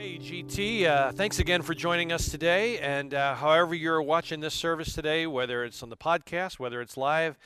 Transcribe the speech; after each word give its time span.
Hey, 0.00 0.16
GT, 0.16 0.86
uh, 0.86 1.12
thanks 1.12 1.40
again 1.40 1.60
for 1.60 1.74
joining 1.74 2.10
us 2.10 2.30
today. 2.30 2.78
And 2.78 3.12
uh, 3.12 3.34
however 3.34 3.74
you're 3.74 4.00
watching 4.00 4.40
this 4.40 4.54
service 4.54 4.94
today, 4.94 5.26
whether 5.26 5.62
it's 5.62 5.82
on 5.82 5.90
the 5.90 5.96
podcast, 5.96 6.58
whether 6.58 6.80
it's 6.80 6.96
live 6.96 7.36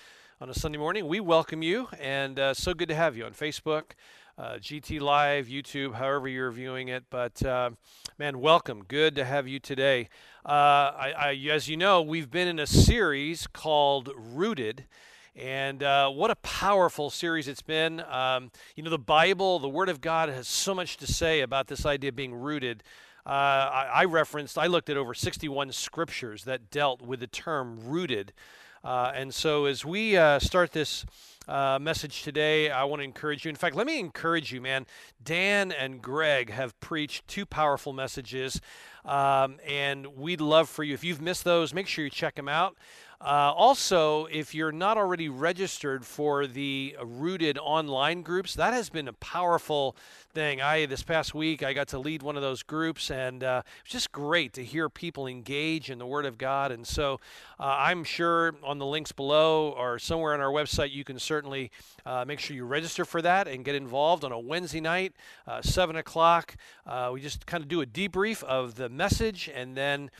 on 0.41 0.49
a 0.49 0.55
Sunday 0.55 0.79
morning, 0.79 1.09
we 1.09 1.19
welcome 1.19 1.65
you. 1.65 1.89
And 1.99 2.39
uh, 2.39 2.55
so 2.55 2.73
good 2.73 2.87
to 2.91 2.95
have 2.95 3.17
you 3.17 3.25
on 3.25 3.33
Facebook, 3.33 3.95
uh, 4.39 4.53
GT 4.61 5.01
Live, 5.01 5.49
YouTube, 5.49 5.95
however 5.95 6.29
you're 6.29 6.53
viewing 6.53 6.87
it. 6.87 7.03
But 7.11 7.45
uh, 7.45 7.71
man, 8.19 8.39
welcome. 8.39 8.85
Good 8.87 9.17
to 9.17 9.25
have 9.25 9.49
you 9.49 9.59
today. 9.59 10.09
Uh, 10.47 10.49
I, 10.49 11.13
I, 11.19 11.49
as 11.51 11.69
you 11.69 11.77
know, 11.77 12.03
we've 12.03 12.31
been 12.31 12.47
in 12.47 12.61
a 12.61 12.69
series 12.69 13.49
called 13.49 14.11
Rooted. 14.17 14.85
And 15.37 15.83
uh, 15.83 16.11
what 16.11 16.31
a 16.31 16.37
powerful 16.37 17.11
series 17.11 17.49
it's 17.49 17.63
been. 17.63 18.01
Um, 18.09 18.53
you 18.77 18.85
know, 18.85 18.91
the 18.91 18.99
Bible, 18.99 19.59
the 19.59 19.69
Word 19.69 19.89
of 19.89 20.01
God, 20.01 20.29
has 20.29 20.47
so 20.47 20.75
much 20.77 20.97
to 20.99 21.09
say 21.09 21.41
about 21.41 21.67
this 21.67 21.85
idea 21.85 22.11
of 22.11 22.17
being 22.17 22.35
rooted. 22.35 22.85
Uh, 23.27 23.31
I, 23.31 23.91
I, 23.95 24.05
referenced, 24.05 24.57
I 24.57 24.67
looked 24.67 24.91
at 24.91 24.97
over 24.97 25.13
61 25.13 25.73
scriptures 25.73 26.45
that 26.45 26.71
dealt 26.71 27.03
with 27.03 27.19
the 27.19 27.27
term 27.27 27.81
rooted. 27.85 28.33
Uh, 28.85 29.11
and 29.15 29.35
so 29.35 29.65
as 29.65 29.85
we 29.85 30.17
uh, 30.17 30.39
start 30.39 30.71
this 30.71 31.05
uh, 31.49 31.79
message 31.81 32.23
today, 32.23 32.71
I 32.71 32.85
want 32.85 33.01
to 33.01 33.05
encourage 33.05 33.45
you. 33.45 33.49
In 33.49 33.57
fact, 33.57 33.75
let 33.75 33.87
me 33.87 33.99
encourage 33.99 34.53
you, 34.53 34.61
man. 34.61 34.87
Dan 35.23 35.73
and 35.73 36.01
Greg 36.01 36.51
have 36.51 36.79
preached 36.81 37.27
two 37.27 37.45
powerful 37.45 37.93
messages. 37.93 38.61
Um, 39.05 39.59
and 39.67 40.07
we'd 40.17 40.41
love 40.41 40.69
for 40.69 40.85
you, 40.85 40.95
if 40.95 41.03
you've 41.03 41.21
missed 41.21 41.45
those, 41.45 41.75
make 41.75 41.87
sure 41.87 42.05
you 42.05 42.11
check 42.11 42.37
them 42.37 42.49
out. 42.49 42.77
Uh, 43.25 43.55
also, 43.57 44.27
if 44.27 44.55
you're 44.55 44.71
not 44.71 44.99
already 44.99 45.31
registered 45.31 46.05
for 46.05 46.47
the 46.47 46.95
Rooted 47.03 47.57
online 47.57 48.21
groups, 48.21 48.53
that 48.55 48.75
has 48.75 48.91
been 48.91 49.09
a 49.09 49.15
powerful 49.15 49.97
thing. 50.35 50.61
I 50.61 50.87
this 50.87 51.05
past 51.05 51.33
week 51.33 51.63
I 51.63 51.73
got 51.73 51.89
to 51.89 51.99
lead 51.99 52.21
one 52.21 52.35
of 52.35 52.43
those 52.43 52.65
groups, 52.65 53.09
and 53.11 53.45
uh, 53.45 53.63
it's 53.85 53.93
just 53.93 54.11
great 54.11 54.53
to 54.55 54.65
hear 54.65 54.89
people 54.89 55.29
engage 55.29 55.91
in 55.91 55.99
the 55.99 56.07
Word 56.07 56.27
of 56.27 56.37
God. 56.39 56.73
And 56.73 56.85
so, 56.85 57.21
uh, 57.61 57.77
I'm 57.79 58.03
sure 58.03 58.57
on 58.65 58.79
the 58.79 58.85
links 58.85 59.13
below 59.13 59.71
or 59.79 60.01
somewhere 60.01 60.35
on 60.35 60.41
our 60.41 60.51
website, 60.51 60.91
you 60.91 61.05
can 61.05 61.21
certainly 61.21 61.71
uh, 62.05 62.25
make 62.27 62.41
sure 62.41 62.57
you 62.57 62.65
register 62.65 63.05
for 63.05 63.23
that 63.23 63.47
and 63.47 63.65
get 63.65 63.77
involved 63.77 64.25
on 64.25 64.33
a 64.33 64.39
Wednesday 64.39 64.81
night, 64.81 65.15
uh, 65.47 65.63
seven 65.63 65.95
o'clock. 65.95 66.57
Uh, 66.85 67.11
we 67.13 67.21
just 67.21 67.47
kind 67.47 67.63
of 67.63 67.69
do 67.69 67.81
a 67.81 67.87
debrief 67.87 68.43
of 68.43 68.75
the 68.75 68.89
message, 68.89 69.49
and 69.55 69.77
then 69.77 70.11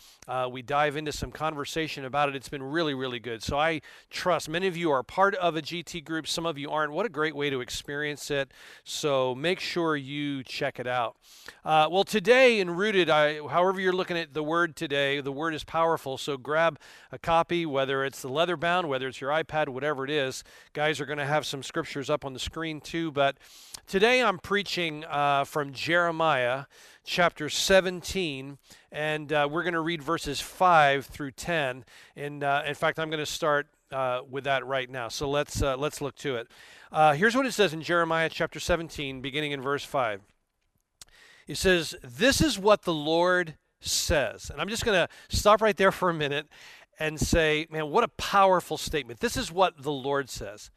we 0.51 0.63
dive 0.63 0.97
into 0.97 1.13
some 1.13 1.33
conversation 1.33 2.05
about 2.05 2.29
it. 2.29 2.37
It's 2.37 2.49
been 2.49 2.63
really, 2.63 2.95
really 2.95 3.19
good. 3.19 3.43
So 3.43 3.59
I 3.59 3.81
trust 4.11 4.49
many 4.49 4.69
of 4.69 4.77
you 4.77 4.93
are 4.93 5.03
part 5.03 5.35
of 5.35 5.57
a 5.57 5.63
GT 5.63 6.05
group, 6.05 6.29
some 6.29 6.47
of 6.47 6.57
you 6.57 6.71
aren't. 6.71 6.93
What 6.93 7.05
a 7.05 7.11
great 7.11 7.35
way 7.35 7.51
to 7.51 7.61
experience 7.61 8.31
it. 8.31 8.53
So 8.85 9.35
make 9.35 9.59
sure 9.59 9.97
you 10.05 10.45
check 10.45 10.79
it 10.79 10.87
out. 10.87 11.17
Uh, 11.65 11.89
well, 11.91 12.05
today 12.05 12.61
in 12.61 12.71
Rooted, 12.71 13.11
I, 13.11 13.47
however 13.47 13.81
you're 13.81 13.93
looking 13.93 14.17
at 14.17 14.35
the 14.35 14.43
word 14.43 14.77
today, 14.77 15.21
the 15.21 15.33
word 15.33 15.55
is 15.55 15.65
powerful. 15.65 16.19
So 16.19 16.37
grab 16.37 16.79
a 17.11 17.19
copy, 17.19 17.67
whether 17.67 18.05
it's 18.05 18.23
the 18.23 18.29
leather 18.29 18.57
bound, 18.57 18.89
whether 18.89 19.09
it's 19.09 19.21
your 19.21 19.31
iPad, 19.31 19.69
whatever 19.69 20.05
it 20.05 20.11
is. 20.11 20.45
Guys 20.73 21.01
are 21.01 21.07
going 21.07 21.19
to 21.19 21.27
have 21.27 21.47
some 21.47 21.63
scriptures 21.63 22.11
up 22.11 22.25
on 22.25 22.33
the 22.33 22.39
screen 22.39 22.81
too. 22.81 23.11
But 23.11 23.39
today 23.87 24.23
I'm 24.23 24.39
preaching 24.39 25.05
uh, 25.05 25.45
from 25.45 25.73
Jeremiah 25.73 26.67
chapter 27.05 27.49
17, 27.49 28.59
and 28.93 29.33
uh, 29.33 29.49
we're 29.51 29.63
going 29.63 29.75
to 29.75 29.81
read 29.81 30.03
verses 30.03 30.41
5 30.41 31.07
through 31.07 31.33
10. 31.33 31.85
And 32.17 32.45
uh, 32.45 32.63
in 32.67 32.75
fact, 32.75 32.99
I'm 32.99 33.11
going 33.11 33.19
to 33.19 33.27
start 33.27 33.67
uh, 33.93 34.23
with 34.29 34.45
that 34.45 34.67
right 34.67 34.91
now. 34.91 35.09
So 35.09 35.31
let's 35.31 35.63
uh, 35.63 35.77
let's 35.77 36.01
look 36.01 36.17
to 36.17 36.37
it. 36.37 36.49
Uh, 36.95 37.13
here's 37.13 37.35
what 37.35 37.45
it 37.45 37.51
says 37.51 37.73
in 37.73 37.83
Jeremiah 37.83 38.29
chapter 38.29 38.61
17, 38.61 39.21
beginning 39.21 39.51
in 39.51 39.61
verse 39.61 39.85
5. 39.85 40.21
It 41.49 41.57
says, 41.57 41.97
"This 42.05 42.41
is 42.41 42.57
what 42.57 42.83
the 42.83 42.95
Lord 42.95 43.57
says," 43.81 44.49
and 44.49 44.61
I'm 44.61 44.69
just 44.69 44.85
going 44.85 45.05
to 45.05 45.37
stop 45.37 45.61
right 45.61 45.77
there 45.77 45.91
for 45.91 46.09
a 46.09 46.15
minute 46.15 46.47
and 47.01 47.21
say, 47.21 47.67
"Man, 47.69 47.91
what 47.91 48.05
a 48.05 48.09
powerful 48.09 48.79
statement! 48.79 49.19
This 49.19 49.37
is 49.37 49.51
what 49.51 49.83
the 49.83 49.91
Lord 49.91 50.31
says." 50.31 50.71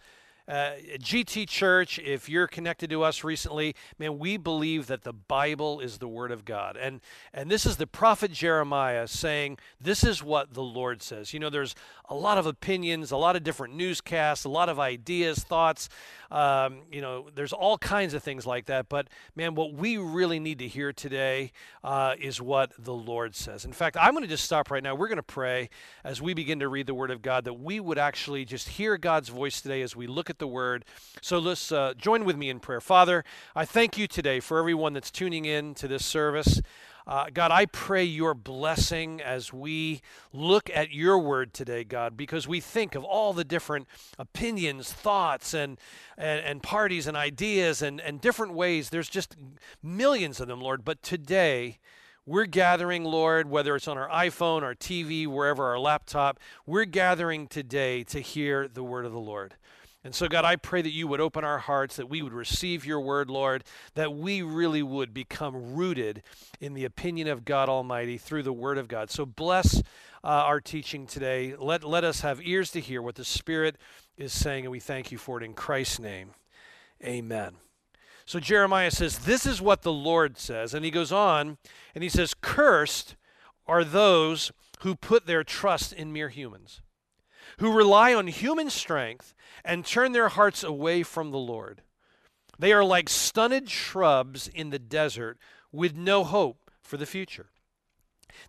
Uh, 0.48 0.76
GT 1.00 1.46
Church, 1.46 2.00
if 2.00 2.30
you're 2.30 2.48
connected 2.48 2.90
to 2.90 3.04
us 3.04 3.22
recently, 3.22 3.76
man, 4.00 4.18
we 4.18 4.38
believe 4.38 4.88
that 4.88 5.04
the 5.04 5.12
Bible 5.12 5.82
is 5.82 5.98
the 5.98 6.08
Word 6.08 6.32
of 6.32 6.46
God. 6.46 6.78
And, 6.78 7.02
and 7.34 7.52
this 7.52 7.66
is 7.66 7.76
the 7.76 7.86
prophet 7.86 8.32
Jeremiah 8.32 9.08
saying, 9.08 9.58
This 9.82 10.06
is 10.06 10.24
what 10.24 10.54
the 10.54 10.64
Lord 10.64 11.02
says. 11.02 11.34
You 11.34 11.42
know, 11.42 11.50
there's 11.50 11.76
a 12.10 12.16
lot 12.16 12.38
of 12.38 12.46
opinions, 12.46 13.12
a 13.12 13.18
lot 13.18 13.36
of 13.36 13.44
different 13.44 13.76
newscasts, 13.76 14.46
a 14.46 14.50
lot 14.50 14.70
of 14.70 14.80
ideas, 14.80 15.40
thoughts. 15.40 15.90
Um, 16.32 16.80
you 16.92 17.02
know, 17.02 17.30
there's 17.36 17.54
all 17.54 17.78
kinds 17.78 18.14
of 18.14 18.24
things 18.24 18.46
like 18.46 18.66
that. 18.68 18.90
But 18.90 19.08
man, 19.36 19.56
what 19.56 19.74
we 19.74 19.98
really 19.98 20.40
need 20.40 20.60
to 20.60 20.68
hear 20.68 20.94
today 20.94 21.52
uh, 21.84 22.16
is 22.20 22.42
what 22.42 22.72
the 22.78 22.94
Lord 22.94 23.36
says. 23.36 23.66
In 23.66 23.74
fact, 23.74 23.98
I'm 24.00 24.12
going 24.12 24.24
to 24.24 24.30
just 24.30 24.46
stop 24.46 24.72
right 24.72 24.84
now. 24.84 24.96
We're 24.96 25.08
going 25.08 25.18
to 25.18 25.24
pray 25.24 25.70
as 26.04 26.22
we 26.22 26.34
begin 26.34 26.60
to 26.60 26.68
read 26.68 26.88
the 26.88 26.94
Word 26.94 27.12
of 27.12 27.22
God 27.22 27.46
that 27.46 27.54
we 27.54 27.80
would 27.80 27.98
actually 27.98 28.46
just 28.46 28.70
hear 28.70 28.98
God's 28.98 29.30
voice 29.30 29.62
today 29.62 29.82
as 29.82 29.96
we 29.96 30.08
look 30.08 30.30
at 30.30 30.40
the 30.40 30.48
Word. 30.48 30.86
So 31.22 31.40
let's 31.40 31.72
uh, 31.72 31.94
join 31.98 32.26
with 32.26 32.38
me 32.38 32.50
in 32.50 32.60
prayer. 32.60 32.82
Father, 32.82 33.24
I 33.56 33.66
thank 33.66 33.98
you 33.98 34.08
today 34.08 34.40
for 34.40 34.60
everyone 34.60 34.94
that's 34.94 35.12
tuning 35.12 35.46
in 35.46 35.74
to 35.76 35.88
this 35.88 36.06
service. 36.06 36.62
Uh, 37.08 37.28
God, 37.34 37.52
I 37.52 37.68
pray 37.68 38.04
your 38.04 38.34
blessing 38.34 39.22
as 39.22 39.54
we 39.54 40.02
look 40.34 40.70
at 40.74 40.92
your 40.92 41.18
word 41.18 41.54
today, 41.54 41.86
God, 41.86 42.18
because 42.18 42.50
we 42.50 42.60
think 42.60 42.96
of 42.96 43.06
all 43.06 43.32
the 43.32 43.46
different 43.46 43.88
opinions, 44.20 44.92
thoughts, 44.92 45.54
and, 45.54 45.78
and, 46.18 46.42
and 46.42 46.62
parties 46.62 47.08
and 47.08 47.16
ideas 47.16 47.82
and, 47.82 48.02
and 48.02 48.20
different 48.20 48.56
ways. 48.56 48.90
There's 48.90 49.08
just 49.08 49.38
millions 49.82 50.42
of 50.42 50.50
them, 50.50 50.60
Lord. 50.60 50.84
But 50.84 51.02
today, 51.02 51.80
we're 52.26 52.46
gathering, 52.46 53.06
Lord, 53.06 53.50
whether 53.50 53.74
it's 53.78 53.88
on 53.88 53.98
our 53.98 54.10
iPhone, 54.10 54.62
our 54.64 54.76
TV, 54.76 55.28
wherever, 55.28 55.64
our 55.64 55.80
laptop, 55.80 56.42
we're 56.66 56.84
gathering 56.84 57.48
today 57.48 58.04
to 58.04 58.20
hear 58.20 58.68
the 58.68 58.84
word 58.84 59.06
of 59.06 59.14
the 59.14 59.18
Lord. 59.18 59.56
And 60.04 60.14
so, 60.14 60.28
God, 60.28 60.46
I 60.46 60.56
pray 60.56 60.82
that 60.82 60.92
you 60.92 61.08
would 61.08 61.20
open 61.20 61.44
our 61.44 61.58
hearts, 61.58 61.96
that 61.96 62.08
we 62.08 62.22
would 62.22 62.34
receive 62.34 62.86
your 62.86 63.02
word, 63.02 63.30
Lord, 63.30 63.64
that 63.96 64.14
we 64.14 64.42
really 64.42 64.84
would 64.84 65.14
become 65.14 65.76
rooted 65.76 66.24
in 66.62 66.76
the 66.76 66.86
opinion 66.86 67.28
of 67.28 67.46
God 67.46 67.68
Almighty 67.68 68.18
through 68.18 68.44
the 68.44 68.54
word 68.54 68.78
of 68.78 68.88
God. 68.88 69.10
So, 69.10 69.26
bless 69.26 69.80
uh, 70.24 70.28
our 70.28 70.62
teaching 70.62 71.08
today. 71.08 71.56
Let, 71.58 71.84
let 71.84 72.04
us 72.04 72.22
have 72.22 72.40
ears 72.46 72.72
to 72.72 72.80
hear 72.80 73.02
what 73.02 73.16
the 73.16 73.26
Spirit 73.26 73.76
is 74.18 74.32
saying, 74.32 74.66
and 74.66 74.72
we 74.72 74.80
thank 74.80 75.12
you 75.12 75.18
for 75.18 75.42
it 75.42 75.44
in 75.44 75.54
Christ's 75.54 76.00
name. 76.00 76.30
Amen. 77.04 77.56
So, 78.26 78.40
Jeremiah 78.40 78.92
says, 78.92 79.20
This 79.20 79.46
is 79.46 79.62
what 79.62 79.82
the 79.82 79.92
Lord 79.92 80.38
says. 80.38 80.74
And 80.74 80.86
he 80.86 80.92
goes 80.92 81.12
on 81.12 81.58
and 81.96 82.04
he 82.04 82.10
says, 82.10 82.36
Cursed 82.40 83.16
are 83.66 83.84
those 83.84 84.52
who 84.82 84.96
put 84.96 85.26
their 85.26 85.44
trust 85.44 85.92
in 85.92 86.14
mere 86.14 86.30
humans 86.30 86.82
who 87.60 87.76
rely 87.76 88.14
on 88.14 88.28
human 88.28 88.70
strength 88.70 89.34
and 89.64 89.86
turn 89.86 90.12
their 90.12 90.30
hearts 90.30 90.64
away 90.64 91.04
from 91.04 91.32
the 91.32 91.38
Lord. 91.38 91.82
They 92.60 92.74
are 92.74 92.84
like 92.84 93.10
stunted 93.10 93.70
shrubs 93.70 94.48
in 94.48 94.70
the 94.70 94.80
desert 94.80 95.38
with 95.72 95.96
no 95.96 96.24
hope 96.24 96.72
for 96.82 96.98
the 96.98 97.06
future. 97.06 97.52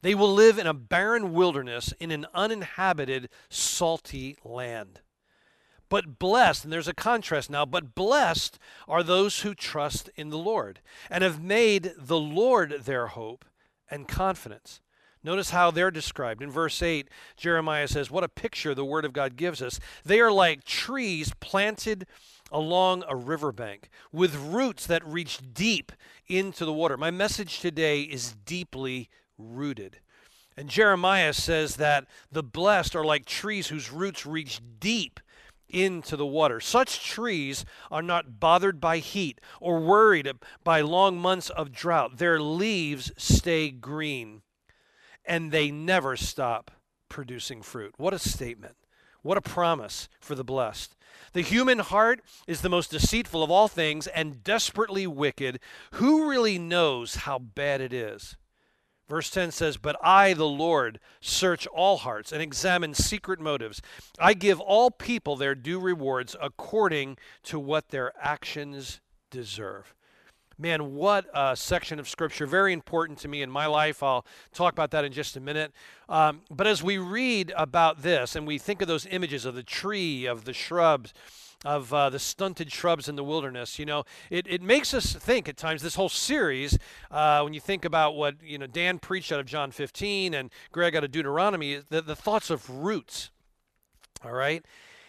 They 0.02 0.14
will 0.14 0.32
live 0.32 0.58
in 0.58 0.66
a 0.66 0.74
barren 0.74 1.32
wilderness 1.32 1.92
in 1.98 2.10
an 2.10 2.26
uninhabited, 2.34 3.28
salty 3.48 4.36
land. 4.44 5.00
But 5.88 6.18
blessed, 6.18 6.64
and 6.64 6.72
there's 6.72 6.88
a 6.88 6.94
contrast 6.94 7.48
now, 7.48 7.64
but 7.64 7.94
blessed 7.94 8.58
are 8.86 9.02
those 9.02 9.40
who 9.40 9.54
trust 9.54 10.10
in 10.16 10.28
the 10.28 10.38
Lord 10.38 10.80
and 11.10 11.24
have 11.24 11.42
made 11.42 11.92
the 11.96 12.18
Lord 12.18 12.82
their 12.84 13.08
hope 13.08 13.46
and 13.90 14.06
confidence. 14.06 14.80
Notice 15.24 15.50
how 15.50 15.70
they're 15.70 15.90
described. 15.90 16.42
In 16.42 16.50
verse 16.50 16.80
8, 16.80 17.08
Jeremiah 17.36 17.88
says, 17.88 18.10
What 18.10 18.24
a 18.24 18.28
picture 18.28 18.74
the 18.74 18.84
Word 18.84 19.04
of 19.04 19.12
God 19.12 19.36
gives 19.36 19.60
us. 19.60 19.80
They 20.04 20.20
are 20.20 20.30
like 20.30 20.64
trees 20.64 21.32
planted 21.40 22.06
along 22.52 23.04
a 23.08 23.16
riverbank 23.16 23.90
with 24.12 24.34
roots 24.36 24.86
that 24.86 25.06
reach 25.06 25.40
deep 25.52 25.92
into 26.28 26.64
the 26.64 26.72
water. 26.72 26.96
My 26.96 27.10
message 27.10 27.60
today 27.60 28.02
is 28.02 28.34
deeply 28.44 29.08
rooted. 29.36 29.98
And 30.56 30.68
Jeremiah 30.68 31.32
says 31.32 31.76
that 31.76 32.06
the 32.32 32.42
blessed 32.42 32.96
are 32.96 33.04
like 33.04 33.26
trees 33.26 33.68
whose 33.68 33.92
roots 33.92 34.24
reach 34.24 34.60
deep 34.80 35.20
into 35.68 36.16
the 36.16 36.26
water. 36.26 36.60
Such 36.60 37.04
trees 37.04 37.64
are 37.90 38.02
not 38.02 38.40
bothered 38.40 38.80
by 38.80 38.98
heat 38.98 39.40
or 39.60 39.80
worried 39.80 40.30
by 40.64 40.80
long 40.80 41.18
months 41.18 41.50
of 41.50 41.72
drought. 41.72 42.18
Their 42.18 42.40
leaves 42.40 43.12
stay 43.16 43.70
green 43.70 44.42
and 45.28 45.52
they 45.52 45.70
never 45.70 46.16
stop 46.16 46.72
producing 47.08 47.62
fruit. 47.62 47.94
What 47.98 48.14
a 48.14 48.18
statement. 48.18 48.76
What 49.22 49.38
a 49.38 49.42
promise 49.42 50.08
for 50.20 50.34
the 50.34 50.44
blessed. 50.44 50.96
The 51.32 51.42
human 51.42 51.80
heart 51.80 52.20
is 52.46 52.62
the 52.62 52.68
most 52.68 52.90
deceitful 52.90 53.42
of 53.42 53.50
all 53.50 53.68
things 53.68 54.06
and 54.06 54.42
desperately 54.42 55.06
wicked. 55.06 55.60
Who 55.92 56.28
really 56.28 56.58
knows 56.58 57.16
how 57.16 57.38
bad 57.38 57.80
it 57.80 57.92
is? 57.92 58.36
Verse 59.08 59.30
10 59.30 59.50
says, 59.52 59.76
But 59.76 59.96
I, 60.02 60.34
the 60.34 60.46
Lord, 60.46 61.00
search 61.20 61.66
all 61.68 61.98
hearts 61.98 62.30
and 62.30 62.42
examine 62.42 62.94
secret 62.94 63.40
motives. 63.40 63.80
I 64.18 64.34
give 64.34 64.60
all 64.60 64.90
people 64.90 65.36
their 65.36 65.54
due 65.54 65.80
rewards 65.80 66.36
according 66.40 67.16
to 67.44 67.58
what 67.58 67.88
their 67.88 68.12
actions 68.20 69.00
deserve. 69.30 69.94
Man, 70.60 70.96
what 70.96 71.26
a 71.32 71.54
section 71.54 72.00
of 72.00 72.08
scripture. 72.08 72.44
Very 72.44 72.72
important 72.72 73.20
to 73.20 73.28
me 73.28 73.42
in 73.42 73.50
my 73.50 73.66
life. 73.66 74.02
I'll 74.02 74.26
talk 74.52 74.72
about 74.72 74.90
that 74.90 75.04
in 75.04 75.12
just 75.12 75.36
a 75.36 75.40
minute. 75.40 75.72
Um, 76.08 76.40
but 76.50 76.66
as 76.66 76.82
we 76.82 76.98
read 76.98 77.52
about 77.56 78.02
this 78.02 78.34
and 78.34 78.44
we 78.44 78.58
think 78.58 78.82
of 78.82 78.88
those 78.88 79.06
images 79.06 79.44
of 79.44 79.54
the 79.54 79.62
tree, 79.62 80.26
of 80.26 80.46
the 80.46 80.52
shrubs, 80.52 81.14
of 81.64 81.92
uh, 81.94 82.10
the 82.10 82.18
stunted 82.18 82.72
shrubs 82.72 83.08
in 83.08 83.14
the 83.14 83.22
wilderness. 83.22 83.78
You 83.78 83.86
know, 83.86 84.04
it, 84.30 84.46
it 84.48 84.60
makes 84.60 84.94
us 84.94 85.12
think 85.12 85.48
at 85.48 85.56
times, 85.56 85.82
this 85.82 85.94
whole 85.94 86.08
series, 86.08 86.76
uh, 87.10 87.40
when 87.42 87.52
you 87.52 87.60
think 87.60 87.84
about 87.84 88.16
what, 88.16 88.36
you 88.42 88.58
know, 88.58 88.66
Dan 88.66 88.98
preached 88.98 89.30
out 89.30 89.40
of 89.40 89.46
John 89.46 89.70
15 89.70 90.34
and 90.34 90.50
Greg 90.72 90.96
out 90.96 91.04
of 91.04 91.12
Deuteronomy, 91.12 91.80
the, 91.88 92.02
the 92.02 92.16
thoughts 92.16 92.50
of 92.50 92.68
roots. 92.68 93.30
All 94.24 94.32
right? 94.32 94.64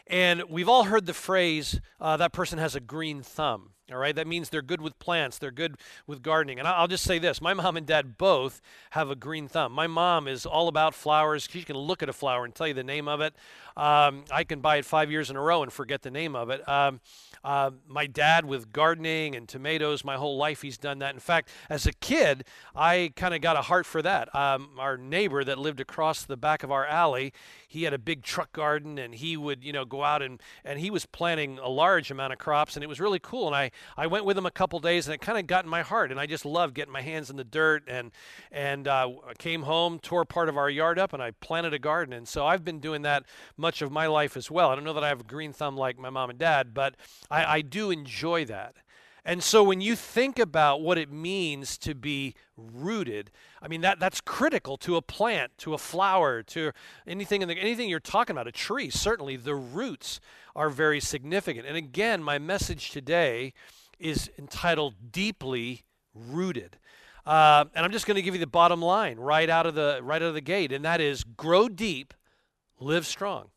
And 0.06 0.44
we've 0.50 0.70
all 0.70 0.86
heard 0.86 1.06
the 1.06 1.14
phrase, 1.14 1.80
uh, 2.00 2.18
that 2.18 2.34
person 2.34 2.60
has 2.60 2.76
a 2.76 2.80
green 2.80 3.22
thumb. 3.22 3.72
All 3.92 3.98
right, 3.98 4.16
that 4.16 4.28
means 4.28 4.50
they're 4.50 4.62
good 4.62 4.82
with 4.82 4.98
plants, 5.00 5.38
they're 5.38 5.52
good 5.52 5.76
with 6.08 6.22
gardening. 6.22 6.60
And 6.60 6.68
I'll 6.68 6.88
just 6.88 7.04
say 7.04 7.20
this 7.20 7.42
my 7.42 7.54
mom 7.54 7.78
and 7.78 7.86
dad 7.86 8.18
both 8.18 8.62
have 8.92 9.10
a 9.10 9.16
green 9.16 9.48
thumb. 9.48 9.72
My 9.72 9.88
mom 9.88 10.28
is 10.28 10.46
all 10.46 10.68
about 10.68 10.94
flowers. 10.94 11.48
She 11.50 11.64
can 11.64 11.78
look 11.78 12.04
at 12.04 12.10
a 12.10 12.14
flower 12.14 12.46
and 12.46 12.54
tell 12.54 12.68
you 12.68 12.74
the 12.74 12.84
name 12.84 13.08
of 13.08 13.22
it. 13.22 13.34
Um, 13.76 14.26
I 14.32 14.44
can 14.44 14.60
buy 14.60 14.78
it 14.78 14.86
five 14.86 15.10
years 15.10 15.30
in 15.30 15.36
a 15.36 15.42
row 15.42 15.64
and 15.64 15.72
forget 15.72 16.02
the 16.02 16.12
name 16.12 16.36
of 16.36 16.50
it. 16.50 16.68
Um, 16.68 17.00
uh, 17.44 17.72
my 17.88 18.06
dad 18.06 18.46
with 18.46 18.74
gardening 18.74 19.36
and 19.36 19.48
tomatoes, 19.48 20.04
my 20.04 20.18
whole 20.18 20.38
life 20.38 20.62
he's 20.62 20.78
done 20.78 21.00
that. 21.00 21.14
In 21.14 21.20
fact, 21.20 21.50
as 21.70 21.86
a 21.86 21.94
kid, 21.94 22.44
I 22.76 23.14
kind 23.16 23.34
of 23.34 23.42
got 23.42 23.56
a 23.56 23.62
heart 23.62 23.86
for 23.86 24.02
that. 24.02 24.34
Um, 24.36 24.72
our 24.78 24.98
neighbor 24.98 25.44
that 25.44 25.58
lived 25.58 25.80
across 25.80 26.24
the 26.24 26.36
back 26.36 26.64
of 26.64 26.72
our 26.72 26.86
alley, 26.86 27.34
he 27.70 27.84
had 27.84 27.94
a 27.94 28.00
big 28.00 28.24
truck 28.24 28.52
garden 28.52 28.98
and 28.98 29.14
he 29.14 29.38
would, 29.38 29.64
you 29.64 29.72
know, 29.72 29.86
go 29.86 30.04
out 30.04 30.24
and, 30.24 30.42
and 30.66 30.80
he 30.80 30.90
was 30.90 31.06
planting 31.06 31.60
a 31.60 31.70
large 31.70 32.10
amount 32.10 32.34
of 32.34 32.40
crops 32.40 32.76
and 32.76 32.84
it 32.84 32.88
was 32.88 33.00
really 33.00 33.20
cool. 33.20 33.46
And 33.46 33.56
I, 33.56 33.70
I 33.96 34.08
went 34.08 34.26
with 34.26 34.36
him 34.36 34.48
a 34.48 34.52
couple 34.52 34.80
days 34.80 35.08
and 35.08 35.14
it 35.14 35.22
kind 35.22 35.38
of 35.38 35.46
got 35.46 35.66
in 35.66 35.70
my 35.70 35.84
heart 35.84 36.10
and 36.10 36.20
I 36.20 36.26
just 36.26 36.46
loved 36.46 36.74
getting 36.74 36.92
my 36.92 37.04
hands 37.04 37.30
in 37.30 37.36
the 37.36 37.44
dirt 37.44 37.84
and, 37.88 38.12
and 38.52 38.88
uh, 38.88 39.12
came 39.38 39.62
home, 39.62 40.00
tore 40.00 40.26
part 40.26 40.50
of 40.50 40.58
our 40.58 40.70
yard 40.70 40.98
up 40.98 41.14
and 41.14 41.22
I 41.22 41.30
planted 41.30 41.76
a 41.76 41.80
garden. 41.80 42.12
And 42.12 42.28
so 42.28 42.44
I've 42.44 42.66
been 42.66 42.80
doing 42.80 43.04
that 43.04 43.26
much 43.56 43.84
of 43.84 43.92
my 43.92 44.08
life 44.08 44.36
as 44.36 44.50
well. 44.50 44.72
I 44.72 44.76
don't 44.76 44.84
know 44.84 44.94
that 44.94 45.04
I 45.04 45.10
have 45.10 45.22
a 45.22 45.24
green 45.24 45.54
thumb 45.54 45.78
like 45.78 46.00
my 46.00 46.10
mom 46.10 46.32
and 46.32 46.40
dad, 46.40 46.74
but 46.74 46.96
I, 47.30 47.58
I 47.58 47.62
do 47.62 47.92
enjoy 47.92 48.46
that. 48.46 48.78
And 49.30 49.44
so 49.44 49.64
when 49.64 49.80
you 49.80 49.96
think 49.96 50.40
about 50.40 50.82
what 50.82 50.98
it 50.98 51.12
means 51.12 51.78
to 51.80 51.94
be 51.94 52.34
rooted, 52.58 53.30
I 53.62 53.68
mean 53.68 53.82
that 53.82 54.00
that's 54.00 54.22
critical 54.22 54.76
to 54.78 54.96
a 54.96 55.04
plant, 55.04 55.52
to 55.60 55.76
a 55.76 55.78
flower, 55.78 56.42
to 56.42 56.72
anything 57.06 57.44
in 57.44 57.48
the, 57.48 57.54
anything 57.54 57.90
you're 57.90 58.00
talking 58.00 58.36
about, 58.36 58.48
a 58.48 58.52
tree. 58.52 58.90
Certainly 58.90 59.36
the 59.36 59.54
roots 59.54 60.20
are 60.56 60.72
very 60.72 61.00
significant. 61.00 61.68
And 61.68 61.78
again, 61.78 62.24
my 62.24 62.40
message 62.40 62.90
today 62.90 63.54
is 64.00 64.32
entitled 64.40 64.96
deeply 65.12 65.84
rooted. 66.16 66.80
Uh, 67.24 67.66
and 67.76 67.86
I'm 67.86 67.92
just 67.92 68.08
going 68.08 68.16
to 68.16 68.24
give 68.24 68.34
you 68.34 68.40
the 68.40 68.48
bottom 68.48 68.82
line 68.82 69.20
right 69.20 69.48
out 69.48 69.68
of 69.68 69.76
the 69.76 70.00
right 70.02 70.24
out 70.24 70.30
of 70.30 70.34
the 70.34 70.42
gate, 70.42 70.72
and 70.72 70.84
that 70.86 71.00
is 71.02 71.24
grow 71.24 71.70
deep, 71.70 72.16
live 72.80 73.06
strong. 73.06 73.50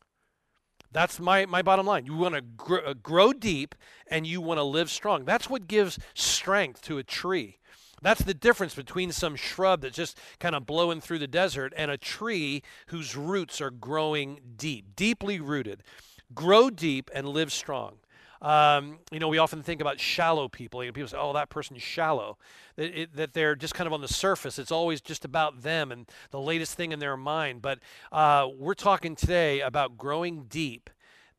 That's 0.93 1.19
my, 1.19 1.45
my 1.47 1.61
bottom 1.61 1.85
line. 1.85 2.05
You 2.05 2.15
want 2.15 2.35
to 2.35 2.41
gr- 2.41 2.85
uh, 2.85 2.93
grow 2.93 3.33
deep 3.33 3.75
and 4.07 4.25
you 4.25 4.39
want 4.39 4.59
to 4.59 4.63
live 4.63 4.89
strong. 4.89 5.25
That's 5.25 5.49
what 5.49 5.67
gives 5.67 5.99
strength 6.13 6.81
to 6.83 6.99
a 6.99 7.03
tree. 7.03 7.57
That's 8.01 8.21
the 8.21 8.33
difference 8.33 8.75
between 8.75 9.11
some 9.11 9.35
shrub 9.35 9.81
that's 9.81 9.95
just 9.95 10.19
kind 10.39 10.55
of 10.55 10.65
blowing 10.65 11.01
through 11.01 11.19
the 11.19 11.27
desert 11.27 11.73
and 11.75 11.89
a 11.89 11.97
tree 11.97 12.61
whose 12.87 13.15
roots 13.15 13.59
are 13.61 13.71
growing 13.71 14.39
deep, 14.57 14.95
deeply 14.95 15.39
rooted. 15.39 15.83
Grow 16.35 16.69
deep 16.69 17.09
and 17.13 17.27
live 17.27 17.51
strong. 17.51 17.95
Um, 18.43 18.99
you 19.09 19.19
know, 19.19 19.29
we 19.29 19.37
often 19.37 19.63
think 19.63 19.79
about 19.79 20.01
shallow 20.01 20.49
people. 20.49 20.83
You 20.83 20.89
know, 20.89 20.93
people 20.93 21.07
say, 21.07 21.17
"Oh, 21.17 21.31
that 21.33 21.49
person's 21.49 21.81
shallow," 21.81 22.37
that, 22.75 23.01
it, 23.01 23.15
that, 23.15 23.33
they're 23.33 23.55
just 23.55 23.73
kind 23.73 23.87
of 23.87 23.93
on 23.93 24.01
the 24.01 24.07
surface. 24.07 24.59
It's 24.59 24.71
always 24.71 24.99
just 24.99 25.23
about 25.23 25.61
them 25.61 25.91
and 25.93 26.05
the 26.31 26.41
latest 26.41 26.75
thing 26.75 26.91
in 26.91 26.99
their 26.99 27.15
mind. 27.15 27.61
But 27.61 27.79
uh, 28.11 28.49
we're 28.53 28.73
talking 28.73 29.15
today 29.15 29.61
about 29.61 29.97
growing 29.97 30.43
deep 30.49 30.89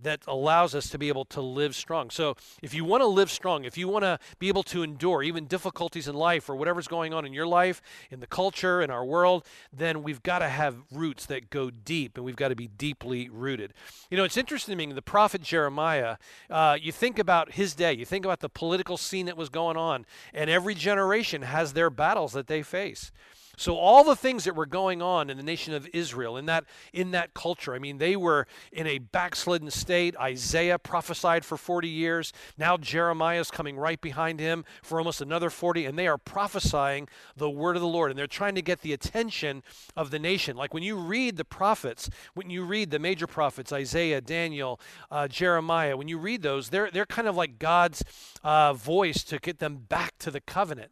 that 0.00 0.20
allows 0.26 0.74
us 0.74 0.88
to 0.90 0.98
be 0.98 1.08
able 1.08 1.24
to 1.26 1.40
live 1.40 1.74
strong. 1.74 2.10
So, 2.10 2.36
if 2.62 2.74
you 2.74 2.84
want 2.84 3.02
to 3.02 3.06
live 3.06 3.30
strong, 3.30 3.64
if 3.64 3.78
you 3.78 3.88
want 3.88 4.04
to 4.04 4.18
be 4.38 4.48
able 4.48 4.62
to 4.64 4.82
endure 4.82 5.22
even 5.22 5.46
difficulties 5.46 6.08
in 6.08 6.14
life 6.14 6.48
or 6.48 6.56
whatever's 6.56 6.88
going 6.88 7.14
on 7.14 7.24
in 7.24 7.32
your 7.32 7.46
life, 7.46 7.80
in 8.10 8.20
the 8.20 8.26
culture, 8.26 8.82
in 8.82 8.90
our 8.90 9.04
world, 9.04 9.44
then 9.72 10.02
we've 10.02 10.22
got 10.22 10.40
to 10.40 10.48
have 10.48 10.76
roots 10.92 11.26
that 11.26 11.50
go 11.50 11.70
deep 11.70 12.16
and 12.16 12.24
we've 12.24 12.36
got 12.36 12.48
to 12.48 12.56
be 12.56 12.68
deeply 12.68 13.28
rooted. 13.28 13.72
You 14.10 14.16
know, 14.16 14.24
it's 14.24 14.36
interesting 14.36 14.76
to 14.76 14.86
me, 14.86 14.92
the 14.92 15.02
prophet 15.02 15.42
Jeremiah, 15.42 16.16
uh, 16.50 16.76
you 16.80 16.92
think 16.92 17.18
about 17.18 17.52
his 17.52 17.74
day, 17.74 17.92
you 17.92 18.04
think 18.04 18.24
about 18.24 18.40
the 18.40 18.48
political 18.48 18.96
scene 18.96 19.26
that 19.26 19.36
was 19.36 19.48
going 19.48 19.76
on, 19.76 20.06
and 20.32 20.50
every 20.50 20.74
generation 20.74 21.42
has 21.42 21.72
their 21.72 21.90
battles 21.90 22.32
that 22.32 22.46
they 22.46 22.62
face. 22.62 23.12
So 23.56 23.76
all 23.76 24.04
the 24.04 24.16
things 24.16 24.44
that 24.44 24.54
were 24.54 24.66
going 24.66 25.02
on 25.02 25.30
in 25.30 25.36
the 25.36 25.42
nation 25.42 25.74
of 25.74 25.88
Israel 25.92 26.36
in 26.36 26.46
that 26.46 26.64
in 26.92 27.12
that 27.12 27.34
culture, 27.34 27.74
I 27.74 27.78
mean, 27.78 27.98
they 27.98 28.16
were 28.16 28.46
in 28.72 28.86
a 28.86 28.98
backslidden 28.98 29.70
state. 29.70 30.16
Isaiah 30.16 30.78
prophesied 30.78 31.44
for 31.44 31.56
40 31.56 31.88
years. 31.88 32.32
Now 32.58 32.76
Jeremiah 32.76 33.40
is 33.40 33.50
coming 33.50 33.76
right 33.76 34.00
behind 34.00 34.40
him 34.40 34.64
for 34.82 34.98
almost 34.98 35.20
another 35.20 35.50
40 35.50 35.86
and 35.86 35.98
they 35.98 36.06
are 36.06 36.18
prophesying 36.18 37.08
the 37.36 37.50
word 37.50 37.76
of 37.76 37.82
the 37.82 37.88
Lord 37.88 38.10
and 38.10 38.18
they're 38.18 38.26
trying 38.26 38.54
to 38.54 38.62
get 38.62 38.80
the 38.80 38.92
attention 38.92 39.62
of 39.96 40.10
the 40.10 40.18
nation. 40.18 40.56
Like 40.56 40.74
when 40.74 40.82
you 40.82 40.96
read 40.96 41.36
the 41.36 41.44
prophets, 41.44 42.10
when 42.34 42.50
you 42.50 42.64
read 42.64 42.90
the 42.90 42.98
major 42.98 43.26
prophets, 43.26 43.72
Isaiah, 43.72 44.20
Daniel, 44.20 44.80
uh, 45.10 45.28
Jeremiah, 45.28 45.96
when 45.96 46.08
you 46.08 46.18
read 46.18 46.42
those, 46.42 46.70
they're 46.70 46.90
they're 46.90 47.06
kind 47.06 47.28
of 47.28 47.36
like 47.36 47.58
God's 47.58 48.04
uh, 48.42 48.72
voice 48.72 49.22
to 49.24 49.38
get 49.38 49.58
them 49.58 49.76
back 49.76 50.18
to 50.18 50.30
the 50.30 50.40
covenant. 50.40 50.90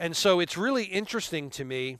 And 0.00 0.16
so 0.16 0.40
it's 0.40 0.56
really 0.56 0.84
interesting 0.84 1.50
to 1.50 1.64
me 1.64 1.98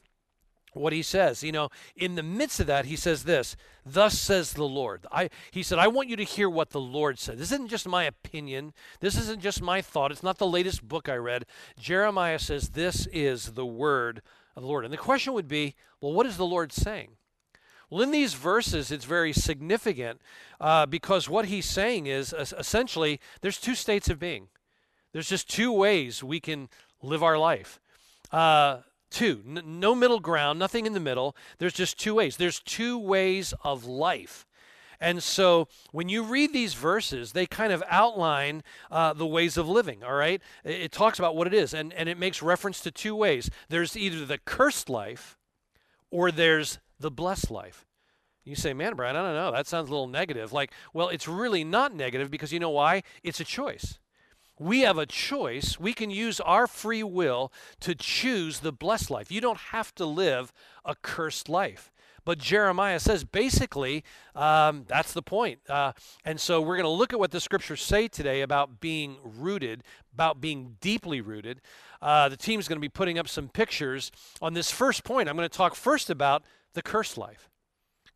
what 0.73 0.95
he 0.95 1.03
says. 1.03 1.43
You 1.43 1.53
know, 1.53 1.69
in 1.95 2.15
the 2.15 2.23
midst 2.23 2.59
of 2.59 2.67
that, 2.67 2.87
he 2.87 2.97
says 2.97 3.25
this, 3.25 3.57
thus 3.85 4.19
says 4.19 4.55
the 4.55 4.65
Lord. 4.65 5.07
I, 5.13 5.29
he 5.51 5.63
said, 5.63 5.79
I 5.79 5.89
want 5.89 6.09
you 6.09 6.17
to 6.17 6.25
hear 6.25 6.49
what 6.49 6.71
the 6.71 6.81
Lord 6.81 7.19
said. 7.19 7.37
This 7.37 7.53
isn't 7.53 7.69
just 7.69 7.87
my 7.87 8.05
opinion. 8.05 8.73
This 9.01 9.19
isn't 9.19 9.43
just 9.43 9.61
my 9.61 9.83
thought. 9.83 10.13
It's 10.13 10.23
not 10.23 10.39
the 10.39 10.47
latest 10.47 10.89
book 10.89 11.11
I 11.11 11.17
read. 11.17 11.45
Jeremiah 11.79 12.39
says, 12.39 12.71
this 12.71 13.07
is 13.13 13.53
the 13.53 13.67
word 13.67 14.23
of 14.57 14.63
the 14.63 14.69
Lord. 14.69 14.87
And 14.87 14.95
the 14.95 14.99
question 14.99 15.35
would 15.35 15.49
be, 15.49 15.75
well, 16.01 16.15
what 16.15 16.25
is 16.25 16.39
the 16.39 16.47
Lord 16.47 16.73
saying? 16.73 17.11
Well, 17.91 18.01
in 18.01 18.13
these 18.13 18.33
verses, 18.33 18.91
it's 18.91 19.05
very 19.05 19.35
significant 19.35 20.23
uh, 20.59 20.87
because 20.87 21.29
what 21.29 21.47
he's 21.47 21.67
saying 21.67 22.07
is 22.07 22.33
essentially 22.33 23.21
there's 23.43 23.59
two 23.59 23.75
states 23.75 24.09
of 24.09 24.19
being. 24.19 24.49
There's 25.13 25.29
just 25.29 25.51
two 25.51 25.71
ways 25.71 26.25
we 26.25 26.41
can 26.41 26.71
live 27.03 27.23
our 27.23 27.37
life. 27.39 27.80
Uh, 28.33 28.79
two, 29.11 29.43
N- 29.47 29.81
no 29.81 29.95
middle 29.95 30.21
ground, 30.21 30.59
nothing 30.59 30.87
in 30.87 30.93
the 30.93 31.01
middle. 31.01 31.37
There's 31.59 31.73
just 31.73 31.99
two 31.99 32.15
ways. 32.15 32.37
There's 32.37 32.61
two 32.61 32.99
ways 32.99 33.53
of 33.65 33.85
life. 33.85 34.47
And 35.01 35.23
so 35.23 35.69
when 35.93 36.09
you 36.11 36.23
read 36.23 36.53
these 36.53 36.75
verses, 36.75 37.33
they 37.33 37.47
kind 37.47 37.73
of 37.73 37.83
outline 37.89 38.63
uh, 38.91 39.15
the 39.15 39.27
ways 39.27 39.57
of 39.57 39.67
living, 39.67 40.05
all 40.05 40.15
right? 40.15 40.43
It, 40.63 40.83
it, 40.83 40.93
talks 40.93 41.19
about 41.19 41.35
what 41.35 41.47
it 41.47 41.55
is, 41.55 41.73
and, 41.73 41.93
and 41.95 42.09
it 42.09 42.19
makes 42.19 42.43
reference 42.43 42.81
to 42.83 42.91
two 42.91 43.17
ways. 43.17 43.51
There's 43.71 43.97
either 43.97 44.27
the 44.27 44.39
cursed 44.39 44.91
life 44.91 45.39
or 46.11 46.31
there's 46.31 46.79
the 46.99 47.11
blessed 47.11 47.51
life. 47.51 47.87
You 48.45 48.55
say, 48.57 48.75
man, 48.75 48.95
Brian, 48.95 49.17
I 49.17 49.23
don't 49.23 49.35
know. 49.35 49.53
That 49.53 49.67
sounds 49.67 49.89
a 49.89 49.93
little 49.93 50.07
negative. 50.07 50.53
Like, 50.53 50.73
well, 50.93 51.09
it's 51.09 51.29
really 51.29 51.65
not 51.65 51.95
negative 51.95 52.31
because 52.31 52.53
you 52.53 52.61
know 52.61 52.71
why? 52.71 53.03
It's 53.23 53.41
a 53.41 53.45
choice 53.45 53.99
we 54.61 54.81
have 54.81 54.99
a 54.99 55.07
choice. 55.07 55.81
We 55.81 55.95
can 55.95 56.11
use 56.11 56.39
our 56.39 56.67
free 56.67 57.03
will 57.03 57.51
to 57.81 57.95
choose 57.95 58.61
the 58.61 58.73
blessed 58.73 59.11
life. 59.11 59.33
You 59.33 59.41
don't 59.41 59.59
have 59.59 59.95
to 59.95 60.05
live 60.05 60.53
a 60.85 60.95
cursed 60.95 61.49
life. 61.49 61.91
But 62.27 62.39
Jeremiah 62.39 63.01
says 63.01 63.25
basically 63.25 64.05
um, 64.37 64.85
that's 64.87 65.15
the 65.15 65.23
point. 65.23 65.61
Uh, 65.69 65.93
and 66.27 66.39
so 66.39 66.61
we're 66.61 66.77
going 66.77 66.85
to 66.85 66.91
look 66.91 67.15
at 67.15 67.19
what 67.19 67.31
the 67.31 67.41
scriptures 67.41 67.83
say 67.83 68.07
today 68.07 68.43
about 68.43 68.81
being 68.81 69.17
rooted, 69.25 69.83
about 70.13 70.41
being 70.43 70.77
deeply 70.83 71.23
rooted. 71.23 71.63
Uh, 72.03 72.29
the 72.29 72.37
team's 72.37 72.69
going 72.69 72.77
to 72.77 72.81
be 72.81 72.91
putting 72.91 73.19
up 73.19 73.29
some 73.29 73.49
pictures 73.49 74.13
on 74.43 74.53
this 74.53 74.71
first 74.71 75.05
point. 75.05 75.29
I'm 75.29 75.37
going 75.37 75.49
to 75.49 75.57
talk 75.57 75.75
first 75.75 76.11
about 76.11 76.43
the 76.75 76.83
cursed 76.83 77.17
life. 77.17 77.50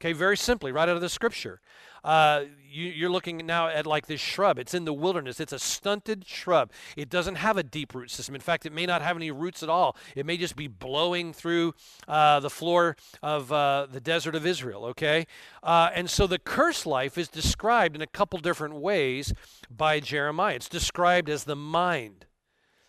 Okay, 0.04 0.12
very 0.12 0.36
simply, 0.36 0.70
right 0.70 0.86
out 0.86 0.96
of 0.96 1.00
the 1.00 1.08
scripture. 1.08 1.62
Uh, 2.04 2.44
you, 2.70 3.06
are 3.06 3.10
looking 3.10 3.38
now 3.46 3.68
at 3.68 3.86
like 3.86 4.06
this 4.06 4.20
shrub. 4.20 4.58
It's 4.58 4.74
in 4.74 4.84
the 4.84 4.92
wilderness. 4.92 5.40
It's 5.40 5.54
a 5.54 5.58
stunted 5.58 6.28
shrub. 6.28 6.72
It 6.94 7.08
doesn't 7.08 7.36
have 7.36 7.56
a 7.56 7.62
deep 7.62 7.94
root 7.94 8.10
system. 8.10 8.34
In 8.34 8.42
fact, 8.42 8.66
it 8.66 8.72
may 8.74 8.84
not 8.84 9.00
have 9.00 9.16
any 9.16 9.30
roots 9.30 9.62
at 9.62 9.70
all. 9.70 9.96
It 10.14 10.26
may 10.26 10.36
just 10.36 10.56
be 10.56 10.68
blowing 10.68 11.32
through 11.32 11.72
uh, 12.06 12.40
the 12.40 12.50
floor 12.50 12.98
of 13.22 13.50
uh, 13.50 13.86
the 13.90 13.98
desert 13.98 14.34
of 14.34 14.44
Israel. 14.44 14.84
Okay, 14.84 15.26
uh, 15.62 15.88
and 15.94 16.10
so 16.10 16.26
the 16.26 16.38
curse 16.38 16.84
life 16.84 17.16
is 17.16 17.28
described 17.28 17.96
in 17.96 18.02
a 18.02 18.06
couple 18.06 18.38
different 18.40 18.74
ways 18.74 19.32
by 19.74 20.00
Jeremiah. 20.00 20.56
It's 20.56 20.68
described 20.68 21.30
as 21.30 21.44
the 21.44 21.56
mind, 21.56 22.26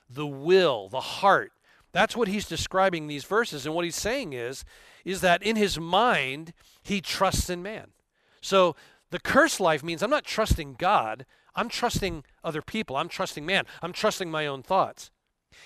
the 0.10 0.28
will, 0.28 0.90
the 0.90 1.00
heart. 1.00 1.54
That's 1.96 2.18
what 2.18 2.28
he's 2.28 2.46
describing 2.46 3.08
these 3.08 3.24
verses. 3.24 3.66
And 3.66 3.74
what 3.74 3.86
he's 3.86 3.96
saying 3.96 4.34
is, 4.34 4.66
is 5.06 5.22
that 5.22 5.42
in 5.42 5.56
his 5.56 5.80
mind 5.80 6.52
he 6.84 7.00
trusts 7.00 7.50
in 7.50 7.64
man. 7.64 7.92
So 8.42 8.76
the 9.12 9.20
cursed 9.20 9.62
life 9.62 9.82
means 9.82 10.04
I'm 10.04 10.10
not 10.10 10.26
trusting 10.26 10.76
God, 10.78 11.26
I'm 11.56 11.70
trusting 11.70 12.26
other 12.44 12.62
people, 12.62 12.98
I'm 12.98 13.08
trusting 13.08 13.46
man, 13.46 13.64
I'm 13.82 13.94
trusting 13.94 14.30
my 14.30 14.46
own 14.46 14.62
thoughts. 14.62 15.10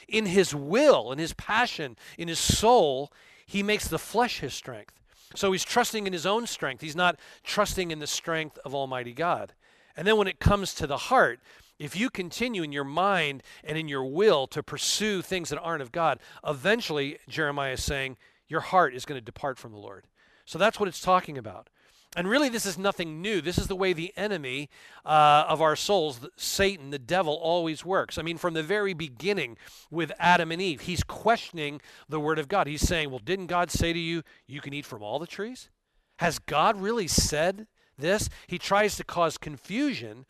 in 0.07 0.27
his 0.27 0.53
will, 0.53 1.11
in 1.11 1.19
his 1.19 1.33
passion, 1.33 1.97
in 2.17 2.27
his 2.27 2.39
soul, 2.39 3.11
he 3.45 3.63
makes 3.63 3.87
the 3.87 3.99
flesh 3.99 4.39
his 4.39 4.53
strength. 4.53 4.99
So 5.35 5.51
he's 5.51 5.63
trusting 5.63 6.07
in 6.07 6.13
his 6.13 6.25
own 6.25 6.47
strength. 6.47 6.81
He's 6.81 6.95
not 6.95 7.19
trusting 7.43 7.91
in 7.91 7.99
the 7.99 8.07
strength 8.07 8.57
of 8.65 8.73
Almighty 8.73 9.13
God. 9.13 9.53
And 9.95 10.07
then 10.07 10.17
when 10.17 10.27
it 10.27 10.39
comes 10.39 10.73
to 10.75 10.87
the 10.87 10.97
heart, 10.97 11.39
if 11.79 11.95
you 11.95 12.09
continue 12.09 12.61
in 12.61 12.71
your 12.71 12.83
mind 12.83 13.41
and 13.63 13.77
in 13.77 13.87
your 13.87 14.03
will 14.03 14.45
to 14.47 14.61
pursue 14.61 15.21
things 15.21 15.49
that 15.49 15.59
aren't 15.59 15.81
of 15.81 15.91
God, 15.91 16.19
eventually, 16.45 17.17
Jeremiah 17.27 17.73
is 17.73 17.83
saying, 17.83 18.17
your 18.49 18.61
heart 18.61 18.93
is 18.93 19.05
going 19.05 19.19
to 19.19 19.25
depart 19.25 19.57
from 19.57 19.71
the 19.71 19.77
Lord. 19.77 20.05
So 20.45 20.57
that's 20.57 20.79
what 20.79 20.89
it's 20.89 21.01
talking 21.01 21.37
about. 21.37 21.69
And 22.15 22.27
really, 22.27 22.49
this 22.49 22.65
is 22.65 22.77
nothing 22.77 23.21
new. 23.21 23.39
This 23.39 23.59
is 23.59 23.67
the 23.67 23.75
way 23.75 23.93
the 23.93 24.11
enemy 24.17 24.69
uh, 25.05 25.45
of 25.47 25.61
our 25.61 25.75
souls, 25.75 26.21
Satan, 26.35 26.89
the 26.89 26.97
devil, 26.97 27.35
always 27.35 27.85
works. 27.85 28.17
I 28.17 28.23
mean, 28.23 28.39
from 28.39 28.55
the 28.55 28.63
very 28.63 28.95
beginning 28.95 29.57
with 29.91 30.11
Adam 30.17 30.51
and 30.51 30.59
Eve, 30.59 30.81
he's 30.81 31.03
questioning 31.03 31.79
the 32.09 32.19
word 32.19 32.39
of 32.39 32.47
God. 32.47 32.65
He's 32.65 32.81
saying, 32.81 33.11
Well, 33.11 33.21
didn't 33.23 33.45
God 33.45 33.69
say 33.69 33.93
to 33.93 33.99
you, 33.99 34.23
you 34.47 34.59
can 34.59 34.73
eat 34.73 34.87
from 34.87 35.03
all 35.03 35.19
the 35.19 35.27
trees? 35.27 35.69
Has 36.17 36.39
God 36.39 36.81
really 36.81 37.07
said 37.07 37.67
this? 37.99 38.29
He 38.47 38.57
tries 38.57 38.95
to 38.97 39.03
cause 39.03 39.37
confusion 39.37 40.25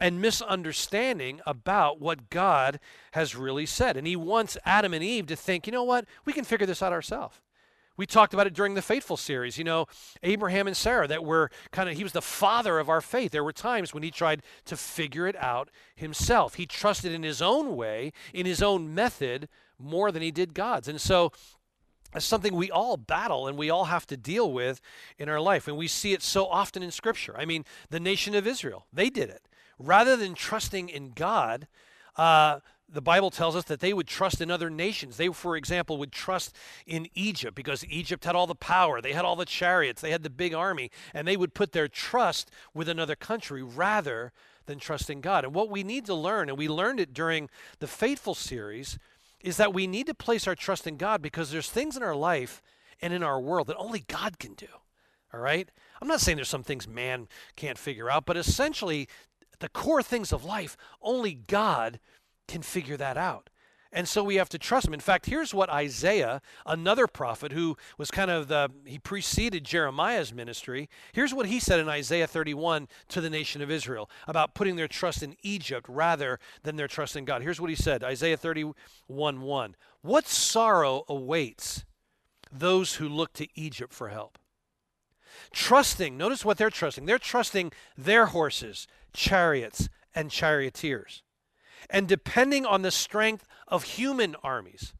and 0.00 0.20
misunderstanding 0.20 1.40
about 1.46 2.00
what 2.00 2.30
God 2.30 2.80
has 3.12 3.36
really 3.36 3.66
said. 3.66 3.96
And 3.96 4.06
he 4.06 4.16
wants 4.16 4.58
Adam 4.64 4.94
and 4.94 5.04
Eve 5.04 5.26
to 5.26 5.36
think, 5.36 5.66
you 5.66 5.72
know 5.72 5.84
what? 5.84 6.04
We 6.24 6.32
can 6.32 6.44
figure 6.44 6.66
this 6.66 6.82
out 6.82 6.92
ourselves. 6.92 7.40
We 7.96 8.06
talked 8.06 8.34
about 8.34 8.48
it 8.48 8.54
during 8.54 8.74
the 8.74 8.82
Faithful 8.82 9.16
series. 9.16 9.56
You 9.56 9.62
know, 9.64 9.86
Abraham 10.22 10.66
and 10.66 10.76
Sarah, 10.76 11.06
that 11.06 11.24
were 11.24 11.50
kind 11.70 11.88
of, 11.88 11.96
he 11.96 12.02
was 12.02 12.12
the 12.12 12.20
father 12.20 12.78
of 12.80 12.88
our 12.88 13.00
faith. 13.00 13.30
There 13.30 13.44
were 13.44 13.52
times 13.52 13.94
when 13.94 14.02
he 14.02 14.10
tried 14.10 14.42
to 14.64 14.76
figure 14.76 15.28
it 15.28 15.36
out 15.36 15.70
himself. 15.94 16.54
He 16.54 16.66
trusted 16.66 17.12
in 17.12 17.22
his 17.22 17.40
own 17.40 17.76
way, 17.76 18.12
in 18.32 18.46
his 18.46 18.62
own 18.62 18.94
method, 18.94 19.48
more 19.78 20.10
than 20.10 20.22
he 20.22 20.32
did 20.32 20.54
God's. 20.54 20.88
And 20.88 21.00
so, 21.00 21.30
it's 22.14 22.24
something 22.24 22.54
we 22.54 22.70
all 22.70 22.96
battle 22.96 23.48
and 23.48 23.58
we 23.58 23.70
all 23.70 23.86
have 23.86 24.06
to 24.06 24.16
deal 24.16 24.52
with 24.52 24.80
in 25.18 25.28
our 25.28 25.40
life. 25.40 25.66
And 25.66 25.76
we 25.76 25.88
see 25.88 26.12
it 26.12 26.22
so 26.22 26.46
often 26.46 26.82
in 26.82 26.90
Scripture. 26.90 27.34
I 27.36 27.44
mean, 27.44 27.64
the 27.90 28.00
nation 28.00 28.34
of 28.34 28.46
Israel, 28.46 28.86
they 28.92 29.10
did 29.10 29.30
it. 29.30 29.42
Rather 29.78 30.16
than 30.16 30.34
trusting 30.34 30.88
in 30.88 31.10
God, 31.10 31.66
uh, 32.16 32.60
the 32.88 33.02
Bible 33.02 33.30
tells 33.30 33.56
us 33.56 33.64
that 33.64 33.80
they 33.80 33.92
would 33.92 34.06
trust 34.06 34.40
in 34.40 34.50
other 34.50 34.70
nations. 34.70 35.16
They, 35.16 35.28
for 35.28 35.56
example, 35.56 35.96
would 35.98 36.12
trust 36.12 36.54
in 36.86 37.08
Egypt 37.14 37.56
because 37.56 37.84
Egypt 37.86 38.24
had 38.24 38.36
all 38.36 38.46
the 38.46 38.54
power, 38.54 39.00
they 39.00 39.12
had 39.12 39.24
all 39.24 39.36
the 39.36 39.44
chariots, 39.44 40.00
they 40.00 40.10
had 40.10 40.22
the 40.22 40.30
big 40.30 40.54
army, 40.54 40.90
and 41.12 41.26
they 41.26 41.36
would 41.36 41.54
put 41.54 41.72
their 41.72 41.88
trust 41.88 42.50
with 42.72 42.88
another 42.88 43.16
country 43.16 43.62
rather 43.62 44.32
than 44.66 44.78
trusting 44.78 45.20
God. 45.20 45.44
And 45.44 45.54
what 45.54 45.70
we 45.70 45.82
need 45.82 46.06
to 46.06 46.14
learn, 46.14 46.48
and 46.48 46.56
we 46.56 46.68
learned 46.68 47.00
it 47.00 47.12
during 47.12 47.50
the 47.80 47.86
Faithful 47.86 48.34
series, 48.34 48.98
is 49.44 49.58
that 49.58 49.74
we 49.74 49.86
need 49.86 50.06
to 50.06 50.14
place 50.14 50.48
our 50.48 50.54
trust 50.54 50.86
in 50.86 50.96
God 50.96 51.20
because 51.20 51.50
there's 51.50 51.68
things 51.68 51.98
in 51.98 52.02
our 52.02 52.16
life 52.16 52.62
and 53.02 53.12
in 53.12 53.22
our 53.22 53.38
world 53.38 53.66
that 53.66 53.76
only 53.76 54.00
God 54.08 54.38
can 54.38 54.54
do. 54.54 54.66
All 55.34 55.38
right? 55.38 55.68
I'm 56.00 56.08
not 56.08 56.22
saying 56.22 56.36
there's 56.36 56.48
some 56.48 56.62
things 56.62 56.88
man 56.88 57.28
can't 57.54 57.76
figure 57.76 58.10
out, 58.10 58.24
but 58.24 58.38
essentially, 58.38 59.06
the 59.58 59.68
core 59.68 60.02
things 60.02 60.32
of 60.32 60.46
life, 60.46 60.78
only 61.02 61.34
God 61.34 62.00
can 62.48 62.62
figure 62.62 62.96
that 62.96 63.18
out. 63.18 63.50
And 63.94 64.08
so 64.08 64.24
we 64.24 64.34
have 64.34 64.48
to 64.48 64.58
trust 64.58 64.88
him. 64.88 64.92
In 64.92 64.98
fact, 64.98 65.26
here's 65.26 65.54
what 65.54 65.70
Isaiah, 65.70 66.42
another 66.66 67.06
prophet 67.06 67.52
who 67.52 67.76
was 67.96 68.10
kind 68.10 68.28
of 68.28 68.48
the, 68.48 68.68
he 68.84 68.98
preceded 68.98 69.62
Jeremiah's 69.62 70.34
ministry, 70.34 70.90
here's 71.12 71.32
what 71.32 71.46
he 71.46 71.60
said 71.60 71.78
in 71.78 71.88
Isaiah 71.88 72.26
31 72.26 72.88
to 73.10 73.20
the 73.20 73.30
nation 73.30 73.62
of 73.62 73.70
Israel 73.70 74.10
about 74.26 74.52
putting 74.52 74.74
their 74.74 74.88
trust 74.88 75.22
in 75.22 75.36
Egypt 75.42 75.86
rather 75.88 76.40
than 76.64 76.74
their 76.74 76.88
trust 76.88 77.14
in 77.14 77.24
God. 77.24 77.42
Here's 77.42 77.60
what 77.60 77.70
he 77.70 77.76
said 77.76 78.02
Isaiah 78.02 78.36
31 78.36 79.40
1. 79.40 79.76
What 80.02 80.26
sorrow 80.26 81.04
awaits 81.08 81.84
those 82.50 82.96
who 82.96 83.08
look 83.08 83.32
to 83.34 83.46
Egypt 83.54 83.94
for 83.94 84.08
help? 84.08 84.38
Trusting, 85.52 86.16
notice 86.16 86.44
what 86.44 86.58
they're 86.58 86.68
trusting. 86.68 87.06
They're 87.06 87.18
trusting 87.20 87.70
their 87.96 88.26
horses, 88.26 88.88
chariots, 89.12 89.88
and 90.16 90.32
charioteers 90.32 91.22
and 91.90 92.08
depending 92.08 92.64
on 92.66 92.82
the 92.82 92.90
strength 92.90 93.46
of 93.74 93.82
human 93.82 94.36
armies 94.44 94.92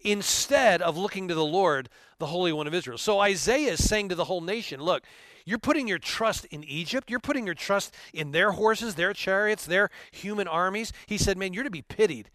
instead 0.00 0.80
of 0.80 0.96
looking 0.96 1.28
to 1.28 1.34
the 1.34 1.44
Lord, 1.44 1.90
the 2.18 2.26
Holy 2.26 2.52
One 2.52 2.66
of 2.66 2.72
Israel. 2.72 2.96
So 2.96 3.20
Isaiah 3.20 3.72
is 3.72 3.86
saying 3.86 4.08
to 4.08 4.14
the 4.14 4.24
whole 4.24 4.40
nation, 4.40 4.80
look, 4.80 5.04
you're 5.44 5.58
putting 5.58 5.86
your 5.86 5.98
trust 5.98 6.46
in 6.46 6.64
Egypt. 6.64 7.10
You're 7.10 7.20
putting 7.20 7.44
your 7.44 7.54
trust 7.54 7.94
in 8.14 8.32
their 8.32 8.52
horses, 8.52 8.94
their 8.94 9.12
chariots, 9.12 9.66
their 9.66 9.90
human 10.10 10.48
armies. 10.48 10.92
He 11.06 11.18
said, 11.18 11.36
man, 11.36 11.52
you're 11.52 11.64
to 11.64 11.70
be 11.70 11.82
pitied. 11.82 12.30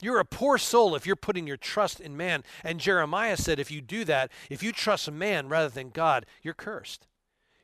You're 0.00 0.18
a 0.18 0.24
poor 0.24 0.56
soul 0.56 0.94
if 0.94 1.06
you're 1.06 1.16
putting 1.16 1.46
your 1.46 1.56
trust 1.56 2.00
in 2.00 2.16
man. 2.16 2.42
And 2.62 2.80
Jeremiah 2.80 3.36
said, 3.36 3.58
if 3.58 3.70
you 3.70 3.80
do 3.82 4.04
that, 4.06 4.30
if 4.48 4.62
you 4.62 4.72
trust 4.72 5.10
man 5.10 5.48
rather 5.48 5.68
than 5.68 5.90
God, 5.90 6.26
you're 6.42 6.54
cursed. 6.54 7.06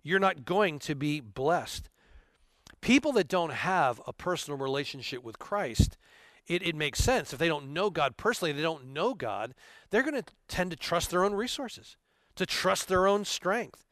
You're 0.03 0.19
not 0.19 0.45
going 0.45 0.79
to 0.81 0.95
be 0.95 1.21
blessed. 1.21 1.89
People 2.81 3.13
that 3.13 3.29
don't 3.29 3.53
have 3.53 4.01
a 4.07 4.13
personal 4.13 4.59
relationship 4.59 5.23
with 5.23 5.39
Christ, 5.39 5.99
it, 6.51 6.67
it 6.67 6.75
makes 6.75 6.99
sense. 6.99 7.33
If 7.33 7.39
they 7.39 7.47
don't 7.47 7.73
know 7.73 7.91
God 7.91 8.17
personally, 8.17 8.51
they 8.51 8.61
don't 8.61 8.93
know 8.93 9.15
God, 9.15 9.55
they're 9.91 10.03
going 10.03 10.21
to 10.21 10.25
tend 10.49 10.73
to 10.73 10.77
trust 10.77 11.11
their 11.11 11.25
own 11.25 11.33
resources, 11.33 11.97
to 12.35 12.45
trust 12.45 12.89
their 12.89 13.07
own 13.07 13.25
strength. 13.25 13.85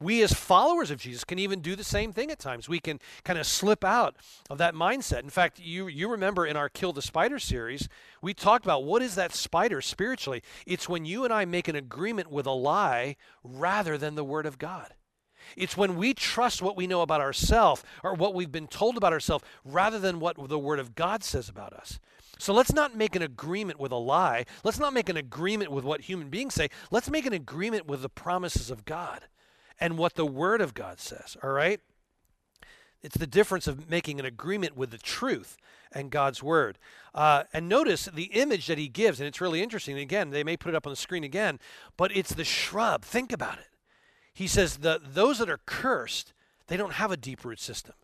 We, 0.00 0.22
as 0.22 0.32
followers 0.32 0.90
of 0.90 0.98
Jesus, 0.98 1.24
can 1.24 1.38
even 1.38 1.60
do 1.60 1.76
the 1.76 1.84
same 1.84 2.14
thing 2.14 2.30
at 2.30 2.38
times. 2.38 2.70
We 2.70 2.80
can 2.80 3.00
kind 3.22 3.38
of 3.38 3.46
slip 3.46 3.84
out 3.84 4.16
of 4.48 4.56
that 4.56 4.74
mindset. 4.74 5.24
In 5.24 5.28
fact, 5.28 5.60
you, 5.60 5.88
you 5.88 6.08
remember 6.08 6.46
in 6.46 6.56
our 6.56 6.70
Kill 6.70 6.94
the 6.94 7.02
Spider 7.02 7.38
series, 7.38 7.86
we 8.22 8.32
talked 8.32 8.64
about 8.64 8.84
what 8.84 9.02
is 9.02 9.14
that 9.16 9.34
spider 9.34 9.82
spiritually? 9.82 10.42
It's 10.66 10.88
when 10.88 11.04
you 11.04 11.24
and 11.24 11.34
I 11.34 11.44
make 11.44 11.68
an 11.68 11.76
agreement 11.76 12.30
with 12.30 12.46
a 12.46 12.52
lie 12.52 13.16
rather 13.44 13.98
than 13.98 14.14
the 14.14 14.24
Word 14.24 14.46
of 14.46 14.58
God. 14.58 14.94
It's 15.56 15.76
when 15.76 15.96
we 15.96 16.14
trust 16.14 16.62
what 16.62 16.76
we 16.76 16.86
know 16.86 17.02
about 17.02 17.20
ourselves 17.20 17.82
or 18.02 18.14
what 18.14 18.34
we've 18.34 18.52
been 18.52 18.66
told 18.66 18.96
about 18.96 19.12
ourselves 19.12 19.44
rather 19.64 19.98
than 19.98 20.20
what 20.20 20.36
the 20.48 20.58
Word 20.58 20.78
of 20.78 20.94
God 20.94 21.22
says 21.24 21.48
about 21.48 21.72
us. 21.72 21.98
So 22.38 22.54
let's 22.54 22.72
not 22.72 22.96
make 22.96 23.14
an 23.14 23.22
agreement 23.22 23.78
with 23.78 23.92
a 23.92 23.96
lie. 23.96 24.46
Let's 24.64 24.78
not 24.78 24.94
make 24.94 25.10
an 25.10 25.16
agreement 25.16 25.70
with 25.70 25.84
what 25.84 26.02
human 26.02 26.30
beings 26.30 26.54
say. 26.54 26.70
Let's 26.90 27.10
make 27.10 27.26
an 27.26 27.34
agreement 27.34 27.86
with 27.86 28.00
the 28.00 28.08
promises 28.08 28.70
of 28.70 28.86
God 28.86 29.26
and 29.78 29.98
what 29.98 30.14
the 30.14 30.26
Word 30.26 30.60
of 30.60 30.72
God 30.72 31.00
says, 31.00 31.36
all 31.42 31.50
right? 31.50 31.80
It's 33.02 33.16
the 33.16 33.26
difference 33.26 33.66
of 33.66 33.90
making 33.90 34.20
an 34.20 34.26
agreement 34.26 34.76
with 34.76 34.90
the 34.90 34.98
truth 34.98 35.56
and 35.92 36.10
God's 36.10 36.42
Word. 36.42 36.78
Uh, 37.14 37.44
and 37.52 37.68
notice 37.68 38.06
the 38.06 38.24
image 38.24 38.66
that 38.66 38.78
he 38.78 38.88
gives, 38.88 39.20
and 39.20 39.26
it's 39.26 39.40
really 39.40 39.62
interesting. 39.62 39.98
Again, 39.98 40.30
they 40.30 40.44
may 40.44 40.56
put 40.56 40.70
it 40.70 40.74
up 40.74 40.86
on 40.86 40.92
the 40.92 40.96
screen 40.96 41.24
again, 41.24 41.58
but 41.96 42.14
it's 42.14 42.34
the 42.34 42.44
shrub. 42.44 43.02
Think 43.02 43.32
about 43.32 43.58
it 43.58 43.69
he 44.32 44.46
says 44.46 44.78
that 44.78 45.14
those 45.14 45.38
that 45.38 45.50
are 45.50 45.60
cursed, 45.66 46.32
they 46.68 46.76
don't 46.76 46.94
have 46.94 47.10
a 47.10 47.16
deep 47.16 47.44
root 47.44 47.60
system. 47.60 47.94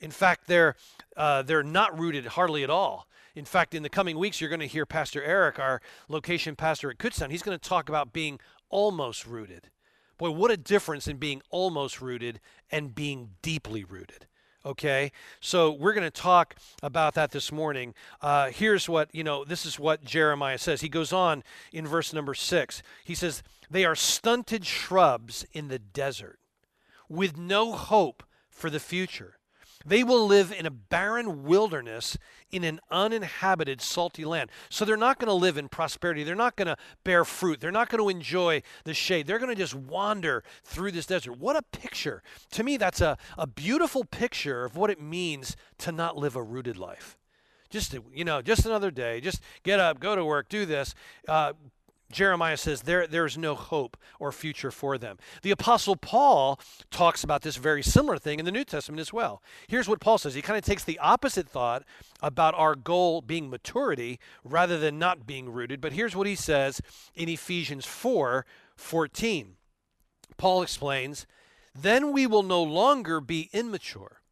In 0.00 0.10
fact, 0.10 0.46
they're, 0.46 0.76
uh, 1.16 1.42
they're 1.42 1.62
not 1.62 1.98
rooted 1.98 2.26
hardly 2.26 2.62
at 2.62 2.70
all. 2.70 3.06
In 3.34 3.44
fact, 3.44 3.74
in 3.74 3.82
the 3.82 3.88
coming 3.88 4.18
weeks, 4.18 4.40
you're 4.40 4.50
going 4.50 4.60
to 4.60 4.66
hear 4.66 4.86
Pastor 4.86 5.22
Eric, 5.22 5.58
our 5.58 5.80
location 6.08 6.56
pastor 6.56 6.90
at 6.90 6.98
Kutztown, 6.98 7.30
he's 7.30 7.42
going 7.42 7.58
to 7.58 7.68
talk 7.68 7.88
about 7.88 8.12
being 8.12 8.40
almost 8.68 9.26
rooted. 9.26 9.70
Boy, 10.16 10.30
what 10.30 10.50
a 10.50 10.56
difference 10.56 11.06
in 11.06 11.18
being 11.18 11.42
almost 11.50 12.00
rooted 12.00 12.40
and 12.70 12.94
being 12.94 13.30
deeply 13.42 13.84
rooted. 13.84 14.26
Okay, 14.66 15.12
so 15.40 15.70
we're 15.70 15.92
going 15.92 16.02
to 16.02 16.10
talk 16.10 16.56
about 16.82 17.14
that 17.14 17.30
this 17.30 17.52
morning. 17.52 17.94
Uh, 18.20 18.50
here's 18.50 18.88
what, 18.88 19.08
you 19.14 19.22
know, 19.22 19.44
this 19.44 19.64
is 19.64 19.78
what 19.78 20.04
Jeremiah 20.04 20.58
says. 20.58 20.80
He 20.80 20.88
goes 20.88 21.12
on 21.12 21.44
in 21.72 21.86
verse 21.86 22.12
number 22.12 22.34
six. 22.34 22.82
He 23.04 23.14
says, 23.14 23.42
They 23.70 23.84
are 23.84 23.94
stunted 23.94 24.64
shrubs 24.64 25.44
in 25.52 25.68
the 25.68 25.78
desert 25.78 26.38
with 27.08 27.36
no 27.36 27.72
hope 27.72 28.22
for 28.50 28.70
the 28.70 28.80
future. 28.80 29.38
They 29.86 30.02
will 30.02 30.26
live 30.26 30.52
in 30.52 30.66
a 30.66 30.70
barren 30.70 31.44
wilderness 31.44 32.18
in 32.50 32.64
an 32.64 32.80
uninhabited, 32.90 33.80
salty 33.80 34.24
land. 34.24 34.50
So 34.68 34.84
they're 34.84 34.96
not 34.96 35.18
going 35.18 35.28
to 35.28 35.34
live 35.34 35.56
in 35.56 35.68
prosperity. 35.68 36.24
They're 36.24 36.34
not 36.34 36.56
going 36.56 36.66
to 36.66 36.76
bear 37.04 37.24
fruit. 37.24 37.60
They're 37.60 37.70
not 37.70 37.88
going 37.88 38.02
to 38.02 38.08
enjoy 38.08 38.62
the 38.84 38.92
shade. 38.92 39.26
They're 39.26 39.38
going 39.38 39.54
to 39.54 39.60
just 39.60 39.74
wander 39.74 40.42
through 40.64 40.92
this 40.92 41.06
desert. 41.06 41.38
What 41.38 41.56
a 41.56 41.62
picture. 41.62 42.22
To 42.52 42.64
me, 42.64 42.76
that's 42.76 43.00
a, 43.00 43.16
a 43.36 43.46
beautiful 43.46 44.04
picture 44.04 44.64
of 44.64 44.76
what 44.76 44.90
it 44.90 45.00
means 45.00 45.56
to 45.78 45.92
not 45.92 46.16
live 46.16 46.36
a 46.36 46.42
rooted 46.42 46.76
life 46.76 47.16
just 47.70 47.94
you 48.14 48.24
know 48.24 48.40
just 48.40 48.64
another 48.64 48.90
day 48.90 49.20
just 49.20 49.42
get 49.62 49.78
up 49.78 50.00
go 50.00 50.16
to 50.16 50.24
work 50.24 50.48
do 50.48 50.64
this 50.64 50.94
uh, 51.28 51.52
Jeremiah 52.10 52.56
says 52.56 52.82
there, 52.82 53.06
there's 53.06 53.36
no 53.36 53.54
hope 53.54 53.96
or 54.18 54.32
future 54.32 54.70
for 54.70 54.96
them. 54.96 55.18
The 55.42 55.50
Apostle 55.50 55.96
Paul 55.96 56.58
talks 56.90 57.22
about 57.22 57.42
this 57.42 57.56
very 57.56 57.82
similar 57.82 58.18
thing 58.18 58.38
in 58.38 58.46
the 58.46 58.52
New 58.52 58.64
Testament 58.64 59.00
as 59.00 59.12
well. 59.12 59.42
Here's 59.66 59.88
what 59.88 60.00
Paul 60.00 60.16
says 60.16 60.34
he 60.34 60.42
kind 60.42 60.58
of 60.58 60.64
takes 60.64 60.84
the 60.84 60.98
opposite 60.98 61.48
thought 61.48 61.84
about 62.22 62.54
our 62.54 62.74
goal 62.74 63.20
being 63.20 63.50
maturity 63.50 64.18
rather 64.42 64.78
than 64.78 64.98
not 64.98 65.26
being 65.26 65.50
rooted. 65.50 65.80
But 65.80 65.92
here's 65.92 66.16
what 66.16 66.26
he 66.26 66.34
says 66.34 66.80
in 67.14 67.28
Ephesians 67.28 67.84
4 67.84 68.46
14. 68.76 69.56
Paul 70.36 70.62
explains, 70.62 71.26
Then 71.74 72.12
we 72.12 72.26
will 72.26 72.44
no 72.44 72.62
longer 72.62 73.20
be 73.20 73.50
immature 73.52 74.22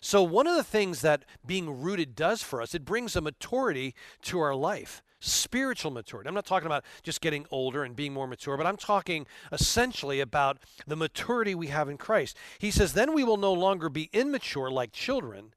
So, 0.00 0.22
one 0.22 0.46
of 0.46 0.56
the 0.56 0.64
things 0.64 1.02
that 1.02 1.24
being 1.44 1.82
rooted 1.82 2.14
does 2.14 2.42
for 2.42 2.62
us, 2.62 2.74
it 2.74 2.84
brings 2.84 3.16
a 3.16 3.20
maturity 3.20 3.94
to 4.22 4.38
our 4.38 4.54
life 4.54 5.02
spiritual 5.20 5.90
maturity. 5.90 6.28
I'm 6.28 6.34
not 6.34 6.46
talking 6.46 6.66
about 6.66 6.84
just 7.02 7.20
getting 7.20 7.46
older 7.50 7.84
and 7.84 7.96
being 7.96 8.12
more 8.12 8.26
mature, 8.26 8.56
but 8.56 8.66
I'm 8.66 8.76
talking 8.76 9.26
essentially 9.52 10.20
about 10.20 10.58
the 10.86 10.96
maturity 10.96 11.54
we 11.54 11.68
have 11.68 11.88
in 11.88 11.96
Christ. 11.96 12.36
He 12.58 12.70
says, 12.70 12.92
Then 12.92 13.12
we 13.12 13.24
will 13.24 13.36
no 13.36 13.52
longer 13.52 13.88
be 13.88 14.10
immature 14.12 14.70
like 14.70 14.92
children. 14.92 15.54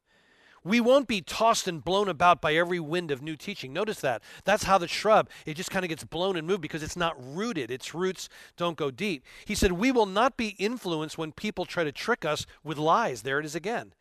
We 0.63 0.80
won't 0.80 1.08
be 1.08 1.22
tossed 1.22 1.68
and 1.68 1.84
blown 1.84 2.08
about 2.08 2.39
by 2.39 2.53
every 2.53 2.80
wind 2.80 3.10
of 3.10 3.24
new 3.24 3.36
teaching. 3.36 3.74
Notice 3.74 4.00
that. 4.01 4.22
That's 4.46 4.65
how 4.65 4.77
the 4.77 4.88
shrub, 4.88 5.27
it 5.48 5.56
just 5.56 5.72
kind 5.72 5.84
of 5.84 5.89
gets 5.89 6.03
blown 6.03 6.36
and 6.36 6.46
moved 6.46 6.62
because 6.62 6.84
it's 6.84 6.96
not 6.96 7.15
rooted. 7.18 7.72
Its 7.72 7.96
roots 7.96 8.30
don't 8.58 8.77
go 8.77 8.91
deep. 8.91 9.24
He 9.46 9.56
said, 9.56 9.72
We 9.72 9.91
will 9.91 10.06
not 10.06 10.38
be 10.38 10.50
influenced 10.60 11.18
when 11.18 11.32
people 11.32 11.65
try 11.65 11.84
to 11.84 11.91
trick 11.91 12.25
us 12.25 12.46
with 12.63 12.77
lies. 12.77 13.24
There 13.24 13.39
it 13.39 13.46
is 13.46 13.56
again. 13.56 13.94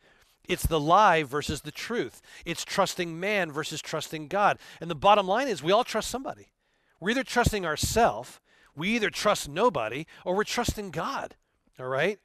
It's 0.47 0.65
the 0.65 0.79
lie 0.79 1.23
versus 1.23 1.61
the 1.61 1.71
truth. 1.71 2.21
It's 2.45 2.65
trusting 2.65 3.19
man 3.19 3.51
versus 3.51 3.81
trusting 3.81 4.27
God. 4.27 4.57
And 4.79 4.89
the 4.89 4.95
bottom 4.95 5.27
line 5.27 5.47
is 5.47 5.63
we 5.63 5.71
all 5.71 5.83
trust 5.83 6.09
somebody. 6.09 6.51
We're 6.99 7.11
either 7.11 7.23
trusting 7.23 7.65
ourselves, 7.65 8.39
we 8.75 8.89
either 8.89 9.09
trust 9.09 9.49
nobody, 9.49 10.05
or 10.25 10.35
we're 10.35 10.43
trusting 10.43 10.91
God. 10.91 11.35
All 11.79 11.87
right? 11.87 12.19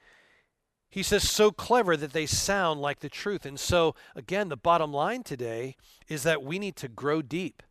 He 0.88 1.02
says, 1.02 1.28
so 1.28 1.50
clever 1.50 1.96
that 1.96 2.12
they 2.12 2.26
sound 2.26 2.80
like 2.80 3.00
the 3.00 3.08
truth. 3.08 3.44
And 3.44 3.58
so, 3.60 3.94
again, 4.14 4.48
the 4.48 4.56
bottom 4.56 4.92
line 4.92 5.22
today 5.22 5.76
is 6.08 6.22
that 6.22 6.42
we 6.42 6.58
need 6.58 6.76
to 6.76 6.88
grow 6.88 7.22
deep. 7.22 7.62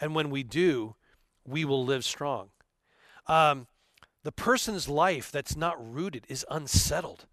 And 0.00 0.14
when 0.14 0.30
we 0.30 0.42
do, 0.42 0.94
we 1.44 1.64
will 1.64 1.84
live 1.84 2.04
strong. 2.04 2.50
Um, 3.26 3.66
the 4.22 4.32
person's 4.32 4.88
life 4.88 5.32
that's 5.32 5.56
not 5.56 5.92
rooted 5.92 6.24
is 6.28 6.46
unsettled 6.50 7.26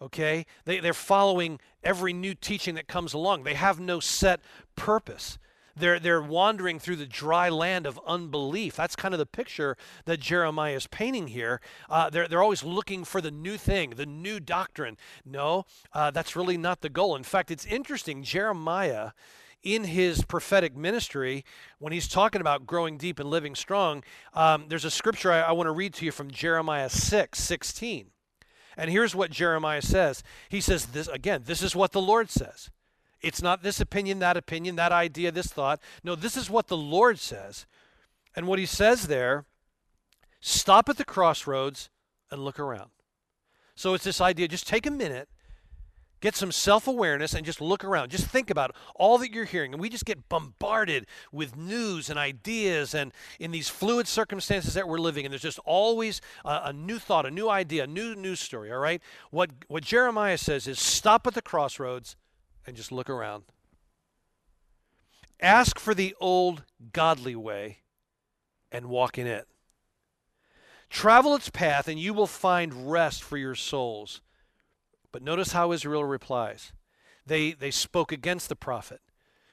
okay? 0.00 0.46
They, 0.64 0.80
they're 0.80 0.94
following 0.94 1.60
every 1.82 2.12
new 2.12 2.34
teaching 2.34 2.74
that 2.74 2.88
comes 2.88 3.14
along. 3.14 3.44
They 3.44 3.54
have 3.54 3.80
no 3.80 4.00
set 4.00 4.40
purpose. 4.76 5.38
They're, 5.78 6.00
they're 6.00 6.22
wandering 6.22 6.78
through 6.78 6.96
the 6.96 7.06
dry 7.06 7.48
land 7.48 7.86
of 7.86 8.00
unbelief. 8.06 8.76
That's 8.76 8.96
kind 8.96 9.14
of 9.14 9.18
the 9.18 9.26
picture 9.26 9.76
that 10.04 10.20
Jeremiah 10.20 10.74
is 10.74 10.86
painting 10.86 11.28
here. 11.28 11.60
Uh, 11.88 12.10
they're, 12.10 12.28
they're 12.28 12.42
always 12.42 12.64
looking 12.64 13.04
for 13.04 13.20
the 13.20 13.30
new 13.30 13.56
thing, 13.56 13.90
the 13.90 14.06
new 14.06 14.40
doctrine. 14.40 14.96
No, 15.24 15.64
uh, 15.92 16.10
that's 16.10 16.36
really 16.36 16.56
not 16.56 16.80
the 16.80 16.88
goal. 16.88 17.16
In 17.16 17.22
fact, 17.22 17.50
it's 17.50 17.66
interesting. 17.66 18.22
Jeremiah, 18.22 19.10
in 19.62 19.84
his 19.84 20.24
prophetic 20.24 20.76
ministry, 20.76 21.44
when 21.78 21.92
he's 21.92 22.08
talking 22.08 22.40
about 22.40 22.66
growing 22.66 22.96
deep 22.96 23.18
and 23.18 23.30
living 23.30 23.54
strong, 23.54 24.02
um, 24.34 24.66
there's 24.68 24.84
a 24.84 24.90
scripture 24.90 25.32
I, 25.32 25.40
I 25.40 25.52
want 25.52 25.66
to 25.66 25.72
read 25.72 25.94
to 25.94 26.04
you 26.04 26.12
from 26.12 26.30
Jeremiah 26.30 26.88
6 26.88 27.38
16. 27.38 28.10
And 28.78 28.90
here's 28.90 29.14
what 29.14 29.32
Jeremiah 29.32 29.82
says. 29.82 30.22
He 30.48 30.60
says 30.60 30.86
this 30.86 31.08
again, 31.08 31.42
this 31.44 31.62
is 31.62 31.74
what 31.74 31.90
the 31.90 32.00
Lord 32.00 32.30
says. 32.30 32.70
It's 33.20 33.42
not 33.42 33.64
this 33.64 33.80
opinion, 33.80 34.20
that 34.20 34.36
opinion, 34.36 34.76
that 34.76 34.92
idea, 34.92 35.32
this 35.32 35.48
thought. 35.48 35.80
No, 36.04 36.14
this 36.14 36.36
is 36.36 36.48
what 36.48 36.68
the 36.68 36.76
Lord 36.76 37.18
says. 37.18 37.66
And 38.36 38.46
what 38.46 38.60
he 38.60 38.66
says 38.66 39.08
there, 39.08 39.44
stop 40.40 40.88
at 40.88 40.96
the 40.96 41.04
crossroads 41.04 41.90
and 42.30 42.44
look 42.44 42.60
around. 42.60 42.90
So 43.74 43.94
it's 43.94 44.04
this 44.04 44.20
idea 44.20 44.46
just 44.46 44.68
take 44.68 44.86
a 44.86 44.90
minute 44.90 45.28
Get 46.20 46.34
some 46.34 46.50
self 46.50 46.88
awareness 46.88 47.32
and 47.32 47.46
just 47.46 47.60
look 47.60 47.84
around. 47.84 48.10
Just 48.10 48.26
think 48.26 48.50
about 48.50 48.74
all 48.96 49.18
that 49.18 49.32
you're 49.32 49.44
hearing. 49.44 49.72
And 49.72 49.80
we 49.80 49.88
just 49.88 50.04
get 50.04 50.28
bombarded 50.28 51.06
with 51.30 51.56
news 51.56 52.10
and 52.10 52.18
ideas 52.18 52.92
and 52.92 53.12
in 53.38 53.52
these 53.52 53.68
fluid 53.68 54.08
circumstances 54.08 54.74
that 54.74 54.88
we're 54.88 54.98
living 54.98 55.24
in. 55.24 55.30
There's 55.30 55.42
just 55.42 55.60
always 55.64 56.20
a, 56.44 56.62
a, 56.64 56.72
new 56.72 56.98
thought, 56.98 57.24
a 57.24 57.30
new 57.30 57.48
idea, 57.48 57.84
a 57.84 57.86
new 57.86 58.16
news 58.16 58.40
story, 58.40 58.72
all 58.72 58.78
right? 58.78 59.00
What, 59.30 59.50
what 59.68 59.84
Jeremiah 59.84 60.38
says 60.38 60.66
is 60.66 60.80
stop 60.80 61.26
at 61.28 61.34
the 61.34 61.42
crossroads 61.42 62.16
and 62.66 62.76
just 62.76 62.90
look 62.90 63.08
around. 63.08 63.44
Ask 65.40 65.78
for 65.78 65.94
the 65.94 66.16
old 66.20 66.64
godly 66.92 67.36
way 67.36 67.78
and 68.72 68.86
walk 68.86 69.18
in 69.18 69.28
it. 69.28 69.46
Travel 70.90 71.36
its 71.36 71.48
path 71.48 71.86
and 71.86 72.00
you 72.00 72.12
will 72.12 72.26
find 72.26 72.90
rest 72.90 73.22
for 73.22 73.36
your 73.36 73.54
souls. 73.54 74.20
But 75.12 75.22
notice 75.22 75.52
how 75.52 75.72
Israel 75.72 76.04
replies. 76.04 76.72
They, 77.26 77.52
they 77.52 77.70
spoke 77.70 78.12
against 78.12 78.48
the 78.48 78.56
prophet. 78.56 79.00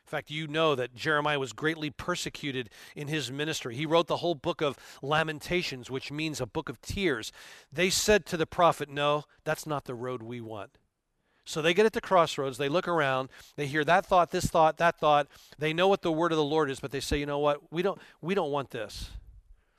In 0.06 0.10
fact, 0.10 0.30
you 0.30 0.48
know 0.48 0.76
that 0.76 0.94
Jeremiah 0.94 1.40
was 1.40 1.52
greatly 1.52 1.90
persecuted 1.90 2.70
in 2.96 3.08
his 3.08 3.32
ministry. 3.32 3.76
He 3.76 3.88
wrote 3.88 4.06
the 4.06 4.18
whole 4.18 4.36
book 4.36 4.62
of 4.62 4.78
Lamentations, 5.02 5.90
which 5.90 6.12
means 6.12 6.40
a 6.40 6.46
book 6.46 6.70
of 6.70 6.80
tears. 6.80 7.32
They 7.74 7.90
said 7.90 8.28
to 8.28 8.38
the 8.38 8.46
prophet, 8.46 8.88
No, 8.88 9.24
that's 9.44 9.66
not 9.66 9.86
the 9.86 9.96
road 9.96 10.22
we 10.22 10.42
want. 10.42 10.78
So 11.44 11.62
they 11.62 11.74
get 11.74 11.88
at 11.88 11.94
the 11.94 12.02
crossroads, 12.02 12.58
they 12.58 12.70
look 12.70 12.88
around, 12.88 13.30
they 13.56 13.68
hear 13.68 13.84
that 13.84 14.06
thought, 14.06 14.32
this 14.32 14.46
thought, 14.46 14.78
that 14.78 15.00
thought. 15.00 15.28
They 15.58 15.74
know 15.74 15.88
what 15.88 16.02
the 16.02 16.12
word 16.12 16.32
of 16.32 16.38
the 16.38 16.44
Lord 16.44 16.70
is, 16.70 16.80
but 16.80 16.92
they 16.92 17.00
say, 17.00 17.20
you 17.20 17.28
know 17.28 17.40
what? 17.40 17.72
We 17.72 17.82
don't 17.82 18.00
we 18.22 18.36
don't 18.36 18.52
want 18.52 18.72
this. 18.72 19.10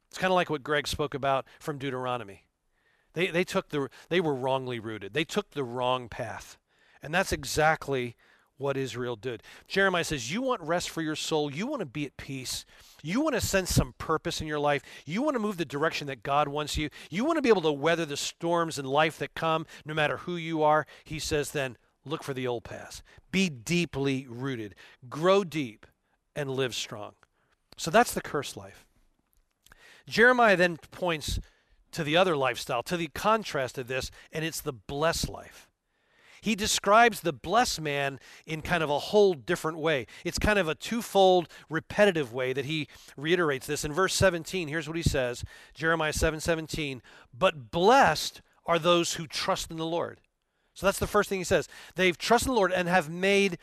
It's 0.09 0.19
kind 0.19 0.33
of 0.33 0.37
like 0.37 0.51
what 0.51 0.63
Greg 0.63 0.89
spoke 0.89 1.15
about 1.15 1.45
from 1.61 1.79
Deuteronomy. 1.79 2.46
They, 3.17 3.29
they 3.29 3.45
took 3.45 3.71
the 3.71 3.89
they 4.11 4.21
were 4.21 4.35
wrongly 4.35 4.79
rooted. 4.79 5.15
They 5.15 5.25
took 5.25 5.51
the 5.51 5.65
wrong 5.65 6.09
path. 6.09 6.59
And 7.03 7.15
that's 7.15 7.33
exactly 7.33 8.15
what 8.59 8.77
Israel 8.77 9.17
did. 9.17 9.43
Jeremiah 9.67 10.05
says, 10.05 10.31
You 10.31 10.43
want 10.43 10.61
rest 10.61 10.91
for 10.91 11.01
your 11.01 11.17
soul. 11.17 11.51
You 11.51 11.67
want 11.67 11.81
to 11.81 11.87
be 11.87 12.05
at 12.05 12.19
peace. 12.19 12.67
You 13.03 13.23
want 13.23 13.35
to 13.35 13.41
sense 13.41 13.75
some 13.75 13.95
purpose 13.97 14.43
in 14.43 14.47
your 14.47 14.59
life. 14.59 14.83
You 15.07 15.23
want 15.23 15.35
to 15.35 15.41
move 15.41 15.57
the 15.57 15.65
direction 15.65 16.07
that 16.09 16.23
God 16.23 16.47
wants 16.49 16.77
you. 16.77 16.91
You 17.09 17.25
want 17.25 17.39
to 17.39 17.43
be 17.43 17.49
able 17.49 17.63
to 17.63 17.73
weather 17.73 18.05
the 18.05 18.19
storms 18.19 18.79
in 18.79 18.85
life 18.85 19.19
that 19.19 19.35
come, 19.35 19.65
no 19.87 19.95
matter 19.95 20.19
who 20.19 20.37
you 20.37 20.63
are. 20.63 20.87
He 21.03 21.19
says, 21.19 21.53
Then 21.53 21.79
look 22.05 22.23
for 22.23 22.35
the 22.35 22.47
old 22.47 22.65
paths. 22.65 23.03
Be 23.33 23.49
deeply 23.49 24.27
rooted, 24.29 24.75
grow 25.09 25.43
deep, 25.43 25.87
and 26.35 26.51
live 26.51 26.75
strong. 26.75 27.13
So 27.79 27.91
that's 27.91 28.13
the 28.13 28.21
cursed 28.21 28.59
life. 28.59 28.85
Jeremiah 30.07 30.57
then 30.57 30.77
points 30.91 31.41
to 31.93 32.05
the 32.05 32.17
other 32.17 32.37
lifestyle, 32.37 32.83
to 32.85 32.97
the 32.97 33.09
contrast 33.09 33.79
of 33.79 33.89
this, 33.89 34.11
and 34.33 34.45
it's 34.45 34.61
the 34.61 34.73
blessed 34.73 35.29
life. 35.29 35.69
He 36.41 36.55
describes 36.55 37.21
the 37.21 37.33
blessed 37.33 37.81
man 37.81 38.21
in 38.47 38.63
kind 38.63 38.83
of 38.83 38.91
a 38.91 38.99
whole 38.99 39.35
different 39.35 39.79
way. 39.79 40.07
It's 40.25 40.39
kind 40.39 40.59
of 40.59 40.69
a 40.69 40.75
twofold, 40.75 41.49
repetitive 41.69 42.33
way 42.33 42.53
that 42.53 42.67
he 42.67 42.89
reiterates 43.17 43.67
this. 43.67 43.85
In 43.85 43.93
verse 43.93 44.15
17, 44.15 44.69
here's 44.69 44.87
what 44.87 44.97
he 44.97 45.03
says 45.03 45.45
Jeremiah 45.75 46.13
7 46.13 46.39
17, 46.39 47.03
but 47.37 47.71
blessed 47.71 48.43
are 48.65 48.79
those 48.79 49.15
who 49.15 49.27
trust 49.27 49.71
in 49.71 49.77
the 49.77 49.87
Lord. 49.87 50.21
So 50.75 50.87
that's 50.87 50.99
the 50.99 51.07
first 51.07 51.29
thing 51.29 51.39
he 51.39 51.45
says. 51.45 51.69
They've 51.95 52.17
trusted 52.17 52.51
the 52.51 52.55
Lord 52.55 52.73
and 52.73 52.89
have 52.89 53.09
made 53.09 53.59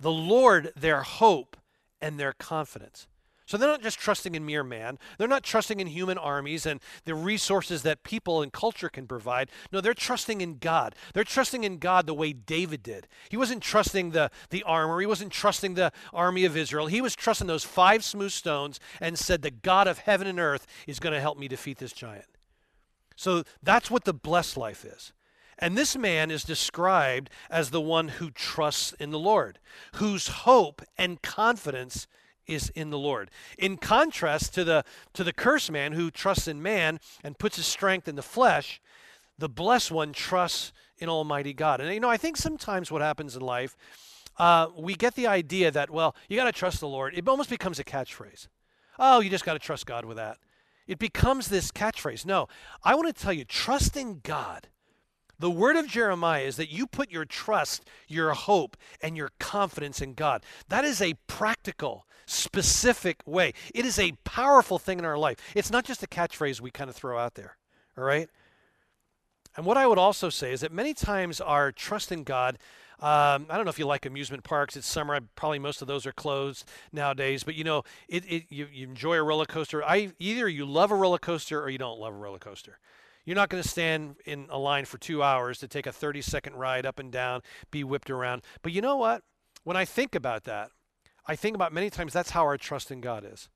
the 0.00 0.10
Lord 0.10 0.72
their 0.74 1.02
hope 1.02 1.56
and 2.00 2.18
their 2.18 2.32
confidence. 2.32 3.06
So 3.46 3.58
they're 3.58 3.68
not 3.68 3.82
just 3.82 3.98
trusting 3.98 4.34
in 4.34 4.46
mere 4.46 4.64
man. 4.64 4.98
They're 5.18 5.28
not 5.28 5.42
trusting 5.42 5.78
in 5.78 5.86
human 5.86 6.16
armies 6.16 6.64
and 6.64 6.80
the 7.04 7.14
resources 7.14 7.82
that 7.82 8.02
people 8.02 8.40
and 8.40 8.50
culture 8.50 8.88
can 8.88 9.06
provide. 9.06 9.50
No, 9.70 9.82
they're 9.82 9.92
trusting 9.92 10.40
in 10.40 10.56
God. 10.56 10.94
They're 11.12 11.24
trusting 11.24 11.62
in 11.62 11.76
God 11.78 12.06
the 12.06 12.14
way 12.14 12.32
David 12.32 12.82
did. 12.82 13.06
He 13.28 13.36
wasn't 13.36 13.62
trusting 13.62 14.12
the, 14.12 14.30
the 14.48 14.62
armor, 14.62 14.98
he 15.00 15.06
wasn't 15.06 15.32
trusting 15.32 15.74
the 15.74 15.92
army 16.12 16.46
of 16.46 16.56
Israel. 16.56 16.86
He 16.86 17.02
was 17.02 17.14
trusting 17.14 17.46
those 17.46 17.64
five 17.64 18.02
smooth 18.02 18.32
stones 18.32 18.80
and 18.98 19.18
said, 19.18 19.42
The 19.42 19.50
God 19.50 19.88
of 19.88 19.98
heaven 19.98 20.26
and 20.26 20.40
earth 20.40 20.66
is 20.86 20.98
going 20.98 21.14
to 21.14 21.20
help 21.20 21.38
me 21.38 21.46
defeat 21.46 21.78
this 21.78 21.92
giant. 21.92 22.24
So 23.16 23.44
that's 23.62 23.90
what 23.90 24.04
the 24.04 24.14
blessed 24.14 24.56
life 24.56 24.84
is. 24.84 25.12
And 25.58 25.76
this 25.76 25.96
man 25.96 26.30
is 26.30 26.44
described 26.44 27.30
as 27.50 27.70
the 27.70 27.80
one 27.80 28.08
who 28.08 28.30
trusts 28.30 28.92
in 28.94 29.10
the 29.10 29.18
Lord, 29.18 29.58
whose 29.96 30.28
hope 30.28 30.82
and 30.98 31.22
confidence 31.22 32.06
is 32.46 32.70
in 32.70 32.90
the 32.90 32.98
Lord. 32.98 33.30
In 33.58 33.76
contrast 33.76 34.54
to 34.54 34.64
the 34.64 34.84
to 35.12 35.24
the 35.24 35.32
cursed 35.32 35.70
man 35.70 35.92
who 35.92 36.10
trusts 36.10 36.48
in 36.48 36.62
man 36.62 37.00
and 37.22 37.38
puts 37.38 37.56
his 37.56 37.66
strength 37.66 38.08
in 38.08 38.16
the 38.16 38.22
flesh, 38.22 38.80
the 39.38 39.48
blessed 39.48 39.90
one 39.90 40.12
trusts 40.12 40.72
in 40.98 41.08
Almighty 41.08 41.52
God. 41.52 41.80
And 41.80 41.92
you 41.92 42.00
know, 42.00 42.10
I 42.10 42.16
think 42.16 42.36
sometimes 42.36 42.90
what 42.90 43.02
happens 43.02 43.36
in 43.36 43.42
life, 43.42 43.76
uh, 44.38 44.68
we 44.76 44.94
get 44.94 45.14
the 45.14 45.26
idea 45.26 45.70
that 45.70 45.90
well, 45.90 46.14
you 46.28 46.36
got 46.36 46.44
to 46.44 46.52
trust 46.52 46.80
the 46.80 46.88
Lord. 46.88 47.14
It 47.16 47.28
almost 47.28 47.50
becomes 47.50 47.78
a 47.78 47.84
catchphrase. 47.84 48.48
Oh, 48.98 49.20
you 49.20 49.30
just 49.30 49.44
got 49.44 49.54
to 49.54 49.58
trust 49.58 49.86
God 49.86 50.04
with 50.04 50.16
that. 50.16 50.38
It 50.86 50.98
becomes 50.98 51.48
this 51.48 51.72
catchphrase. 51.72 52.26
No, 52.26 52.48
I 52.82 52.94
want 52.94 53.14
to 53.14 53.22
tell 53.22 53.32
you, 53.32 53.44
trusting 53.44 54.20
God 54.22 54.68
the 55.38 55.50
word 55.50 55.76
of 55.76 55.88
Jeremiah 55.88 56.44
is 56.44 56.56
that 56.56 56.70
you 56.70 56.86
put 56.86 57.10
your 57.10 57.24
trust, 57.24 57.88
your 58.06 58.32
hope, 58.32 58.76
and 59.02 59.16
your 59.16 59.30
confidence 59.38 60.00
in 60.00 60.14
God. 60.14 60.44
That 60.68 60.84
is 60.84 61.02
a 61.02 61.14
practical, 61.26 62.06
specific 62.26 63.22
way. 63.26 63.52
It 63.74 63.84
is 63.84 63.98
a 63.98 64.12
powerful 64.24 64.78
thing 64.78 64.98
in 64.98 65.04
our 65.04 65.18
life. 65.18 65.38
It's 65.54 65.70
not 65.70 65.84
just 65.84 66.02
a 66.02 66.06
catchphrase 66.06 66.60
we 66.60 66.70
kind 66.70 66.90
of 66.90 66.96
throw 66.96 67.18
out 67.18 67.34
there, 67.34 67.56
all 67.96 68.04
right? 68.04 68.28
And 69.56 69.66
what 69.66 69.76
I 69.76 69.86
would 69.86 69.98
also 69.98 70.30
say 70.30 70.52
is 70.52 70.60
that 70.60 70.72
many 70.72 70.94
times 70.94 71.40
our 71.40 71.70
trust 71.70 72.10
in 72.10 72.24
God, 72.24 72.58
um, 73.00 73.46
I 73.48 73.56
don't 73.56 73.64
know 73.64 73.70
if 73.70 73.78
you 73.78 73.86
like 73.86 74.06
amusement 74.06 74.44
parks. 74.44 74.76
It's 74.76 74.86
summer. 74.86 75.18
Probably 75.36 75.58
most 75.58 75.82
of 75.82 75.88
those 75.88 76.06
are 76.06 76.12
closed 76.12 76.64
nowadays. 76.92 77.44
But 77.44 77.54
you 77.54 77.64
know, 77.64 77.82
it, 78.08 78.24
it 78.24 78.44
you, 78.48 78.66
you 78.72 78.86
enjoy 78.86 79.16
a 79.16 79.22
roller 79.22 79.46
coaster. 79.46 79.84
I 79.84 80.12
either 80.18 80.48
you 80.48 80.64
love 80.64 80.90
a 80.90 80.94
roller 80.94 81.18
coaster 81.18 81.60
or 81.62 81.68
you 81.68 81.78
don't 81.78 81.98
love 81.98 82.14
a 82.14 82.16
roller 82.16 82.38
coaster. 82.38 82.78
You're 83.24 83.36
not 83.36 83.48
going 83.48 83.62
to 83.62 83.68
stand 83.68 84.16
in 84.26 84.46
a 84.50 84.58
line 84.58 84.84
for 84.84 84.98
two 84.98 85.22
hours 85.22 85.58
to 85.58 85.68
take 85.68 85.86
a 85.86 85.92
30 85.92 86.20
second 86.20 86.56
ride 86.56 86.84
up 86.84 86.98
and 86.98 87.10
down, 87.10 87.40
be 87.70 87.82
whipped 87.82 88.10
around. 88.10 88.42
But 88.62 88.72
you 88.72 88.82
know 88.82 88.96
what? 88.96 89.22
When 89.64 89.76
I 89.76 89.84
think 89.86 90.14
about 90.14 90.44
that, 90.44 90.70
I 91.26 91.36
think 91.36 91.54
about 91.54 91.72
many 91.72 91.90
times 91.90 92.12
that's 92.12 92.30
how 92.30 92.42
our 92.42 92.56
trust 92.56 92.90
in 92.90 93.00
God 93.00 93.24
is. 93.30 93.48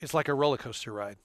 It's 0.00 0.14
like 0.14 0.28
a 0.28 0.34
roller 0.34 0.56
coaster 0.56 0.92
ride. 0.92 1.16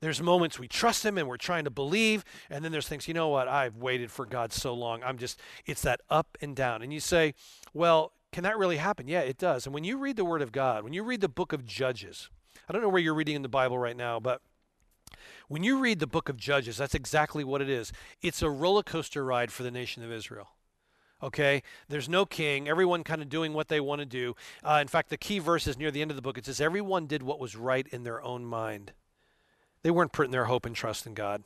There's 0.00 0.20
moments 0.20 0.58
we 0.58 0.68
trust 0.68 1.04
Him 1.04 1.16
and 1.16 1.28
we're 1.28 1.36
trying 1.36 1.64
to 1.64 1.70
believe, 1.70 2.24
and 2.50 2.64
then 2.64 2.72
there's 2.72 2.88
things, 2.88 3.08
you 3.08 3.14
know 3.14 3.28
what, 3.28 3.48
I've 3.48 3.76
waited 3.76 4.10
for 4.10 4.26
God 4.26 4.52
so 4.52 4.74
long. 4.74 5.02
I'm 5.02 5.16
just, 5.16 5.40
it's 5.66 5.82
that 5.82 6.00
up 6.10 6.36
and 6.40 6.54
down. 6.54 6.82
And 6.82 6.92
you 6.92 7.00
say, 7.00 7.34
well, 7.72 8.12
can 8.32 8.42
that 8.44 8.58
really 8.58 8.76
happen? 8.76 9.08
Yeah, 9.08 9.20
it 9.20 9.38
does. 9.38 9.66
And 9.66 9.74
when 9.74 9.84
you 9.84 9.96
read 9.96 10.16
the 10.16 10.24
Word 10.24 10.42
of 10.42 10.52
God, 10.52 10.84
when 10.84 10.92
you 10.92 11.04
read 11.04 11.20
the 11.20 11.28
book 11.28 11.52
of 11.52 11.64
Judges, 11.64 12.28
I 12.68 12.72
don't 12.72 12.82
know 12.82 12.88
where 12.88 13.00
you're 13.00 13.14
reading 13.14 13.36
in 13.36 13.42
the 13.42 13.48
Bible 13.48 13.78
right 13.78 13.96
now, 13.96 14.18
but 14.18 14.42
when 15.48 15.62
you 15.62 15.78
read 15.78 16.00
the 16.00 16.06
book 16.06 16.28
of 16.28 16.36
Judges, 16.36 16.76
that's 16.76 16.94
exactly 16.94 17.44
what 17.44 17.62
it 17.62 17.68
is. 17.68 17.92
It's 18.20 18.42
a 18.42 18.50
roller 18.50 18.82
coaster 18.82 19.24
ride 19.24 19.52
for 19.52 19.62
the 19.62 19.70
nation 19.70 20.02
of 20.02 20.10
Israel. 20.10 20.48
Okay, 21.24 21.62
there's 21.88 22.06
no 22.06 22.26
king. 22.26 22.68
Everyone 22.68 23.02
kind 23.02 23.22
of 23.22 23.30
doing 23.30 23.54
what 23.54 23.68
they 23.68 23.80
want 23.80 24.00
to 24.00 24.06
do. 24.06 24.36
Uh, 24.62 24.78
in 24.82 24.88
fact, 24.88 25.08
the 25.08 25.16
key 25.16 25.38
verse 25.38 25.66
is 25.66 25.78
near 25.78 25.90
the 25.90 26.02
end 26.02 26.10
of 26.10 26.16
the 26.16 26.22
book. 26.22 26.36
It 26.36 26.44
says, 26.44 26.60
Everyone 26.60 27.06
did 27.06 27.22
what 27.22 27.40
was 27.40 27.56
right 27.56 27.88
in 27.88 28.02
their 28.02 28.22
own 28.22 28.44
mind. 28.44 28.92
They 29.82 29.90
weren't 29.90 30.12
putting 30.12 30.32
their 30.32 30.44
hope 30.44 30.66
and 30.66 30.76
trust 30.76 31.06
in 31.06 31.14
God. 31.14 31.42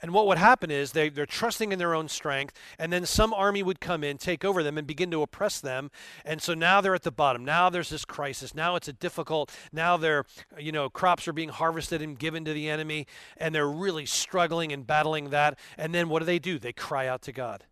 And 0.00 0.12
what 0.12 0.26
would 0.26 0.38
happen 0.38 0.72
is 0.72 0.90
they, 0.90 1.08
they're 1.08 1.24
trusting 1.24 1.70
in 1.70 1.78
their 1.78 1.94
own 1.94 2.08
strength, 2.08 2.58
and 2.76 2.92
then 2.92 3.06
some 3.06 3.32
army 3.32 3.62
would 3.62 3.80
come 3.80 4.02
in, 4.02 4.18
take 4.18 4.44
over 4.44 4.64
them, 4.64 4.76
and 4.76 4.88
begin 4.88 5.10
to 5.12 5.22
oppress 5.22 5.60
them. 5.60 5.92
And 6.24 6.42
so 6.42 6.52
now 6.52 6.80
they're 6.80 6.96
at 6.96 7.04
the 7.04 7.12
bottom. 7.12 7.44
Now 7.44 7.70
there's 7.70 7.90
this 7.90 8.04
crisis. 8.04 8.56
Now 8.56 8.74
it's 8.74 8.88
a 8.88 8.92
difficult. 8.92 9.56
Now 9.72 9.96
their, 9.96 10.24
you 10.58 10.72
know, 10.72 10.90
crops 10.90 11.28
are 11.28 11.32
being 11.32 11.48
harvested 11.50 12.02
and 12.02 12.18
given 12.18 12.44
to 12.44 12.52
the 12.52 12.68
enemy, 12.68 13.06
and 13.36 13.54
they're 13.54 13.70
really 13.70 14.04
struggling 14.04 14.72
and 14.72 14.84
battling 14.84 15.30
that. 15.30 15.60
And 15.78 15.94
then 15.94 16.08
what 16.08 16.18
do 16.18 16.24
they 16.24 16.40
do? 16.40 16.58
They 16.58 16.72
cry 16.72 17.06
out 17.06 17.22
to 17.22 17.32
God. 17.32 17.64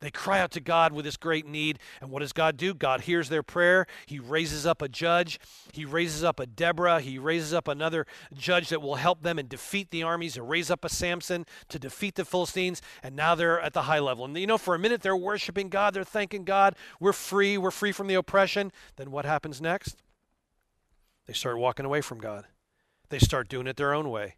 They 0.00 0.10
cry 0.10 0.40
out 0.40 0.50
to 0.52 0.60
God 0.60 0.92
with 0.92 1.06
this 1.06 1.16
great 1.16 1.46
need. 1.46 1.78
And 2.00 2.10
what 2.10 2.20
does 2.20 2.34
God 2.34 2.58
do? 2.58 2.74
God 2.74 3.02
hears 3.02 3.30
their 3.30 3.42
prayer. 3.42 3.86
He 4.04 4.18
raises 4.18 4.66
up 4.66 4.82
a 4.82 4.88
judge. 4.88 5.40
He 5.72 5.86
raises 5.86 6.22
up 6.22 6.38
a 6.38 6.46
Deborah. 6.46 7.00
He 7.00 7.18
raises 7.18 7.54
up 7.54 7.66
another 7.66 8.06
judge 8.34 8.68
that 8.68 8.82
will 8.82 8.96
help 8.96 9.22
them 9.22 9.38
and 9.38 9.48
defeat 9.48 9.90
the 9.90 10.02
armies, 10.02 10.34
to 10.34 10.42
raise 10.42 10.70
up 10.70 10.84
a 10.84 10.90
Samson 10.90 11.46
to 11.68 11.78
defeat 11.78 12.14
the 12.16 12.26
Philistines. 12.26 12.82
And 13.02 13.16
now 13.16 13.34
they're 13.34 13.60
at 13.60 13.72
the 13.72 13.82
high 13.82 14.00
level. 14.00 14.26
And 14.26 14.36
you 14.36 14.46
know, 14.46 14.58
for 14.58 14.74
a 14.74 14.78
minute, 14.78 15.00
they're 15.00 15.16
worshiping 15.16 15.70
God. 15.70 15.94
They're 15.94 16.04
thanking 16.04 16.44
God. 16.44 16.76
We're 17.00 17.14
free. 17.14 17.56
We're 17.56 17.70
free 17.70 17.92
from 17.92 18.06
the 18.06 18.14
oppression. 18.14 18.72
Then 18.96 19.10
what 19.10 19.24
happens 19.24 19.62
next? 19.62 19.96
They 21.26 21.32
start 21.32 21.58
walking 21.58 21.86
away 21.86 22.02
from 22.02 22.18
God. 22.18 22.46
They 23.08 23.18
start 23.18 23.48
doing 23.48 23.66
it 23.66 23.76
their 23.76 23.94
own 23.94 24.10
way. 24.10 24.36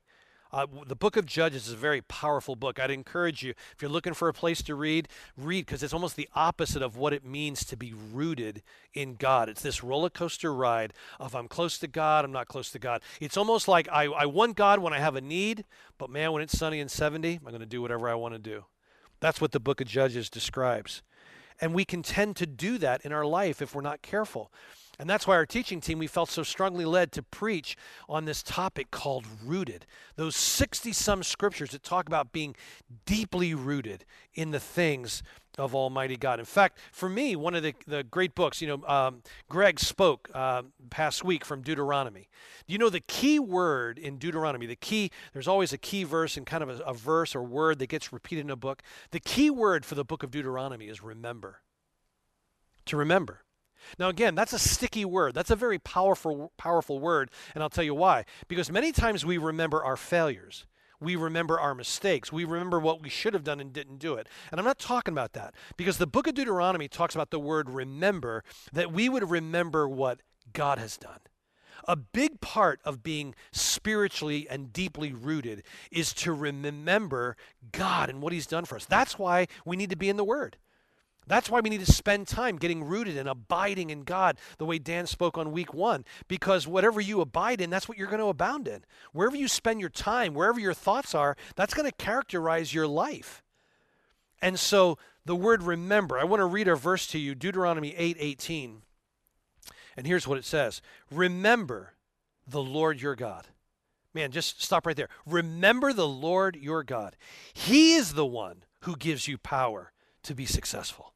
Uh, 0.50 0.66
the 0.86 0.96
book 0.96 1.16
of 1.16 1.26
Judges 1.26 1.66
is 1.66 1.74
a 1.74 1.76
very 1.76 2.00
powerful 2.00 2.56
book. 2.56 2.80
I'd 2.80 2.90
encourage 2.90 3.42
you, 3.42 3.50
if 3.50 3.82
you're 3.82 3.90
looking 3.90 4.14
for 4.14 4.28
a 4.28 4.32
place 4.32 4.62
to 4.62 4.74
read, 4.74 5.08
read 5.36 5.66
because 5.66 5.82
it's 5.82 5.92
almost 5.92 6.16
the 6.16 6.28
opposite 6.34 6.82
of 6.82 6.96
what 6.96 7.12
it 7.12 7.24
means 7.24 7.64
to 7.66 7.76
be 7.76 7.92
rooted 7.92 8.62
in 8.94 9.16
God. 9.16 9.48
It's 9.48 9.62
this 9.62 9.84
roller 9.84 10.10
coaster 10.10 10.54
ride 10.54 10.94
of 11.20 11.34
I'm 11.34 11.48
close 11.48 11.76
to 11.78 11.86
God, 11.86 12.24
I'm 12.24 12.32
not 12.32 12.48
close 12.48 12.70
to 12.70 12.78
God. 12.78 13.02
It's 13.20 13.36
almost 13.36 13.68
like 13.68 13.88
I, 13.92 14.04
I 14.04 14.26
want 14.26 14.56
God 14.56 14.80
when 14.80 14.92
I 14.92 14.98
have 14.98 15.16
a 15.16 15.20
need, 15.20 15.64
but 15.98 16.08
man, 16.08 16.32
when 16.32 16.42
it's 16.42 16.56
sunny 16.56 16.80
and 16.80 16.90
70, 16.90 17.40
I'm 17.44 17.50
going 17.50 17.60
to 17.60 17.66
do 17.66 17.82
whatever 17.82 18.08
I 18.08 18.14
want 18.14 18.34
to 18.34 18.38
do. 18.38 18.64
That's 19.20 19.40
what 19.40 19.52
the 19.52 19.60
book 19.60 19.80
of 19.80 19.86
Judges 19.86 20.30
describes. 20.30 21.02
And 21.60 21.74
we 21.74 21.84
can 21.84 22.02
tend 22.02 22.36
to 22.36 22.46
do 22.46 22.78
that 22.78 23.04
in 23.04 23.12
our 23.12 23.26
life 23.26 23.60
if 23.60 23.74
we're 23.74 23.82
not 23.82 24.00
careful. 24.00 24.52
And 24.98 25.08
that's 25.08 25.26
why 25.26 25.36
our 25.36 25.46
teaching 25.46 25.80
team, 25.80 25.98
we 25.98 26.08
felt 26.08 26.28
so 26.28 26.42
strongly 26.42 26.84
led 26.84 27.12
to 27.12 27.22
preach 27.22 27.76
on 28.08 28.24
this 28.24 28.42
topic 28.42 28.90
called 28.90 29.26
rooted. 29.44 29.86
Those 30.16 30.34
60 30.34 30.92
some 30.92 31.22
scriptures 31.22 31.70
that 31.70 31.84
talk 31.84 32.08
about 32.08 32.32
being 32.32 32.56
deeply 33.06 33.54
rooted 33.54 34.04
in 34.34 34.50
the 34.50 34.58
things 34.58 35.22
of 35.56 35.74
Almighty 35.74 36.16
God. 36.16 36.40
In 36.40 36.44
fact, 36.44 36.78
for 36.92 37.08
me, 37.08 37.36
one 37.36 37.54
of 37.54 37.62
the, 37.62 37.74
the 37.86 38.02
great 38.02 38.34
books, 38.34 38.60
you 38.60 38.68
know, 38.68 38.86
um, 38.88 39.22
Greg 39.48 39.78
spoke 39.78 40.28
uh, 40.34 40.62
past 40.90 41.24
week 41.24 41.44
from 41.44 41.62
Deuteronomy. 41.62 42.28
You 42.66 42.78
know, 42.78 42.90
the 42.90 43.00
key 43.00 43.38
word 43.38 43.98
in 43.98 44.18
Deuteronomy, 44.18 44.66
the 44.66 44.76
key, 44.76 45.10
there's 45.32 45.48
always 45.48 45.72
a 45.72 45.78
key 45.78 46.04
verse 46.04 46.36
and 46.36 46.44
kind 46.44 46.62
of 46.62 46.70
a, 46.70 46.82
a 46.84 46.94
verse 46.94 47.36
or 47.36 47.42
word 47.42 47.78
that 47.80 47.88
gets 47.88 48.12
repeated 48.12 48.44
in 48.44 48.50
a 48.50 48.56
book. 48.56 48.82
The 49.10 49.20
key 49.20 49.50
word 49.50 49.84
for 49.84 49.94
the 49.94 50.04
book 50.04 50.22
of 50.22 50.30
Deuteronomy 50.30 50.88
is 50.88 51.02
remember. 51.02 51.60
To 52.86 52.96
remember. 52.96 53.42
Now 53.98 54.08
again, 54.08 54.34
that's 54.34 54.52
a 54.52 54.58
sticky 54.58 55.04
word. 55.04 55.34
That's 55.34 55.50
a 55.50 55.56
very 55.56 55.78
powerful 55.78 56.52
powerful 56.56 56.98
word, 56.98 57.30
and 57.54 57.62
I'll 57.62 57.70
tell 57.70 57.84
you 57.84 57.94
why. 57.94 58.24
Because 58.48 58.70
many 58.70 58.92
times 58.92 59.24
we 59.24 59.38
remember 59.38 59.82
our 59.82 59.96
failures. 59.96 60.66
We 61.00 61.14
remember 61.14 61.60
our 61.60 61.74
mistakes. 61.74 62.32
We 62.32 62.44
remember 62.44 62.80
what 62.80 63.02
we 63.02 63.08
should 63.08 63.34
have 63.34 63.44
done 63.44 63.60
and 63.60 63.72
didn't 63.72 63.98
do 63.98 64.14
it. 64.14 64.28
And 64.50 64.58
I'm 64.58 64.64
not 64.66 64.80
talking 64.80 65.14
about 65.14 65.32
that 65.34 65.54
because 65.76 65.98
the 65.98 66.08
book 66.08 66.26
of 66.26 66.34
Deuteronomy 66.34 66.88
talks 66.88 67.14
about 67.14 67.30
the 67.30 67.38
word 67.38 67.70
remember 67.70 68.42
that 68.72 68.92
we 68.92 69.08
would 69.08 69.30
remember 69.30 69.88
what 69.88 70.20
God 70.52 70.78
has 70.78 70.96
done. 70.96 71.20
A 71.86 71.96
big 71.96 72.40
part 72.40 72.80
of 72.84 73.02
being 73.02 73.34
spiritually 73.52 74.46
and 74.50 74.72
deeply 74.72 75.12
rooted 75.12 75.62
is 75.90 76.12
to 76.14 76.32
remember 76.32 77.36
God 77.72 78.10
and 78.10 78.20
what 78.20 78.32
He's 78.32 78.46
done 78.46 78.64
for 78.64 78.76
us. 78.76 78.84
That's 78.84 79.18
why 79.18 79.46
we 79.64 79.76
need 79.76 79.90
to 79.90 79.96
be 79.96 80.08
in 80.08 80.16
the 80.16 80.24
Word. 80.24 80.56
That's 81.28 81.50
why 81.50 81.60
we 81.60 81.70
need 81.70 81.84
to 81.84 81.92
spend 81.92 82.26
time 82.26 82.56
getting 82.56 82.82
rooted 82.82 83.16
and 83.16 83.28
abiding 83.28 83.90
in 83.90 84.02
God, 84.02 84.38
the 84.56 84.64
way 84.64 84.78
Dan 84.78 85.06
spoke 85.06 85.36
on 85.36 85.52
week 85.52 85.74
one. 85.74 86.04
Because 86.26 86.66
whatever 86.66 87.00
you 87.00 87.20
abide 87.20 87.60
in, 87.60 87.70
that's 87.70 87.88
what 87.88 87.98
you're 87.98 88.08
going 88.08 88.20
to 88.20 88.26
abound 88.26 88.66
in. 88.66 88.84
Wherever 89.12 89.36
you 89.36 89.46
spend 89.46 89.80
your 89.80 89.90
time, 89.90 90.34
wherever 90.34 90.58
your 90.58 90.74
thoughts 90.74 91.14
are, 91.14 91.36
that's 91.54 91.74
going 91.74 91.88
to 91.88 91.96
characterize 91.96 92.72
your 92.72 92.86
life. 92.86 93.42
And 94.40 94.58
so 94.58 94.98
the 95.24 95.36
word 95.36 95.62
remember, 95.62 96.18
I 96.18 96.24
want 96.24 96.40
to 96.40 96.46
read 96.46 96.68
a 96.68 96.74
verse 96.74 97.06
to 97.08 97.18
you, 97.18 97.34
Deuteronomy 97.34 97.94
8 97.94 98.16
18. 98.18 98.82
And 99.96 100.06
here's 100.06 100.26
what 100.26 100.38
it 100.38 100.44
says 100.44 100.80
Remember 101.10 101.94
the 102.46 102.62
Lord 102.62 103.02
your 103.02 103.16
God. 103.16 103.48
Man, 104.14 104.30
just 104.30 104.62
stop 104.62 104.86
right 104.86 104.96
there. 104.96 105.10
Remember 105.26 105.92
the 105.92 106.08
Lord 106.08 106.56
your 106.56 106.82
God. 106.82 107.16
He 107.52 107.94
is 107.94 108.14
the 108.14 108.24
one 108.24 108.64
who 108.82 108.96
gives 108.96 109.28
you 109.28 109.36
power 109.36 109.92
to 110.22 110.34
be 110.34 110.46
successful 110.46 111.12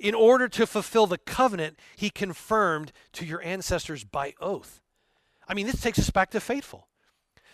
in 0.00 0.14
order 0.14 0.48
to 0.48 0.66
fulfill 0.66 1.06
the 1.06 1.18
covenant 1.18 1.78
he 1.94 2.10
confirmed 2.10 2.90
to 3.12 3.26
your 3.26 3.42
ancestors 3.42 4.02
by 4.02 4.34
oath. 4.40 4.80
I 5.46 5.54
mean, 5.54 5.66
this 5.66 5.80
takes 5.80 5.98
us 5.98 6.10
back 6.10 6.30
to 6.30 6.40
faithful. 6.40 6.88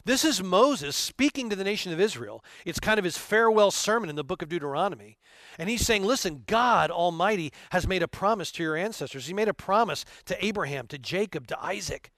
This 0.04 0.24
is 0.24 0.40
Moses 0.40 0.94
speaking 0.94 1.50
to 1.50 1.56
the 1.56 1.64
nation 1.64 1.92
of 1.92 2.00
Israel. 2.00 2.44
It's 2.64 2.78
kind 2.78 2.98
of 2.98 3.04
his 3.04 3.18
farewell 3.18 3.72
sermon 3.72 4.08
in 4.08 4.14
the 4.14 4.22
book 4.22 4.40
of 4.40 4.48
Deuteronomy. 4.48 5.18
And 5.58 5.68
he's 5.68 5.84
saying, 5.84 6.04
Listen, 6.04 6.44
God 6.46 6.92
Almighty 6.92 7.52
has 7.72 7.88
made 7.88 8.04
a 8.04 8.08
promise 8.08 8.52
to 8.52 8.62
your 8.62 8.76
ancestors. 8.76 9.26
He 9.26 9.34
made 9.34 9.48
a 9.48 9.54
promise 9.54 10.04
to 10.26 10.44
Abraham, 10.44 10.86
to 10.88 10.98
Jacob, 10.98 11.48
to 11.48 11.60
Isaac, 11.60 12.12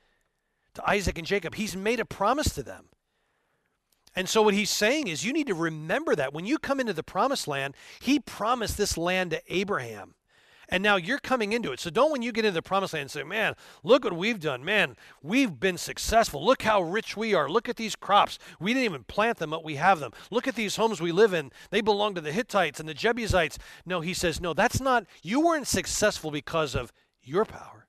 to 0.75 0.87
Isaac 0.87 1.17
and 1.17 1.27
Jacob. 1.27 1.55
He's 1.55 1.75
made 1.75 1.99
a 1.99 2.05
promise 2.05 2.53
to 2.57 2.62
them. 2.62 2.91
And 4.14 4.29
so, 4.29 4.43
what 4.43 4.53
he's 4.53 4.71
saying 4.71 5.09
is, 5.09 5.25
you 5.25 5.33
need 5.33 5.47
to 5.47 5.55
remember 5.55 6.14
that 6.14 6.35
when 6.35 6.45
you 6.45 6.59
come 6.59 6.81
into 6.81 6.93
the 6.93 7.03
promised 7.03 7.49
land, 7.49 7.75
he 8.01 8.19
promised 8.19 8.77
this 8.77 8.99
land 8.99 9.31
to 9.31 9.41
Abraham. 9.49 10.14
And 10.71 10.83
now 10.83 10.97
you're 10.97 11.19
coming 11.19 11.55
into 11.55 11.73
it. 11.73 11.81
So 11.81 11.89
don't 11.89 12.13
when 12.13 12.21
you 12.21 12.31
get 12.31 12.45
into 12.45 12.55
the 12.55 12.63
promised 12.63 12.93
land 12.93 13.11
say, 13.11 13.23
man, 13.23 13.55
look 13.83 14.05
what 14.05 14.13
we've 14.13 14.39
done. 14.39 14.63
Man, 14.63 14.97
we've 15.23 15.59
been 15.59 15.79
successful. 15.79 16.45
Look 16.45 16.63
how 16.63 16.83
rich 16.83 17.17
we 17.17 17.33
are. 17.33 17.49
Look 17.49 17.71
at 17.71 17.77
these 17.77 17.97
crops. 17.97 18.39
We 18.61 18.75
didn't 18.75 18.85
even 18.85 19.05
plant 19.05 19.39
them, 19.39 19.51
but 19.51 19.65
we 19.65 19.77
have 19.77 19.99
them. 19.99 20.13
Look 20.31 20.47
at 20.47 20.57
these 20.57 20.77
homes 20.77 21.01
we 21.01 21.11
live 21.11 21.33
in. 21.33 21.53
They 21.71 21.81
belong 21.81 22.15
to 22.17 22.21
the 22.21 22.33
Hittites 22.33 22.81
and 22.81 22.89
the 22.89 22.93
Jebusites. 22.95 23.59
No, 23.87 24.03
he 24.03 24.13
says, 24.13 24.43
no, 24.43 24.53
that's 24.53 24.81
not, 24.81 25.07
you 25.23 25.41
weren't 25.41 25.67
successful 25.67 26.31
because 26.31 26.75
of 26.75 26.93
your 27.23 27.47
power. 27.47 27.87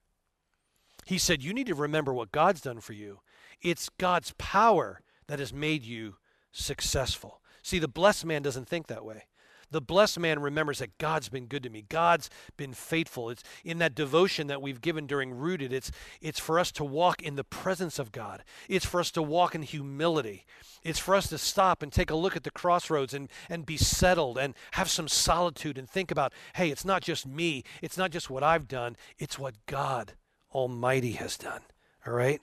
He 1.05 1.17
said, 1.17 1.43
you 1.43 1.53
need 1.53 1.67
to 1.67 1.75
remember 1.75 2.13
what 2.13 2.31
God's 2.31 2.61
done 2.61 2.79
for 2.79 2.93
you. 2.93 3.19
It's 3.61 3.89
God's 3.97 4.33
power 4.37 5.01
that 5.27 5.39
has 5.39 5.51
made 5.51 5.83
you 5.83 6.15
successful. 6.53 7.41
See, 7.61 7.79
the 7.79 7.87
blessed 7.89 8.25
man 8.25 8.41
doesn't 8.41 8.69
think 8.69 8.87
that 8.87 9.03
way. 9.03 9.25
The 9.71 9.81
blessed 9.81 10.19
man 10.19 10.39
remembers 10.39 10.79
that 10.79 10.97
God's 10.97 11.29
been 11.29 11.45
good 11.45 11.63
to 11.63 11.69
me. 11.69 11.85
God's 11.87 12.29
been 12.57 12.73
faithful. 12.73 13.29
It's 13.29 13.43
in 13.63 13.77
that 13.79 13.95
devotion 13.95 14.47
that 14.47 14.61
we've 14.61 14.81
given 14.81 15.05
during 15.05 15.31
Rooted. 15.31 15.71
It's, 15.71 15.91
it's 16.21 16.39
for 16.39 16.59
us 16.59 16.71
to 16.73 16.83
walk 16.83 17.21
in 17.21 17.35
the 17.35 17.43
presence 17.43 17.99
of 17.99 18.11
God. 18.11 18.43
It's 18.67 18.85
for 18.85 18.99
us 18.99 19.11
to 19.11 19.21
walk 19.21 19.53
in 19.53 19.61
humility. 19.61 20.45
It's 20.83 20.99
for 20.99 21.13
us 21.15 21.27
to 21.29 21.37
stop 21.37 21.83
and 21.83 21.91
take 21.91 22.09
a 22.09 22.15
look 22.15 22.35
at 22.35 22.43
the 22.43 22.51
crossroads 22.51 23.13
and, 23.13 23.29
and 23.49 23.65
be 23.65 23.77
settled 23.77 24.37
and 24.37 24.55
have 24.71 24.89
some 24.89 25.07
solitude 25.07 25.77
and 25.77 25.89
think 25.89 26.09
about, 26.09 26.33
hey, 26.55 26.69
it's 26.69 26.85
not 26.85 27.03
just 27.03 27.27
me. 27.27 27.63
It's 27.81 27.97
not 27.97 28.11
just 28.11 28.29
what 28.29 28.43
I've 28.43 28.67
done. 28.67 28.97
It's 29.17 29.37
what 29.37 29.55
God 29.67 30.13
Almighty 30.51 31.11
has 31.13 31.37
done. 31.37 31.61
All 32.07 32.13
right? 32.13 32.41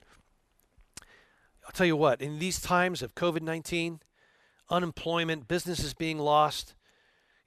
I'll 1.65 1.73
tell 1.73 1.87
you 1.87 1.97
what, 1.97 2.21
in 2.21 2.39
these 2.39 2.61
times 2.61 3.01
of 3.01 3.15
COVID 3.15 3.41
19, 3.41 3.99
unemployment, 4.69 5.47
businesses 5.47 5.93
being 5.93 6.17
lost, 6.17 6.75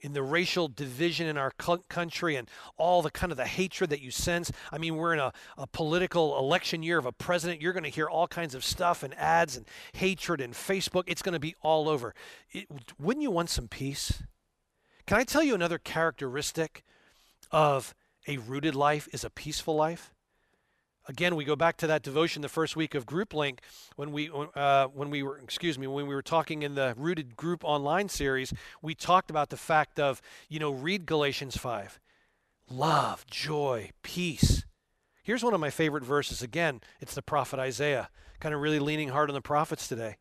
in 0.01 0.13
the 0.13 0.23
racial 0.23 0.69
division 0.69 1.27
in 1.27 1.37
our 1.37 1.51
country 1.51 2.37
and 2.37 2.49
all 2.77 3.03
the 3.03 3.11
kind 3.11 3.31
of 3.31 3.37
the 3.37 3.47
hatred 3.47 3.91
that 3.91 4.01
you 4.01 4.11
sense. 4.11 4.51
I 4.73 4.79
mean, 4.79 4.97
we're 4.97 5.13
in 5.13 5.21
a, 5.21 5.33
a 5.59 5.67
political 5.67 6.39
election 6.39 6.83
year 6.83 6.99
of 6.99 7.07
a 7.07 7.13
president. 7.13 7.61
You're 7.61 7.73
going 7.73 7.85
to 7.85 7.91
hear 7.91 8.09
all 8.09 8.27
kinds 8.27 8.55
of 8.55 8.65
stuff 8.65 9.03
and 9.03 9.15
ads 9.19 9.57
and 9.57 9.67
hatred 9.93 10.41
and 10.41 10.55
Facebook. 10.55 11.05
It's 11.07 11.23
going 11.23 11.35
to 11.35 11.41
be 11.41 11.55
all 11.63 11.89
over. 11.89 12.15
It, 12.51 12.67
wouldn't 12.99 13.23
you 13.23 13.31
want 13.31 13.51
some 13.51 13.69
peace? 13.69 14.23
Can 15.07 15.19
I 15.19 15.25
tell 15.25 15.43
you 15.43 15.55
another 15.55 15.79
characteristic 15.79 16.85
of 17.51 17.95
a 18.27 18.37
rooted 18.39 18.75
life 18.75 19.09
is 19.13 19.25
a 19.25 19.31
peaceful 19.31 19.75
life? 19.75 20.13
Again, 21.09 21.35
we 21.35 21.45
go 21.45 21.57
back 21.57 21.77
to 21.79 21.87
that 21.87 22.03
devotion 22.03 22.43
the 22.43 22.49
first 22.49 22.77
week 22.77 22.95
of 22.95 23.07
Group 23.07 23.33
Link 23.33 23.61
when 23.97 24.13
we 24.13 24.31
uh, 24.55 24.89
when 24.89 25.11
we 25.11 25.23
were 25.23 25.39
excuse 25.39 25.79
me 25.79 25.87
when 25.87 26.07
we 26.07 26.15
were 26.15 26.23
talking 26.23 26.63
in 26.63 26.75
the 26.75 26.95
Rooted 26.97 27.37
Group 27.37 27.65
Online 27.65 28.09
series. 28.09 28.53
We 28.83 28.95
talked 28.95 29.31
about 29.31 29.49
the 29.49 29.57
fact 29.57 29.99
of 29.99 30.21
you 30.49 30.59
know 30.59 30.71
read 30.71 31.07
Galatians 31.07 31.57
five, 31.57 31.99
love, 32.69 33.27
joy, 33.27 33.91
peace. 34.03 34.65
Here's 35.23 35.43
one 35.43 35.55
of 35.55 35.61
my 35.61 35.71
favorite 35.71 36.05
verses. 36.05 36.43
Again, 36.43 36.81
it's 37.01 37.15
the 37.15 37.23
prophet 37.23 37.59
Isaiah, 37.59 38.11
kind 38.39 38.55
of 38.55 38.61
really 38.61 38.79
leaning 38.79 39.09
hard 39.09 39.31
on 39.31 39.35
the 39.35 39.41
prophets 39.41 39.89
today. 39.89 40.17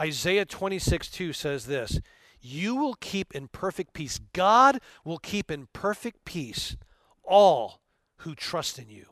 Isaiah 0.00 0.44
26 0.44 1.10
2 1.10 1.32
says 1.32 1.66
this 1.66 2.00
You 2.40 2.76
will 2.76 2.94
keep 2.94 3.34
in 3.34 3.48
perfect 3.48 3.94
peace. 3.94 4.20
God 4.32 4.78
will 5.04 5.18
keep 5.18 5.50
in 5.50 5.66
perfect 5.72 6.24
peace 6.24 6.76
all 7.24 7.80
who 8.18 8.34
trust 8.34 8.78
in 8.78 8.88
you 8.88 9.11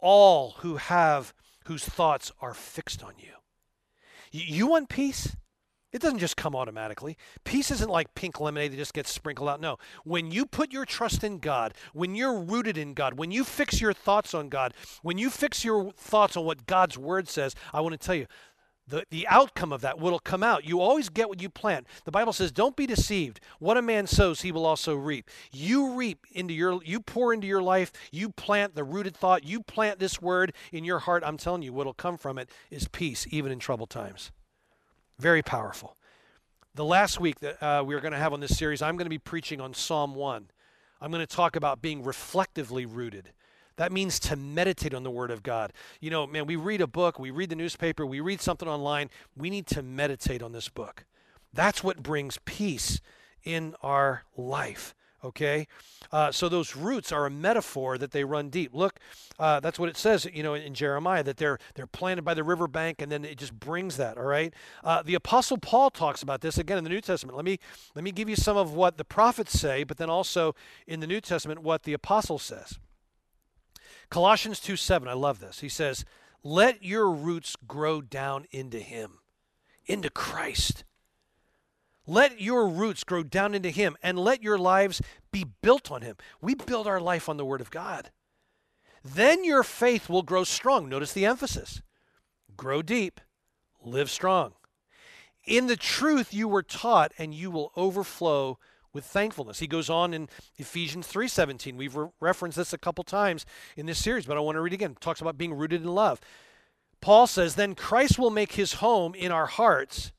all 0.00 0.56
who 0.58 0.76
have 0.76 1.34
whose 1.66 1.84
thoughts 1.84 2.32
are 2.40 2.54
fixed 2.54 3.02
on 3.02 3.14
you. 3.18 3.32
You 4.32 4.66
want 4.66 4.88
peace? 4.88 5.36
It 5.92 6.00
doesn't 6.00 6.20
just 6.20 6.36
come 6.36 6.54
automatically. 6.54 7.16
Peace 7.44 7.72
isn't 7.72 7.90
like 7.90 8.14
pink 8.14 8.40
lemonade 8.40 8.72
that 8.72 8.76
just 8.76 8.94
gets 8.94 9.12
sprinkled 9.12 9.48
out. 9.48 9.60
No. 9.60 9.76
When 10.04 10.30
you 10.30 10.46
put 10.46 10.72
your 10.72 10.84
trust 10.84 11.24
in 11.24 11.38
God, 11.38 11.74
when 11.92 12.14
you're 12.14 12.38
rooted 12.38 12.78
in 12.78 12.94
God, 12.94 13.14
when 13.14 13.32
you 13.32 13.42
fix 13.42 13.80
your 13.80 13.92
thoughts 13.92 14.32
on 14.32 14.48
God, 14.48 14.72
when 15.02 15.18
you 15.18 15.30
fix 15.30 15.64
your 15.64 15.90
thoughts 15.92 16.36
on 16.36 16.44
what 16.44 16.66
God's 16.66 16.96
word 16.96 17.28
says, 17.28 17.56
I 17.72 17.80
want 17.80 17.92
to 17.92 17.98
tell 17.98 18.14
you, 18.14 18.26
the, 18.90 19.04
the 19.10 19.26
outcome 19.28 19.72
of 19.72 19.80
that 19.80 19.98
will 19.98 20.18
come 20.18 20.42
out. 20.42 20.64
You 20.64 20.80
always 20.80 21.08
get 21.08 21.28
what 21.28 21.40
you 21.40 21.48
plant. 21.48 21.86
The 22.04 22.10
Bible 22.10 22.32
says, 22.32 22.52
don't 22.52 22.76
be 22.76 22.86
deceived. 22.86 23.40
What 23.58 23.76
a 23.76 23.82
man 23.82 24.06
sows, 24.06 24.42
he 24.42 24.52
will 24.52 24.66
also 24.66 24.94
reap. 24.94 25.30
You 25.50 25.94
reap 25.94 26.26
into 26.32 26.52
your, 26.52 26.82
you 26.84 27.00
pour 27.00 27.32
into 27.32 27.46
your 27.46 27.62
life, 27.62 27.92
you 28.10 28.28
plant 28.28 28.74
the 28.74 28.84
rooted 28.84 29.16
thought, 29.16 29.44
you 29.44 29.62
plant 29.62 29.98
this 29.98 30.20
word 30.20 30.52
in 30.72 30.84
your 30.84 30.98
heart. 31.00 31.22
I'm 31.24 31.36
telling 31.36 31.62
you, 31.62 31.72
what'll 31.72 31.94
come 31.94 32.18
from 32.18 32.38
it 32.38 32.50
is 32.70 32.88
peace, 32.88 33.26
even 33.30 33.52
in 33.52 33.58
troubled 33.58 33.90
times. 33.90 34.30
Very 35.18 35.42
powerful. 35.42 35.96
The 36.74 36.84
last 36.84 37.20
week 37.20 37.40
that 37.40 37.62
uh, 37.62 37.82
we 37.84 37.94
are 37.94 38.00
going 38.00 38.12
to 38.12 38.18
have 38.18 38.32
on 38.32 38.40
this 38.40 38.56
series, 38.56 38.82
I'm 38.82 38.96
going 38.96 39.06
to 39.06 39.10
be 39.10 39.18
preaching 39.18 39.60
on 39.60 39.74
Psalm 39.74 40.14
1. 40.14 40.50
I'm 41.00 41.10
going 41.10 41.26
to 41.26 41.36
talk 41.36 41.56
about 41.56 41.80
being 41.80 42.02
reflectively 42.02 42.86
rooted. 42.86 43.32
That 43.80 43.92
means 43.92 44.20
to 44.20 44.36
meditate 44.36 44.92
on 44.92 45.04
the 45.04 45.10
Word 45.10 45.30
of 45.30 45.42
God. 45.42 45.72
You 46.02 46.10
know, 46.10 46.26
man, 46.26 46.44
we 46.44 46.54
read 46.54 46.82
a 46.82 46.86
book, 46.86 47.18
we 47.18 47.30
read 47.30 47.48
the 47.48 47.56
newspaper, 47.56 48.04
we 48.04 48.20
read 48.20 48.42
something 48.42 48.68
online. 48.68 49.08
We 49.34 49.48
need 49.48 49.66
to 49.68 49.82
meditate 49.82 50.42
on 50.42 50.52
this 50.52 50.68
book. 50.68 51.06
That's 51.54 51.82
what 51.82 52.02
brings 52.02 52.38
peace 52.44 53.00
in 53.42 53.74
our 53.82 54.24
life. 54.36 54.94
Okay, 55.24 55.66
uh, 56.12 56.30
so 56.30 56.50
those 56.50 56.76
roots 56.76 57.10
are 57.10 57.24
a 57.24 57.30
metaphor 57.30 57.96
that 57.96 58.10
they 58.10 58.22
run 58.22 58.50
deep. 58.50 58.74
Look, 58.74 59.00
uh, 59.38 59.60
that's 59.60 59.78
what 59.78 59.88
it 59.88 59.96
says, 59.96 60.26
you 60.30 60.42
know, 60.42 60.52
in 60.52 60.74
Jeremiah 60.74 61.22
that 61.22 61.38
they're 61.38 61.58
they're 61.74 61.86
planted 61.86 62.22
by 62.22 62.34
the 62.34 62.44
riverbank, 62.44 63.00
and 63.00 63.10
then 63.10 63.24
it 63.24 63.38
just 63.38 63.58
brings 63.58 63.96
that. 63.96 64.18
All 64.18 64.24
right, 64.24 64.52
uh, 64.84 65.02
the 65.02 65.14
Apostle 65.14 65.56
Paul 65.56 65.88
talks 65.88 66.22
about 66.22 66.42
this 66.42 66.58
again 66.58 66.76
in 66.76 66.84
the 66.84 66.90
New 66.90 67.00
Testament. 67.00 67.34
Let 67.34 67.46
me 67.46 67.58
let 67.94 68.04
me 68.04 68.12
give 68.12 68.28
you 68.28 68.36
some 68.36 68.58
of 68.58 68.74
what 68.74 68.98
the 68.98 69.04
prophets 69.04 69.58
say, 69.58 69.84
but 69.84 69.96
then 69.96 70.10
also 70.10 70.54
in 70.86 71.00
the 71.00 71.06
New 71.06 71.22
Testament 71.22 71.62
what 71.62 71.84
the 71.84 71.94
apostle 71.94 72.38
says. 72.38 72.78
Colossians 74.10 74.58
2 74.60 74.76
7, 74.76 75.08
I 75.08 75.12
love 75.12 75.38
this. 75.38 75.60
He 75.60 75.68
says, 75.68 76.04
Let 76.42 76.84
your 76.84 77.10
roots 77.10 77.56
grow 77.66 78.00
down 78.00 78.46
into 78.50 78.80
Him, 78.80 79.18
into 79.86 80.10
Christ. 80.10 80.84
Let 82.06 82.40
your 82.40 82.68
roots 82.68 83.04
grow 83.04 83.22
down 83.22 83.54
into 83.54 83.70
Him 83.70 83.96
and 84.02 84.18
let 84.18 84.42
your 84.42 84.58
lives 84.58 85.00
be 85.30 85.46
built 85.62 85.92
on 85.92 86.02
Him. 86.02 86.16
We 86.40 86.56
build 86.56 86.88
our 86.88 87.00
life 87.00 87.28
on 87.28 87.36
the 87.36 87.44
Word 87.44 87.60
of 87.60 87.70
God. 87.70 88.10
Then 89.04 89.44
your 89.44 89.62
faith 89.62 90.08
will 90.08 90.22
grow 90.22 90.44
strong. 90.44 90.88
Notice 90.88 91.12
the 91.12 91.26
emphasis 91.26 91.82
grow 92.56 92.82
deep, 92.82 93.20
live 93.82 94.10
strong. 94.10 94.52
In 95.44 95.68
the 95.68 95.76
truth 95.76 96.34
you 96.34 96.48
were 96.48 96.62
taught, 96.62 97.12
and 97.16 97.32
you 97.32 97.50
will 97.50 97.72
overflow 97.76 98.58
with 98.92 99.04
thankfulness. 99.04 99.58
He 99.58 99.66
goes 99.66 99.88
on 99.88 100.12
in 100.12 100.28
Ephesians 100.56 101.06
3:17. 101.06 101.76
We've 101.76 101.96
re- 101.96 102.08
referenced 102.20 102.56
this 102.56 102.72
a 102.72 102.78
couple 102.78 103.04
times 103.04 103.46
in 103.76 103.86
this 103.86 104.02
series, 104.02 104.26
but 104.26 104.36
I 104.36 104.40
want 104.40 104.56
to 104.56 104.60
read 104.60 104.72
again. 104.72 104.92
It 104.92 105.00
talks 105.00 105.20
about 105.20 105.38
being 105.38 105.54
rooted 105.54 105.82
in 105.82 105.88
love. 105.88 106.20
Paul 107.00 107.26
says, 107.26 107.54
"Then 107.54 107.74
Christ 107.74 108.18
will 108.18 108.30
make 108.30 108.52
his 108.52 108.74
home 108.74 109.14
in 109.14 109.32
our 109.32 109.46
hearts 109.46 110.12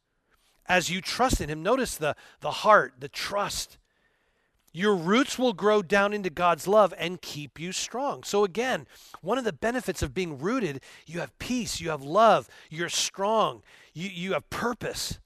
as 0.65 0.89
you 0.89 1.01
trust 1.01 1.41
in 1.41 1.49
him." 1.49 1.62
Notice 1.62 1.95
the 1.95 2.15
the 2.39 2.51
heart, 2.51 2.95
the 2.99 3.10
trust. 3.10 3.77
Your 4.73 4.95
roots 4.95 5.38
will 5.38 5.51
grow 5.51 5.81
down 5.81 6.13
into 6.13 6.29
God's 6.29 6.65
love 6.65 6.93
and 6.97 7.21
keep 7.21 7.60
you 7.60 7.73
strong. 7.73 8.23
So, 8.23 8.45
again, 8.45 8.88
one 9.21 9.38
of 9.38 9.43
the 9.43 9.51
benefits 9.51 10.01
of 10.01 10.13
being 10.13 10.39
rooted, 10.39 10.81
you 11.05 11.19
have 11.19 11.38
peace, 11.39 11.81
you 11.81 11.89
have 11.89 12.01
love, 12.01 12.47
you're 12.69 12.88
strong, 12.88 13.63
you, 13.93 14.07
you 14.07 14.31
have 14.34 14.49
purpose. 14.49 15.19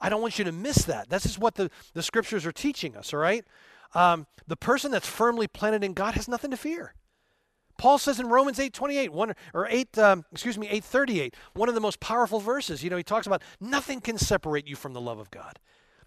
I 0.00 0.08
don't 0.08 0.22
want 0.22 0.38
you 0.38 0.44
to 0.44 0.52
miss 0.52 0.84
that. 0.84 1.10
This 1.10 1.26
is 1.26 1.38
what 1.38 1.56
the, 1.56 1.70
the 1.92 2.02
scriptures 2.02 2.46
are 2.46 2.52
teaching 2.52 2.96
us, 2.96 3.12
all 3.12 3.20
right? 3.20 3.44
Um, 3.94 4.26
the 4.46 4.56
person 4.56 4.90
that's 4.90 5.06
firmly 5.06 5.46
planted 5.46 5.84
in 5.84 5.94
God 5.94 6.14
has 6.14 6.28
nothing 6.28 6.50
to 6.50 6.56
fear. 6.56 6.94
Paul 7.80 7.98
says 7.98 8.20
in 8.20 8.26
Romans 8.26 8.58
8:28, 8.58 9.08
one 9.08 9.34
or 9.54 9.66
8 9.66 9.98
um, 9.98 10.24
excuse 10.32 10.58
me, 10.58 10.68
8:38, 10.68 11.34
one 11.54 11.68
of 11.68 11.74
the 11.74 11.80
most 11.80 11.98
powerful 11.98 12.38
verses. 12.38 12.84
You 12.84 12.90
know, 12.90 12.98
he 12.98 13.02
talks 13.02 13.26
about 13.26 13.42
nothing 13.58 14.02
can 14.02 14.18
separate 14.18 14.68
you 14.68 14.76
from 14.76 14.92
the 14.92 15.00
love 15.00 15.18
of 15.18 15.30
God 15.30 15.58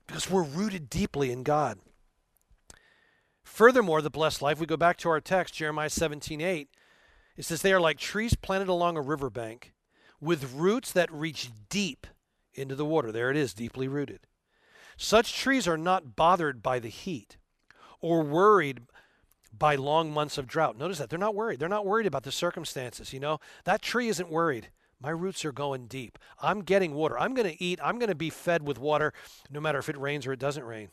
because 0.05 0.29
we're 0.29 0.43
rooted 0.43 0.87
deeply 0.87 1.31
in 1.31 1.41
God. 1.41 1.79
Furthermore, 3.43 4.01
the 4.01 4.11
blessed 4.11 4.41
life, 4.41 4.59
we 4.59 4.67
go 4.67 4.77
back 4.77 4.97
to 4.97 5.09
our 5.09 5.19
text, 5.19 5.55
Jeremiah 5.55 5.89
17:8. 5.89 6.67
It 7.35 7.45
says 7.45 7.63
they 7.63 7.73
are 7.73 7.81
like 7.81 7.97
trees 7.97 8.35
planted 8.35 8.69
along 8.69 8.95
a 8.95 9.01
riverbank 9.01 9.73
with 10.21 10.53
roots 10.53 10.91
that 10.91 11.11
reach 11.11 11.49
deep 11.69 12.05
into 12.53 12.75
the 12.75 12.85
water. 12.85 13.11
There 13.11 13.29
it 13.29 13.37
is, 13.37 13.53
deeply 13.53 13.87
rooted. 13.87 14.21
Such 14.97 15.35
trees 15.35 15.67
are 15.67 15.77
not 15.77 16.15
bothered 16.15 16.61
by 16.61 16.79
the 16.79 16.89
heat 16.89 17.37
or 17.99 18.21
worried 18.21 18.81
by 19.57 19.75
long 19.75 20.11
months 20.11 20.37
of 20.37 20.47
drought. 20.47 20.77
Notice 20.77 20.97
that 20.97 21.09
they're 21.09 21.19
not 21.19 21.35
worried. 21.35 21.59
They're 21.59 21.69
not 21.69 21.85
worried 21.85 22.05
about 22.05 22.23
the 22.23 22.31
circumstances. 22.31 23.13
You 23.13 23.19
know, 23.19 23.39
that 23.65 23.81
tree 23.81 24.07
isn't 24.07 24.29
worried. 24.29 24.69
My 25.01 25.09
roots 25.09 25.43
are 25.43 25.51
going 25.51 25.87
deep. 25.87 26.17
I'm 26.41 26.61
getting 26.61 26.93
water. 26.93 27.19
I'm 27.19 27.33
going 27.33 27.49
to 27.49 27.63
eat. 27.63 27.79
I'm 27.83 27.99
going 27.99 28.09
to 28.09 28.15
be 28.15 28.29
fed 28.29 28.63
with 28.63 28.79
water 28.79 29.13
no 29.51 29.59
matter 29.59 29.79
if 29.79 29.89
it 29.89 29.97
rains 29.97 30.25
or 30.25 30.33
it 30.33 30.39
doesn't 30.39 30.63
rain. 30.63 30.89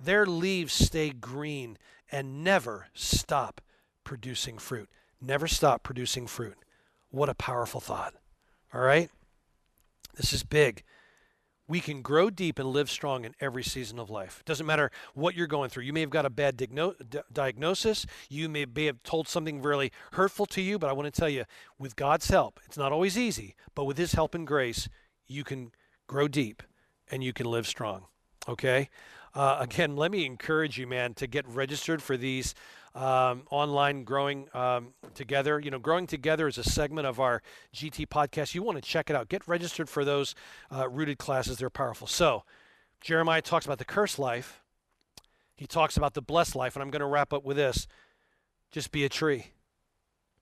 Their 0.00 0.26
leaves 0.26 0.72
stay 0.72 1.10
green 1.10 1.76
and 2.10 2.42
never 2.42 2.88
stop 2.94 3.60
producing 4.04 4.58
fruit. 4.58 4.88
Never 5.20 5.46
stop 5.46 5.82
producing 5.82 6.26
fruit. 6.26 6.56
What 7.10 7.28
a 7.28 7.34
powerful 7.34 7.80
thought. 7.80 8.14
All 8.74 8.80
right? 8.80 9.10
This 10.16 10.32
is 10.32 10.42
big. 10.42 10.82
We 11.72 11.80
can 11.80 12.02
grow 12.02 12.28
deep 12.28 12.58
and 12.58 12.68
live 12.68 12.90
strong 12.90 13.24
in 13.24 13.34
every 13.40 13.62
season 13.62 13.98
of 13.98 14.10
life. 14.10 14.42
Doesn't 14.44 14.66
matter 14.66 14.90
what 15.14 15.34
you're 15.34 15.46
going 15.46 15.70
through. 15.70 15.84
You 15.84 15.94
may 15.94 16.02
have 16.02 16.10
got 16.10 16.26
a 16.26 16.28
bad 16.28 16.58
digno- 16.58 16.96
d- 17.08 17.20
diagnosis. 17.32 18.04
You 18.28 18.50
may, 18.50 18.66
may 18.66 18.84
have 18.84 19.02
told 19.04 19.26
something 19.26 19.62
really 19.62 19.90
hurtful 20.12 20.44
to 20.44 20.60
you, 20.60 20.78
but 20.78 20.90
I 20.90 20.92
want 20.92 21.06
to 21.06 21.18
tell 21.18 21.30
you, 21.30 21.46
with 21.78 21.96
God's 21.96 22.28
help, 22.28 22.60
it's 22.66 22.76
not 22.76 22.92
always 22.92 23.16
easy, 23.16 23.54
but 23.74 23.84
with 23.84 23.96
His 23.96 24.12
help 24.12 24.34
and 24.34 24.46
grace, 24.46 24.90
you 25.26 25.44
can 25.44 25.72
grow 26.08 26.28
deep 26.28 26.62
and 27.10 27.24
you 27.24 27.32
can 27.32 27.46
live 27.46 27.66
strong. 27.66 28.04
Okay? 28.46 28.90
Uh, 29.34 29.56
again, 29.60 29.96
let 29.96 30.10
me 30.10 30.26
encourage 30.26 30.76
you, 30.76 30.86
man, 30.86 31.14
to 31.14 31.26
get 31.26 31.48
registered 31.48 32.02
for 32.02 32.18
these 32.18 32.54
um, 32.94 33.42
online 33.50 34.04
growing 34.04 34.48
um, 34.54 34.94
together. 35.14 35.60
You 35.60 35.70
know, 35.70 35.78
growing 35.78 36.06
together 36.06 36.48
is 36.48 36.58
a 36.58 36.64
segment 36.64 37.06
of 37.06 37.20
our 37.20 37.42
GT 37.74 38.06
podcast. 38.06 38.54
You 38.54 38.62
want 38.62 38.76
to 38.76 38.82
check 38.82 39.10
it 39.10 39.16
out. 39.16 39.28
Get 39.28 39.46
registered 39.48 39.88
for 39.88 40.04
those 40.04 40.34
uh, 40.70 40.88
rooted 40.88 41.18
classes. 41.18 41.58
They're 41.58 41.70
powerful. 41.70 42.06
So, 42.06 42.44
Jeremiah 43.00 43.42
talks 43.42 43.66
about 43.66 43.78
the 43.78 43.84
cursed 43.84 44.18
life. 44.18 44.62
He 45.56 45.66
talks 45.66 45.96
about 45.96 46.14
the 46.14 46.22
blessed 46.22 46.56
life, 46.56 46.76
and 46.76 46.82
I'm 46.82 46.90
going 46.90 47.00
to 47.00 47.06
wrap 47.06 47.32
up 47.32 47.44
with 47.44 47.56
this: 47.56 47.86
just 48.70 48.92
be 48.92 49.04
a 49.04 49.08
tree. 49.08 49.52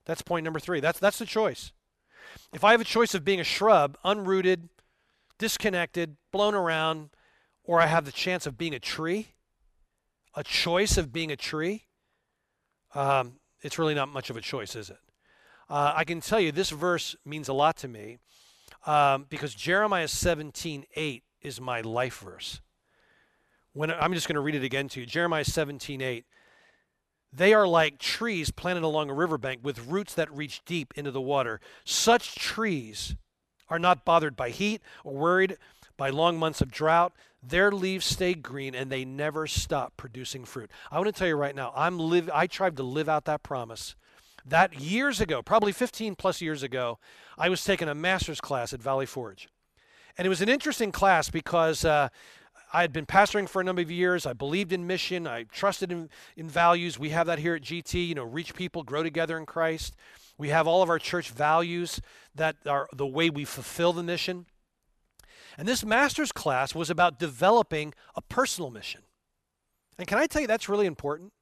That's 0.07 0.23
point 0.23 0.45
number 0.45 0.61
three. 0.61 0.81
That's 0.81 0.99
that's 0.99 1.19
the 1.19 1.27
choice. 1.27 1.73
If 2.53 2.65
I 2.65 2.73
have 2.73 2.81
a 2.81 2.85
choice 2.85 3.15
of 3.15 3.25
being 3.25 3.41
a 3.41 3.45
shrub, 3.45 3.97
unrooted, 4.05 4.69
disconnected, 5.39 6.17
blown 6.33 6.55
around, 6.55 7.11
or 7.65 7.81
I 7.81 7.87
have 7.87 8.05
the 8.05 8.13
chance 8.13 8.47
of 8.47 8.57
being 8.57 8.75
a 8.75 8.79
tree, 8.79 9.35
a 10.35 10.45
choice 10.45 10.97
of 10.97 11.13
being 11.13 11.31
a 11.31 11.37
tree, 11.37 11.87
um, 12.95 13.35
it's 13.63 13.79
really 13.79 13.95
not 13.95 14.09
much 14.09 14.31
of 14.31 14.37
a 14.37 14.41
choice, 14.41 14.75
is 14.77 14.91
it? 14.91 14.99
Uh, 15.69 15.93
I 15.95 16.05
can 16.05 16.21
tell 16.21 16.41
you 16.41 16.51
this 16.51 16.71
verse 16.71 17.15
means 17.25 17.49
a 17.49 17.53
lot 17.53 17.77
to 17.79 17.89
me 17.89 18.19
um, 18.87 19.27
because 19.29 19.55
Jeremiah 19.55 20.09
17 20.09 20.85
8 20.95 21.23
is 21.43 21.61
my 21.61 21.81
life 21.81 22.19
verse. 22.19 22.61
When 23.73 23.91
I'm 23.91 24.13
just 24.15 24.27
going 24.27 24.35
to 24.35 24.41
read 24.41 24.57
it 24.57 24.65
again 24.65 24.89
to 24.89 25.01
you. 25.01 25.07
Jeremiah 25.07 25.45
17, 25.45 26.03
8. 26.03 26.25
They 27.33 27.55
are 27.55 27.69
like 27.69 27.99
trees 27.99 28.51
planted 28.51 28.83
along 28.83 29.09
a 29.09 29.15
riverbank 29.15 29.61
with 29.63 29.87
roots 29.87 30.15
that 30.15 30.35
reach 30.37 30.65
deep 30.65 30.93
into 30.97 31.13
the 31.13 31.21
water. 31.21 31.61
Such 31.85 32.35
trees 32.35 33.15
are 33.69 33.79
not 33.79 34.05
bothered 34.05 34.35
by 34.35 34.51
heat 34.51 34.83
or 35.05 35.15
worried 35.15 35.57
by 35.97 36.11
long 36.11 36.37
months 36.39 36.61
of 36.61 36.73
drought. 36.73 37.13
Their 37.43 37.73
leaves 37.73 38.05
stay 38.05 38.35
green 38.35 38.75
and 38.75 38.91
they 38.91 39.05
never 39.05 39.47
stop 39.47 39.97
producing 39.97 40.45
fruit. 40.45 40.71
I 40.91 40.97
want 40.99 41.07
to 41.07 41.13
tell 41.13 41.29
you 41.29 41.37
right 41.37 41.55
now, 41.55 41.73
I'm 41.75 41.99
live 41.99 42.31
I 42.33 42.47
tried 42.47 42.77
to 42.77 42.83
live 42.83 43.09
out 43.09 43.25
that 43.25 43.43
promise. 43.43 43.95
That 44.45 44.81
years 44.81 45.21
ago, 45.21 45.43
probably 45.43 45.73
15 45.73 46.15
plus 46.17 46.41
years 46.41 46.63
ago, 46.63 46.99
I 47.39 47.49
was 47.49 47.65
taking 47.65 47.89
a 47.89 47.95
master's 47.95 48.41
class 48.41 48.73
at 48.73 48.83
Valley 48.83 49.07
Forge. 49.07 49.49
And 50.19 50.27
it 50.27 50.29
was 50.29 50.43
an 50.43 50.49
interesting 50.49 50.93
class 50.93 51.31
because 51.31 51.85
uh, 51.85 52.09
I 52.73 52.83
had 52.83 52.93
been 52.93 53.07
pastoring 53.07 53.49
for 53.49 53.61
a 53.61 53.65
number 53.65 53.83
of 53.83 53.91
years. 53.91 54.27
I 54.27 54.33
believed 54.33 54.73
in 54.73 54.87
mission. 54.87 55.27
I 55.27 55.45
trusted 55.45 55.91
in, 55.91 56.09
in 56.37 56.49
values. 56.49 56.99
We 56.99 57.11
have 57.11 57.27
that 57.27 57.39
here 57.39 57.55
at 57.55 57.63
GT, 57.63 58.07
you 58.09 58.15
know, 58.15 58.25
reach 58.25 58.55
people, 58.55 58.83
grow 58.83 59.03
together 59.03 59.37
in 59.39 59.47
Christ. 59.47 59.95
We 60.39 60.49
have 60.51 60.67
all 60.67 60.83
of 60.83 60.89
our 60.89 60.99
church 60.99 61.31
values 61.31 62.01
that 62.35 62.57
are 62.67 62.89
the 62.95 63.07
way 63.07 63.29
we 63.29 63.45
fulfill 63.45 63.93
the 63.93 64.03
mission. 64.03 64.47
And 65.61 65.69
this 65.69 65.85
master's 65.85 66.33
class 66.33 66.75
was 66.75 66.89
about 66.89 67.19
developing 67.19 67.93
a 68.17 68.23
personal 68.23 68.71
mission. 68.71 69.03
And 69.99 70.09
can 70.09 70.17
I 70.17 70.27
tell 70.27 70.41
you 70.41 70.49
that's 70.49 70.71
really 70.71 70.87
important? 70.87 71.35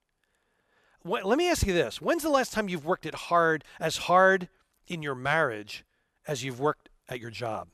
Let 1.04 1.38
me 1.38 1.48
ask 1.48 1.64
you 1.64 1.72
this. 1.72 2.02
When's 2.02 2.24
the 2.24 2.28
last 2.28 2.52
time 2.52 2.68
you've 2.68 2.85
worked 2.85 3.07
it 3.07 3.14
hard 3.14 3.62
as 3.78 3.96
hard 3.96 4.48
in 4.88 5.04
your 5.04 5.14
marriage 5.14 5.85
as 6.26 6.42
you've 6.42 6.59
worked 6.59 6.88
at 7.09 7.20
your 7.20 7.31
job? 7.31 7.68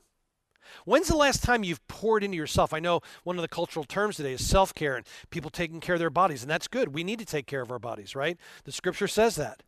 When's 0.85 1.07
the 1.07 1.17
last 1.17 1.41
time 1.41 1.63
you've 1.63 1.85
poured 1.87 2.23
into 2.23 2.37
yourself? 2.37 2.75
I 2.75 2.79
know 2.79 3.01
one 3.23 3.37
of 3.37 3.41
the 3.41 3.47
cultural 3.47 3.83
terms 3.83 4.17
today 4.17 4.33
is 4.33 4.47
self 4.47 4.71
care 4.71 4.97
and 4.97 5.07
people 5.31 5.49
taking 5.49 5.79
care 5.79 5.95
of 5.95 5.99
their 5.99 6.11
bodies, 6.11 6.43
and 6.43 6.51
that's 6.51 6.67
good. 6.67 6.93
We 6.93 7.03
need 7.03 7.17
to 7.17 7.25
take 7.25 7.47
care 7.47 7.61
of 7.61 7.71
our 7.71 7.79
bodies, 7.79 8.15
right? 8.15 8.37
The 8.65 8.71
scripture 8.71 9.07
says 9.07 9.35
that. 9.37 9.63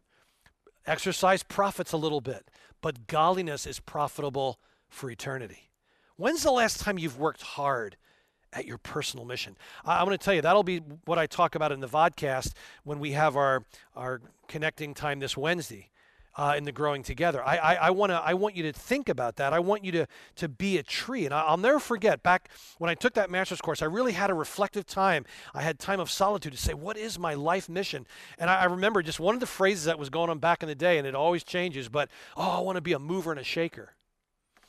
Exercise 0.86 1.42
profits 1.42 1.92
a 1.92 1.98
little 1.98 2.22
bit, 2.22 2.52
but 2.84 3.08
godliness 3.08 3.66
is 3.66 3.80
profitable 3.80 4.60
for 4.90 5.10
eternity. 5.10 5.67
When's 6.18 6.42
the 6.42 6.52
last 6.52 6.80
time 6.80 6.98
you've 6.98 7.20
worked 7.20 7.44
hard 7.44 7.96
at 8.52 8.66
your 8.66 8.80
personal 8.80 9.24
mission? 9.24 9.56
I, 9.86 10.00
am 10.00 10.06
going 10.06 10.18
to 10.18 10.24
tell 10.24 10.34
you, 10.34 10.42
that'll 10.42 10.64
be 10.64 10.80
what 11.06 11.20
I 11.20 11.28
talk 11.28 11.54
about 11.54 11.72
in 11.72 11.80
the 11.80 11.88
vodcast 11.88 12.54
when 12.84 13.00
we 13.00 13.12
have 13.12 13.36
our, 13.36 13.64
our 13.96 14.22
connecting 14.48 14.96
time 14.96 15.20
this 15.20 15.38
Wednesday 15.38 15.92
uh, 16.36 16.56
in 16.58 16.64
the 16.64 16.72
growing 16.72 17.04
together. 17.04 17.44
I, 17.44 17.58
I, 17.58 17.74
I, 17.76 17.90
wanna, 17.92 18.22
I 18.24 18.34
want 18.34 18.56
you 18.56 18.64
to 18.64 18.74
think 18.74 19.10
about 19.10 19.36
that. 19.36 19.54
I 19.54 19.60
want 19.60 19.84
you 19.84 19.92
to, 19.92 20.08
to 20.38 20.48
be 20.48 20.80
a 20.80 20.84
tree. 20.84 21.26
And 21.26 21.34
I, 21.36 21.52
will 21.52 21.58
never 21.58 21.80
forget 21.80 22.24
back 22.24 22.50
when 22.80 22.90
I 22.90 22.96
took 22.96 23.14
that 23.14 23.30
master's 23.30 23.62
course, 23.62 23.84
I 23.84 23.86
really 23.86 24.14
had 24.14 24.32
a 24.32 24.36
reflective 24.36 24.88
time. 24.88 25.24
I 25.54 25.62
had 25.62 25.78
time 25.78 26.00
of 26.00 26.10
solitude 26.10 26.54
to 26.54 26.58
say, 26.58 26.74
what 26.74 26.98
is 26.98 27.20
my 27.20 27.36
life 27.36 27.70
mission? 27.70 28.08
And 28.40 28.50
I, 28.50 28.62
I 28.62 28.66
remember 28.66 29.04
just 29.04 29.20
one 29.20 29.36
of 29.36 29.40
the 29.40 29.48
phrases 29.48 29.86
that 29.86 30.00
was 30.00 30.10
going 30.10 30.32
on 30.32 30.40
back 30.40 30.64
in 30.64 30.70
the 30.70 30.76
day, 30.76 30.98
and 30.98 31.06
it 31.06 31.14
always 31.14 31.44
changes, 31.44 31.90
but, 31.90 32.10
oh, 32.36 32.58
I 32.58 32.60
want 32.62 32.78
to 32.78 32.82
be 32.82 32.94
a 32.94 33.00
mover 33.00 33.30
and 33.30 33.40
a 33.40 33.44
shaker. 33.44 33.94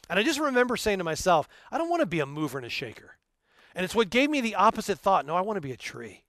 And 0.08 0.18
I 0.18 0.22
just 0.22 0.40
remember 0.40 0.76
saying 0.76 0.98
to 0.98 1.04
myself, 1.04 1.48
I 1.70 1.78
don't 1.78 1.90
want 1.90 2.00
to 2.00 2.06
be 2.06 2.20
a 2.20 2.26
mover 2.26 2.58
and 2.58 2.66
a 2.66 2.70
shaker. 2.70 3.16
And 3.74 3.84
it's 3.84 3.94
what 3.94 4.10
gave 4.10 4.30
me 4.30 4.40
the 4.40 4.54
opposite 4.54 4.98
thought. 4.98 5.26
No, 5.26 5.36
I 5.36 5.40
want 5.40 5.56
to 5.56 5.60
be 5.60 5.72
a 5.72 5.76
tree. 5.76 6.24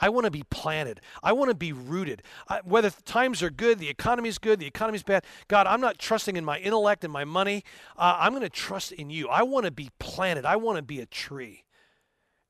I 0.00 0.10
want 0.10 0.26
to 0.26 0.30
be 0.30 0.44
planted. 0.48 1.00
I 1.22 1.32
want 1.32 1.50
to 1.50 1.56
be 1.56 1.72
rooted. 1.72 2.22
I, 2.48 2.60
whether 2.64 2.90
times 3.04 3.42
are 3.42 3.50
good, 3.50 3.78
the 3.78 3.88
economy 3.88 4.28
is 4.28 4.38
good, 4.38 4.60
the 4.60 4.66
economy 4.66 4.96
is 4.96 5.02
bad. 5.02 5.24
God, 5.48 5.66
I'm 5.66 5.80
not 5.80 5.98
trusting 5.98 6.36
in 6.36 6.44
my 6.44 6.58
intellect 6.58 7.02
and 7.02 7.12
my 7.12 7.24
money. 7.24 7.64
Uh, 7.96 8.16
I'm 8.18 8.32
going 8.32 8.42
to 8.42 8.48
trust 8.48 8.92
in 8.92 9.10
you. 9.10 9.28
I 9.28 9.42
want 9.42 9.66
to 9.66 9.72
be 9.72 9.90
planted. 9.98 10.44
I 10.44 10.56
want 10.56 10.76
to 10.76 10.82
be 10.82 11.00
a 11.00 11.06
tree. 11.06 11.64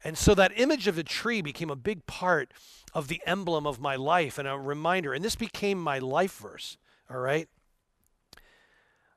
And 0.05 0.17
so 0.17 0.35
that 0.35 0.53
image 0.57 0.87
of 0.87 0.95
the 0.95 1.03
tree 1.03 1.43
became 1.43 1.71
a 1.71 1.77
big 1.77 2.07
part 2.07 2.53
of 2.93 3.09
the 3.09 3.21
emblem 3.27 3.67
of 3.67 3.81
my 3.81 3.97
life 3.97 4.39
and 4.39 4.47
a 4.47 4.57
reminder. 4.57 5.13
And 5.13 5.25
this 5.25 5.35
became 5.35 5.81
my 5.81 5.99
life 5.99 6.37
verse. 6.37 6.77
All 7.11 7.19
right? 7.19 7.49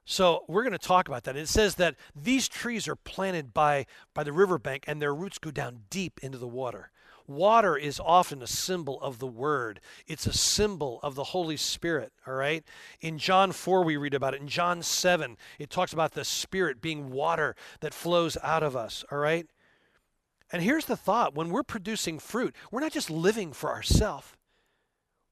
So 0.05 0.43
we're 0.47 0.63
going 0.63 0.71
to 0.71 0.79
talk 0.79 1.07
about 1.07 1.23
that. 1.23 1.37
It 1.37 1.47
says 1.47 1.75
that 1.75 1.95
these 2.15 2.47
trees 2.47 2.87
are 2.87 2.95
planted 2.95 3.53
by, 3.53 3.85
by 4.13 4.23
the 4.23 4.33
riverbank 4.33 4.85
and 4.87 5.01
their 5.01 5.13
roots 5.13 5.37
go 5.37 5.51
down 5.51 5.81
deep 5.89 6.19
into 6.21 6.37
the 6.37 6.47
water. 6.47 6.91
Water 7.27 7.77
is 7.77 7.99
often 7.99 8.41
a 8.41 8.47
symbol 8.47 8.99
of 9.01 9.19
the 9.19 9.27
Word. 9.27 9.79
It's 10.07 10.25
a 10.25 10.33
symbol 10.33 10.99
of 11.01 11.15
the 11.15 11.25
Holy 11.25 11.55
Spirit, 11.55 12.11
all 12.27 12.33
right? 12.33 12.63
In 12.99 13.17
John 13.17 13.51
4, 13.51 13.83
we 13.83 13.95
read 13.95 14.13
about 14.13 14.33
it. 14.33 14.41
In 14.41 14.47
John 14.47 14.81
7, 14.81 15.37
it 15.59 15.69
talks 15.69 15.93
about 15.93 16.11
the 16.11 16.25
Spirit 16.25 16.81
being 16.81 17.11
water 17.11 17.55
that 17.79 17.93
flows 17.93 18.37
out 18.43 18.63
of 18.63 18.75
us, 18.75 19.05
all 19.11 19.19
right? 19.19 19.47
And 20.51 20.61
here's 20.61 20.85
the 20.85 20.97
thought 20.97 21.35
when 21.35 21.49
we're 21.49 21.63
producing 21.63 22.19
fruit, 22.19 22.55
we're 22.71 22.81
not 22.81 22.91
just 22.91 23.09
living 23.09 23.53
for 23.53 23.69
ourselves. 23.69 24.33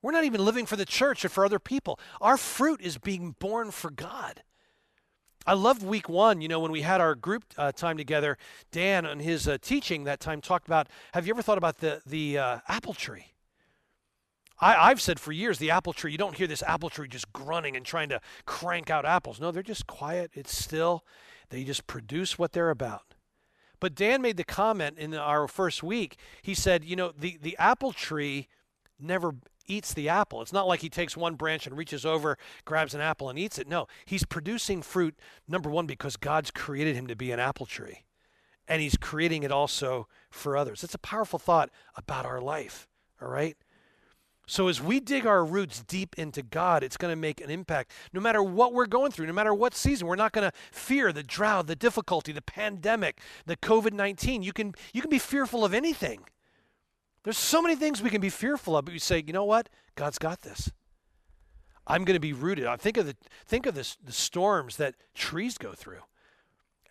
We're 0.01 0.13
not 0.13 0.23
even 0.23 0.45
living 0.45 0.65
for 0.65 0.77
the 0.77 0.85
church 0.85 1.25
or 1.25 1.29
for 1.29 1.43
other 1.43 1.59
people. 1.59 1.99
Our 2.21 2.37
fruit 2.37 2.79
is 2.81 2.97
being 2.97 3.35
born 3.39 3.71
for 3.71 3.91
God. 3.91 4.43
I 5.49 5.53
loved 5.53 5.81
week 5.81 6.07
one, 6.07 6.41
you 6.41 6.47
know, 6.47 6.59
when 6.59 6.71
we 6.71 6.83
had 6.83 7.01
our 7.01 7.15
group 7.15 7.43
uh, 7.57 7.71
time 7.71 7.97
together. 7.97 8.37
Dan, 8.71 9.03
and 9.03 9.19
his 9.19 9.47
uh, 9.47 9.57
teaching 9.59 10.03
that 10.03 10.19
time, 10.19 10.41
talked 10.41 10.67
about 10.67 10.85
have 11.15 11.25
you 11.25 11.33
ever 11.33 11.41
thought 11.41 11.57
about 11.57 11.79
the, 11.79 12.03
the 12.05 12.37
uh, 12.37 12.59
apple 12.67 12.93
tree? 12.93 13.33
I, 14.59 14.89
have 14.89 15.01
said 15.01 15.19
for 15.19 15.31
years 15.31 15.57
the 15.57 15.71
apple 15.71 15.91
tree, 15.91 16.11
you 16.11 16.19
don't 16.19 16.35
hear 16.35 16.45
this 16.45 16.61
apple 16.61 16.91
tree 16.91 17.07
just 17.07 17.33
grunting 17.33 17.75
and 17.75 17.83
trying 17.83 18.09
to 18.09 18.21
crank 18.45 18.91
out 18.91 19.07
apples. 19.07 19.41
No, 19.41 19.49
they're 19.49 19.63
just 19.63 19.87
quiet, 19.87 20.29
it's 20.35 20.55
still. 20.55 21.03
They 21.49 21.63
just 21.63 21.87
produce 21.87 22.37
what 22.37 22.51
they're 22.51 22.69
about. 22.69 23.15
But 23.79 23.95
Dan 23.95 24.21
made 24.21 24.37
the 24.37 24.43
comment 24.43 24.99
in 24.99 25.15
our 25.15 25.47
first 25.47 25.81
week. 25.81 26.17
He 26.43 26.53
said, 26.53 26.85
you 26.85 26.95
know, 26.95 27.11
the, 27.17 27.39
the 27.41 27.57
apple 27.57 27.91
tree 27.91 28.49
never 28.99 29.33
eats 29.69 29.93
the 29.93 30.09
apple. 30.09 30.41
It's 30.41 30.53
not 30.53 30.67
like 30.67 30.81
he 30.81 30.89
takes 30.89 31.15
one 31.15 31.35
branch 31.35 31.65
and 31.67 31.77
reaches 31.77 32.05
over, 32.05 32.37
grabs 32.65 32.93
an 32.93 33.01
apple, 33.01 33.29
and 33.29 33.39
eats 33.39 33.59
it. 33.59 33.67
No, 33.67 33.87
he's 34.05 34.25
producing 34.25 34.81
fruit, 34.81 35.15
number 35.47 35.69
one, 35.69 35.85
because 35.85 36.17
God's 36.17 36.51
created 36.51 36.95
him 36.95 37.07
to 37.07 37.15
be 37.15 37.31
an 37.31 37.39
apple 37.39 37.65
tree. 37.65 38.05
And 38.67 38.81
he's 38.81 38.97
creating 38.97 39.43
it 39.43 39.51
also 39.51 40.07
for 40.29 40.55
others. 40.57 40.83
It's 40.83 40.93
a 40.93 40.99
powerful 40.99 41.39
thought 41.39 41.69
about 41.95 42.25
our 42.25 42.41
life, 42.41 42.87
all 43.21 43.29
right? 43.29 43.57
So 44.49 44.67
as 44.67 44.81
we 44.81 44.99
dig 44.99 45.27
our 45.27 45.45
roots 45.45 45.83
deep 45.83 46.15
into 46.17 46.41
God, 46.41 46.83
it's 46.83 46.97
going 46.97 47.11
to 47.11 47.15
make 47.15 47.39
an 47.39 47.51
impact. 47.51 47.91
No 48.13 48.19
matter 48.19 48.41
what 48.41 48.73
we're 48.73 48.87
going 48.87 49.11
through, 49.11 49.27
no 49.27 49.33
matter 49.33 49.53
what 49.53 49.75
season, 49.75 50.07
we're 50.07 50.15
not 50.15 50.31
going 50.31 50.49
to 50.49 50.57
fear 50.71 51.13
the 51.13 51.21
drought, 51.21 51.67
the 51.67 51.75
difficulty, 51.75 52.31
the 52.31 52.41
pandemic, 52.41 53.21
the 53.45 53.55
COVID-19. 53.57 54.43
You 54.43 54.51
can 54.51 54.73
you 54.91 55.01
can 55.01 55.11
be 55.11 55.19
fearful 55.19 55.63
of 55.63 55.75
anything. 55.75 56.21
There's 57.23 57.37
so 57.37 57.61
many 57.61 57.75
things 57.75 58.01
we 58.01 58.09
can 58.09 58.21
be 58.21 58.29
fearful 58.29 58.77
of, 58.77 58.85
but 58.85 58.93
you 58.93 58.99
say, 58.99 59.23
you 59.25 59.33
know 59.33 59.43
what? 59.43 59.69
God's 59.95 60.17
got 60.17 60.41
this. 60.41 60.71
I'm 61.85 62.05
going 62.05 62.15
to 62.15 62.19
be 62.19 62.33
rooted. 62.33 62.65
I 62.65 62.77
think 62.77 62.97
of 62.97 63.07
the 63.07 63.15
think 63.45 63.65
of 63.65 63.73
this, 63.75 63.97
the 64.03 64.11
storms 64.11 64.77
that 64.77 64.95
trees 65.15 65.57
go 65.57 65.73
through. 65.73 66.01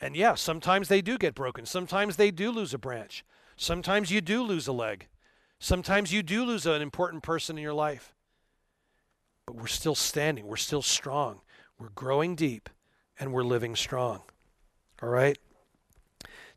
And 0.01 0.17
yeah, 0.17 0.35
sometimes 0.35 0.88
they 0.88 1.01
do 1.01 1.17
get 1.19 1.35
broken. 1.35 1.67
Sometimes 1.67 2.17
they 2.17 2.31
do 2.31 2.51
lose 2.51 2.75
a 2.75 2.79
branch. 2.79 3.25
Sometimes 3.57 4.11
you 4.11 4.21
do 4.21 4.43
lose 4.43 4.67
a 4.67 4.73
leg. 4.73 5.09
Sometimes 5.59 6.12
you 6.12 6.23
do 6.23 6.45
lose 6.45 6.67
an 6.67 6.83
important 6.83 7.23
person 7.23 7.57
in 7.57 7.62
your 7.62 7.75
life. 7.75 8.14
But 9.47 9.57
we're 9.57 9.67
still 9.67 9.95
standing. 9.95 10.47
We're 10.47 10.57
still 10.57 10.83
strong. 10.83 11.41
We're 11.79 11.91
growing 11.91 12.35
deep 12.35 12.69
and 13.19 13.33
we're 13.33 13.45
living 13.45 13.75
strong. 13.77 14.23
All 15.03 15.09
right? 15.09 15.38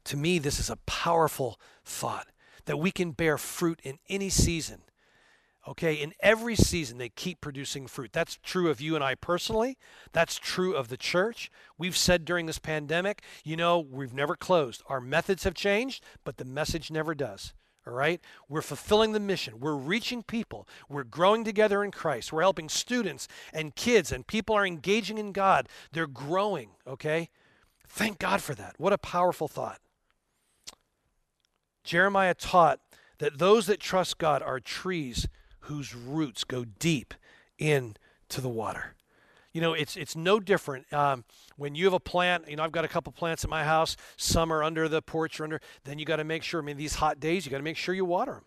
To 0.05 0.17
me, 0.17 0.39
this 0.39 0.59
is 0.59 0.69
a 0.69 0.77
powerful 0.87 1.59
thought 1.85 2.27
that 2.65 2.77
we 2.77 2.91
can 2.91 3.11
bear 3.11 3.37
fruit 3.37 3.79
in 3.83 3.99
any 4.09 4.29
season. 4.29 4.81
Okay, 5.67 5.93
in 5.93 6.13
every 6.21 6.55
season, 6.55 6.97
they 6.97 7.09
keep 7.09 7.39
producing 7.39 7.85
fruit. 7.85 8.11
That's 8.11 8.39
true 8.41 8.71
of 8.71 8.81
you 8.81 8.95
and 8.95 9.03
I 9.03 9.13
personally. 9.13 9.77
That's 10.11 10.39
true 10.39 10.73
of 10.73 10.87
the 10.87 10.97
church. 10.97 11.51
We've 11.77 11.95
said 11.95 12.25
during 12.25 12.47
this 12.47 12.57
pandemic, 12.57 13.21
you 13.43 13.55
know, 13.55 13.79
we've 13.79 14.13
never 14.13 14.35
closed. 14.35 14.81
Our 14.87 14.99
methods 14.99 15.43
have 15.43 15.53
changed, 15.53 16.03
but 16.23 16.37
the 16.37 16.45
message 16.45 16.89
never 16.89 17.13
does. 17.13 17.53
All 17.85 17.93
right? 17.93 18.19
We're 18.49 18.63
fulfilling 18.63 19.11
the 19.11 19.19
mission. 19.19 19.59
We're 19.59 19.75
reaching 19.75 20.23
people. 20.23 20.67
We're 20.89 21.03
growing 21.03 21.43
together 21.43 21.83
in 21.83 21.91
Christ. 21.91 22.33
We're 22.33 22.41
helping 22.41 22.69
students 22.69 23.27
and 23.53 23.75
kids, 23.75 24.11
and 24.11 24.25
people 24.25 24.55
are 24.55 24.65
engaging 24.65 25.19
in 25.19 25.31
God. 25.31 25.69
They're 25.91 26.07
growing, 26.07 26.71
okay? 26.87 27.29
Thank 27.87 28.17
God 28.17 28.41
for 28.41 28.55
that. 28.55 28.75
What 28.77 28.93
a 28.93 28.97
powerful 28.97 29.47
thought. 29.47 29.79
Jeremiah 31.83 32.33
taught 32.33 32.79
that 33.19 33.37
those 33.37 33.67
that 33.67 33.79
trust 33.79 34.17
God 34.17 34.41
are 34.41 34.59
trees 34.59 35.27
whose 35.61 35.95
roots 35.95 36.43
go 36.43 36.65
deep 36.65 37.13
into 37.57 38.41
the 38.41 38.49
water. 38.49 38.95
You 39.53 39.61
know, 39.61 39.73
it's 39.73 39.97
it's 39.97 40.15
no 40.15 40.39
different 40.39 40.91
um, 40.93 41.25
when 41.57 41.75
you 41.75 41.85
have 41.85 41.93
a 41.93 41.99
plant. 41.99 42.49
You 42.49 42.55
know, 42.55 42.63
I've 42.63 42.71
got 42.71 42.85
a 42.85 42.87
couple 42.87 43.11
plants 43.11 43.43
at 43.43 43.49
my 43.49 43.63
house. 43.63 43.97
Some 44.15 44.51
are 44.51 44.63
under 44.63 44.87
the 44.87 45.01
porch 45.01 45.39
or 45.39 45.43
under. 45.43 45.61
Then 45.83 45.99
you 45.99 46.05
got 46.05 46.17
to 46.17 46.23
make 46.23 46.43
sure. 46.43 46.61
I 46.61 46.65
mean, 46.65 46.77
these 46.77 46.95
hot 46.95 47.19
days, 47.19 47.45
you 47.45 47.51
got 47.51 47.57
to 47.57 47.63
make 47.63 47.77
sure 47.77 47.93
you 47.93 48.05
water 48.05 48.33
them. 48.33 48.45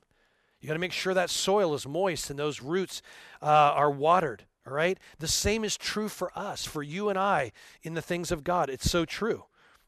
You 0.60 0.68
got 0.68 0.74
to 0.74 0.80
make 0.80 0.92
sure 0.92 1.12
that 1.12 1.28
soil 1.28 1.74
is 1.74 1.86
moist 1.86 2.30
and 2.30 2.38
those 2.38 2.62
roots 2.62 3.02
uh, 3.42 3.46
are 3.46 3.90
watered. 3.90 4.46
All 4.66 4.72
right. 4.72 4.98
The 5.18 5.28
same 5.28 5.62
is 5.62 5.76
true 5.76 6.08
for 6.08 6.36
us, 6.36 6.64
for 6.64 6.82
you 6.82 7.10
and 7.10 7.18
I, 7.18 7.52
in 7.82 7.92
the 7.92 8.00
things 8.00 8.32
of 8.32 8.42
God. 8.42 8.70
It's 8.70 8.90
so 8.90 9.04
true. 9.04 9.44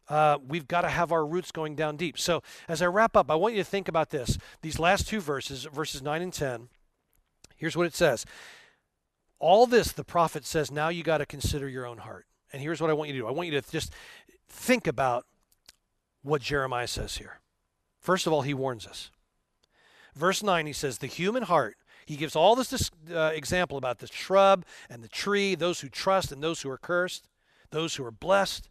Uh, 0.09 0.39
we've 0.47 0.69
got 0.69 0.83
to 0.83 0.89
have 0.89 1.13
our 1.13 1.27
roots 1.27 1.51
going 1.51 1.75
down 1.75 1.97
deep. 1.97 2.19
So, 2.19 2.43
as 2.69 2.81
I 2.81 2.87
wrap 2.87 3.17
up, 3.17 3.31
I 3.31 3.35
want 3.35 3.55
you 3.55 3.63
to 3.63 3.69
think 3.69 3.89
about 3.89 4.11
this. 4.11 4.39
These 4.63 4.79
last 4.79 5.09
two 5.09 5.21
verses, 5.21 5.65
verses 5.65 6.03
9 6.03 6.23
and 6.23 6.33
10, 6.33 6.69
here's 7.57 7.77
what 7.77 7.87
it 7.87 7.95
says. 7.95 8.25
All 9.39 9.67
this, 9.67 9.93
the 9.93 10.05
prophet 10.05 10.47
says, 10.47 10.71
now 10.71 10.89
you 10.89 11.03
got 11.03 11.19
to 11.19 11.27
consider 11.27 11.69
your 11.69 11.87
own 11.87 11.99
heart. 11.99 12.27
And 12.53 12.63
here's 12.63 12.81
what 12.81 12.91
I 12.91 12.95
want 12.95 13.09
you 13.09 13.15
to 13.15 13.21
do 13.21 13.27
I 13.27 13.33
want 13.33 13.49
you 13.51 13.61
to 13.61 13.71
just 13.71 13.93
think 14.49 14.87
about 14.87 15.27
what 16.23 16.41
Jeremiah 16.41 16.87
says 16.87 17.17
here. 17.17 17.41
First 18.01 18.27
of 18.27 18.33
all, 18.33 18.43
he 18.43 18.55
warns 18.55 18.87
us. 18.87 19.11
Verse 20.15 20.43
9, 20.43 20.67
he 20.67 20.73
says, 20.73 20.99
The 20.99 21.07
human 21.07 21.43
heart, 21.43 21.77
he 22.07 22.17
gives 22.17 22.37
all 22.37 22.55
this 22.55 22.91
uh, 23.13 23.33
example 23.35 23.77
about 23.77 23.99
the 23.99 24.07
shrub 24.07 24.65
and 24.89 25.03
the 25.03 25.09
tree, 25.09 25.55
those 25.55 25.81
who 25.81 25.89
trust 25.89 26.31
and 26.31 26.43
those 26.43 26.63
who 26.63 26.71
are 26.71 26.79
cursed, 26.79 27.29
those 27.71 27.97
who 27.97 28.05
are 28.05 28.13
blessed. 28.13 28.69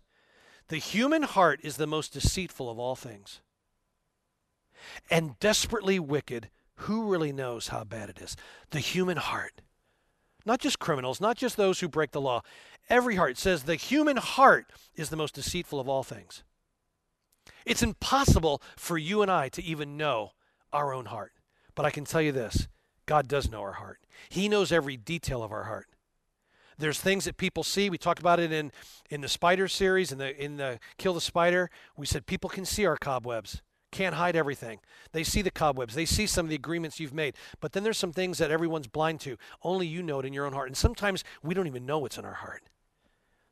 The 0.67 0.77
human 0.77 1.23
heart 1.23 1.59
is 1.63 1.77
the 1.77 1.87
most 1.87 2.13
deceitful 2.13 2.69
of 2.69 2.79
all 2.79 2.95
things 2.95 3.41
and 5.09 5.39
desperately 5.39 5.99
wicked. 5.99 6.49
Who 6.79 7.09
really 7.09 7.31
knows 7.31 7.69
how 7.69 7.83
bad 7.83 8.09
it 8.09 8.19
is? 8.19 8.35
The 8.71 8.79
human 8.79 9.17
heart. 9.17 9.61
Not 10.45 10.59
just 10.59 10.79
criminals, 10.79 11.21
not 11.21 11.37
just 11.37 11.57
those 11.57 11.79
who 11.79 11.87
break 11.87 12.11
the 12.11 12.21
law. 12.21 12.41
Every 12.89 13.15
heart 13.15 13.37
says 13.37 13.63
the 13.63 13.75
human 13.75 14.17
heart 14.17 14.67
is 14.95 15.09
the 15.09 15.15
most 15.15 15.33
deceitful 15.33 15.79
of 15.79 15.89
all 15.89 16.03
things. 16.03 16.43
It's 17.65 17.83
impossible 17.83 18.61
for 18.75 18.97
you 18.97 19.21
and 19.21 19.31
I 19.31 19.49
to 19.49 19.63
even 19.63 19.97
know 19.97 20.31
our 20.71 20.93
own 20.93 21.05
heart. 21.05 21.33
But 21.73 21.85
I 21.85 21.89
can 21.89 22.05
tell 22.05 22.21
you 22.21 22.31
this 22.31 22.67
God 23.05 23.27
does 23.27 23.49
know 23.49 23.61
our 23.61 23.73
heart, 23.73 23.99
He 24.29 24.49
knows 24.49 24.71
every 24.71 24.97
detail 24.97 25.43
of 25.43 25.51
our 25.51 25.63
heart. 25.63 25.87
There's 26.77 26.99
things 26.99 27.25
that 27.25 27.37
people 27.37 27.63
see. 27.63 27.89
We 27.89 27.97
talked 27.97 28.19
about 28.19 28.39
it 28.39 28.51
in, 28.51 28.71
in 29.09 29.21
the 29.21 29.27
spider 29.27 29.67
series, 29.67 30.11
in 30.11 30.17
the 30.17 30.43
in 30.43 30.57
the 30.57 30.79
Kill 30.97 31.13
the 31.13 31.21
Spider. 31.21 31.69
We 31.95 32.05
said 32.05 32.25
people 32.25 32.49
can 32.49 32.65
see 32.65 32.85
our 32.85 32.97
cobwebs. 32.97 33.61
Can't 33.91 34.15
hide 34.15 34.35
everything. 34.35 34.79
They 35.13 35.23
see 35.23 35.41
the 35.41 35.51
cobwebs. 35.51 35.95
They 35.95 36.05
see 36.05 36.27
some 36.27 36.45
of 36.45 36.49
the 36.49 36.55
agreements 36.55 36.99
you've 36.99 37.13
made. 37.13 37.35
But 37.61 37.71
then 37.71 37.83
there's 37.83 37.97
some 37.97 38.11
things 38.11 38.39
that 38.39 38.51
everyone's 38.51 38.87
blind 38.87 39.21
to. 39.21 39.37
Only 39.63 39.87
you 39.87 40.03
know 40.03 40.19
it 40.19 40.25
in 40.25 40.33
your 40.33 40.45
own 40.45 40.51
heart. 40.51 40.67
And 40.67 40.75
sometimes 40.75 41.23
we 41.41 41.53
don't 41.53 41.67
even 41.67 41.85
know 41.85 41.99
what's 41.99 42.17
in 42.17 42.25
our 42.25 42.33
heart. 42.33 42.63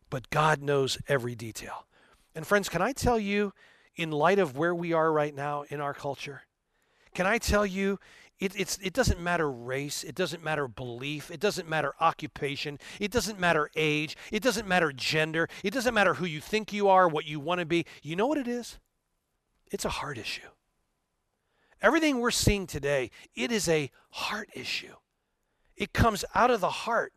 But 0.10 0.30
God 0.30 0.62
knows 0.62 0.98
every 1.08 1.34
detail. 1.34 1.86
And 2.36 2.46
friends, 2.46 2.68
can 2.68 2.82
I 2.82 2.92
tell 2.92 3.18
you, 3.18 3.54
in 3.96 4.12
light 4.12 4.40
of 4.40 4.58
where 4.58 4.76
we 4.76 4.92
are 4.92 5.14
right 5.14 5.34
now 5.34 5.64
in 5.70 5.80
our 5.80 5.94
culture, 5.94 6.42
can 7.14 7.26
I 7.26 7.38
tell 7.38 7.66
you 7.66 8.00
it, 8.44 8.60
it's, 8.60 8.78
it 8.84 8.92
doesn't 8.92 9.22
matter 9.22 9.50
race. 9.50 10.04
It 10.04 10.16
doesn't 10.16 10.44
matter 10.44 10.68
belief. 10.68 11.32
It 11.32 11.40
doesn't 11.40 11.70
matter 11.70 11.94
occupation. 12.02 12.78
It 13.00 13.10
doesn't 13.10 13.40
matter 13.40 13.70
age. 13.74 14.18
It 14.34 14.44
doesn't 14.44 14.68
matter 14.68 14.92
gender. 14.92 15.48
It 15.64 15.74
doesn't 15.74 15.94
matter 15.94 16.16
who 16.16 16.26
you 16.26 16.42
think 16.42 16.74
you 16.74 16.90
are, 16.90 17.08
what 17.08 17.26
you 17.26 17.40
want 17.40 17.60
to 17.60 17.66
be. 17.66 17.86
You 18.02 18.18
know 18.18 18.28
what 18.28 18.38
it 18.38 18.50
is? 18.50 18.80
It's 19.72 19.86
a 19.86 19.90
heart 19.90 20.18
issue. 20.18 20.50
Everything 21.82 22.20
we're 22.20 22.32
seeing 22.32 22.68
today, 22.68 23.12
it 23.34 23.50
is 23.50 23.70
a 23.70 23.90
heart 24.10 24.50
issue. 24.54 24.96
It 25.78 25.94
comes 25.94 26.26
out 26.36 26.52
of 26.52 26.60
the 26.60 26.70
heart. 26.70 27.14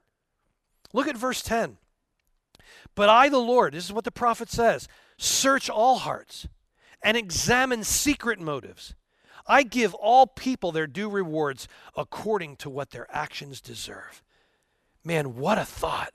Look 0.93 1.09
at 1.09 1.17
verse 1.17 1.43
10. 1.43 1.77
But 2.95 3.09
I, 3.09 3.29
the 3.29 3.39
Lord, 3.39 3.75
this 3.75 3.85
is 3.85 3.93
what 3.93 4.05
the 4.05 4.13
prophet 4.13 4.49
says 4.49 4.87
search 5.19 5.69
all 5.69 5.97
hearts 5.97 6.47
and 7.03 7.17
examine 7.17 7.83
secret 7.83 8.39
motives 8.39 8.95
I 9.47 9.63
give 9.63 9.95
all 9.95 10.27
people 10.27 10.73
their 10.73 10.87
due 10.87 11.09
rewards 11.09 11.69
according 11.97 12.57
to 12.57 12.71
what 12.71 12.91
their 12.91 13.07
actions 13.11 13.61
deserve. 13.61 14.23
Man, 15.05 15.37
what 15.37 15.59
a 15.59 15.65
thought. 15.65 16.15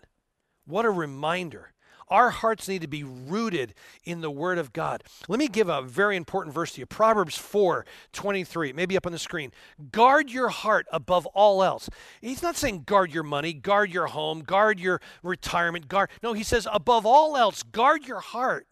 What 0.66 0.86
a 0.86 0.90
reminder. 0.90 1.72
Our 2.10 2.30
hearts 2.30 2.68
need 2.68 2.82
to 2.82 2.90
be 2.90 3.06
rooted 3.06 3.74
in 4.04 4.20
the 4.20 4.30
Word 4.30 4.58
of 4.58 4.74
God. 4.74 5.04
Let 5.30 5.40
me 5.40 5.48
give 5.48 5.70
a 5.70 5.82
very 5.82 6.18
important 6.18 6.54
verse 6.54 6.74
to 6.74 6.82
you 6.82 6.86
Proverbs 6.86 7.38
4 7.38 7.86
23, 8.12 8.74
maybe 8.74 8.98
up 8.98 9.06
on 9.06 9.14
the 9.14 9.18
screen. 9.18 9.54
Guard 9.94 10.30
your 10.30 10.50
heart 10.50 10.88
above 10.92 11.26
all 11.28 11.64
else. 11.64 11.90
He's 12.20 12.44
not 12.44 12.58
saying 12.58 12.84
guard 12.86 13.14
your 13.14 13.24
money, 13.24 13.54
guard 13.54 13.92
your 13.92 14.08
home, 14.08 14.42
guard 14.42 14.78
your 14.78 15.00
retirement, 15.24 15.88
guard. 15.88 16.10
No, 16.22 16.34
he 16.34 16.44
says 16.44 16.68
above 16.72 17.06
all 17.06 17.38
else, 17.38 17.64
guard 17.64 18.06
your 18.06 18.20
heart, 18.20 18.68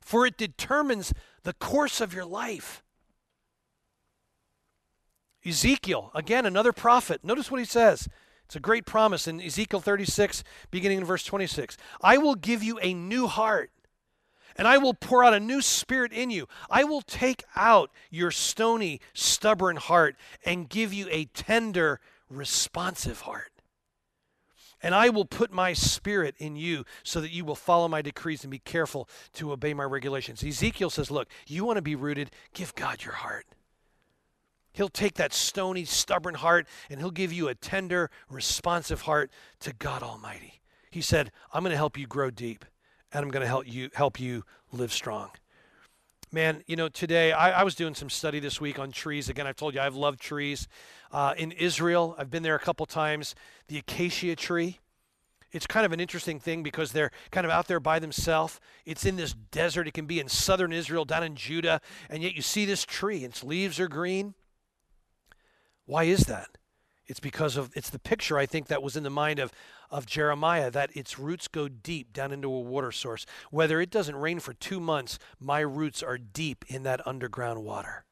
for 0.00 0.26
it 0.26 0.38
determines 0.38 1.12
the 1.42 1.52
course 1.52 2.00
of 2.00 2.14
your 2.14 2.24
life. 2.24 2.82
Ezekiel, 5.44 6.10
again, 6.14 6.46
another 6.46 6.72
prophet. 6.72 7.22
Notice 7.22 7.50
what 7.50 7.60
he 7.60 7.66
says. 7.66 8.08
It's 8.46 8.56
a 8.56 8.60
great 8.60 8.86
promise 8.86 9.26
in 9.26 9.40
Ezekiel 9.40 9.80
36, 9.80 10.44
beginning 10.70 10.98
in 10.98 11.04
verse 11.04 11.24
26. 11.24 11.76
I 12.02 12.18
will 12.18 12.34
give 12.34 12.62
you 12.62 12.78
a 12.80 12.94
new 12.94 13.26
heart, 13.26 13.70
and 14.56 14.68
I 14.68 14.78
will 14.78 14.94
pour 14.94 15.24
out 15.24 15.34
a 15.34 15.40
new 15.40 15.62
spirit 15.62 16.12
in 16.12 16.30
you. 16.30 16.46
I 16.70 16.84
will 16.84 17.02
take 17.02 17.44
out 17.56 17.90
your 18.10 18.30
stony, 18.30 19.00
stubborn 19.12 19.76
heart 19.76 20.16
and 20.44 20.68
give 20.68 20.92
you 20.92 21.08
a 21.10 21.24
tender, 21.26 22.00
responsive 22.28 23.22
heart. 23.22 23.50
And 24.82 24.94
I 24.94 25.08
will 25.08 25.24
put 25.24 25.50
my 25.50 25.72
spirit 25.72 26.34
in 26.36 26.56
you 26.56 26.84
so 27.02 27.22
that 27.22 27.30
you 27.30 27.46
will 27.46 27.54
follow 27.54 27.88
my 27.88 28.02
decrees 28.02 28.44
and 28.44 28.50
be 28.50 28.58
careful 28.58 29.08
to 29.32 29.50
obey 29.50 29.72
my 29.72 29.84
regulations. 29.84 30.44
Ezekiel 30.44 30.90
says, 30.90 31.10
Look, 31.10 31.28
you 31.46 31.64
want 31.64 31.78
to 31.78 31.82
be 31.82 31.94
rooted? 31.94 32.30
Give 32.52 32.74
God 32.74 33.02
your 33.02 33.14
heart. 33.14 33.46
He'll 34.74 34.88
take 34.88 35.14
that 35.14 35.32
stony, 35.32 35.84
stubborn 35.84 36.34
heart 36.34 36.66
and 36.90 37.00
he'll 37.00 37.12
give 37.12 37.32
you 37.32 37.48
a 37.48 37.54
tender, 37.54 38.10
responsive 38.28 39.02
heart 39.02 39.30
to 39.60 39.72
God 39.72 40.02
Almighty. 40.02 40.60
He 40.90 41.00
said, 41.00 41.30
I'm 41.52 41.62
going 41.62 41.70
to 41.70 41.76
help 41.76 41.96
you 41.96 42.06
grow 42.06 42.30
deep 42.30 42.64
and 43.12 43.24
I'm 43.24 43.30
going 43.30 43.42
to 43.42 43.46
help 43.46 43.72
you 43.72 43.88
help 43.94 44.20
you 44.20 44.44
live 44.72 44.92
strong. 44.92 45.30
Man, 46.32 46.64
you 46.66 46.74
know, 46.74 46.88
today 46.88 47.30
I, 47.30 47.60
I, 47.60 47.62
was 47.62 47.76
doing 47.76 47.94
some 47.94 48.10
study 48.10 48.40
this 48.40 48.60
week 48.60 48.80
on 48.80 48.90
trees. 48.90 49.28
Again, 49.28 49.46
I've 49.46 49.54
told 49.54 49.72
you 49.72 49.80
I've 49.80 49.94
loved 49.94 50.18
trees. 50.18 50.66
Uh, 51.12 51.32
in 51.36 51.52
Israel, 51.52 52.16
I've 52.18 52.30
been 52.30 52.42
there 52.42 52.56
a 52.56 52.60
couple 52.60 52.84
times. 52.86 53.36
The 53.68 53.78
acacia 53.78 54.34
tree, 54.34 54.80
it's 55.52 55.68
kind 55.68 55.86
of 55.86 55.92
an 55.92 56.00
interesting 56.00 56.40
thing 56.40 56.64
because 56.64 56.90
they're 56.90 57.12
kind 57.30 57.46
of 57.46 57.52
out 57.52 57.68
there 57.68 57.78
by 57.78 58.00
themselves. 58.00 58.58
It's 58.84 59.06
in 59.06 59.14
this 59.14 59.34
desert. 59.52 59.86
It 59.86 59.94
can 59.94 60.06
be 60.06 60.18
in 60.18 60.28
southern 60.28 60.72
Israel, 60.72 61.04
down 61.04 61.22
in 61.22 61.36
Judah, 61.36 61.80
and 62.10 62.20
yet 62.24 62.34
you 62.34 62.42
see 62.42 62.64
this 62.64 62.84
tree. 62.84 63.22
Its 63.22 63.44
leaves 63.44 63.78
are 63.78 63.86
green. 63.86 64.34
Why 65.86 66.04
is 66.04 66.26
that? 66.26 66.58
It's 67.06 67.20
because 67.20 67.56
of 67.56 67.70
it's 67.74 67.90
the 67.90 67.98
picture 67.98 68.38
I 68.38 68.46
think 68.46 68.68
that 68.68 68.82
was 68.82 68.96
in 68.96 69.02
the 69.02 69.10
mind 69.10 69.38
of 69.38 69.52
of 69.90 70.06
Jeremiah 70.06 70.70
that 70.70 70.96
its 70.96 71.18
roots 71.18 71.48
go 71.48 71.68
deep 71.68 72.12
down 72.12 72.32
into 72.32 72.50
a 72.50 72.60
water 72.60 72.90
source. 72.90 73.26
Whether 73.50 73.80
it 73.80 73.90
doesn't 73.90 74.16
rain 74.16 74.40
for 74.40 74.54
2 74.54 74.80
months, 74.80 75.18
my 75.38 75.60
roots 75.60 76.02
are 76.02 76.18
deep 76.18 76.64
in 76.68 76.82
that 76.84 77.06
underground 77.06 77.62
water. 77.62 78.04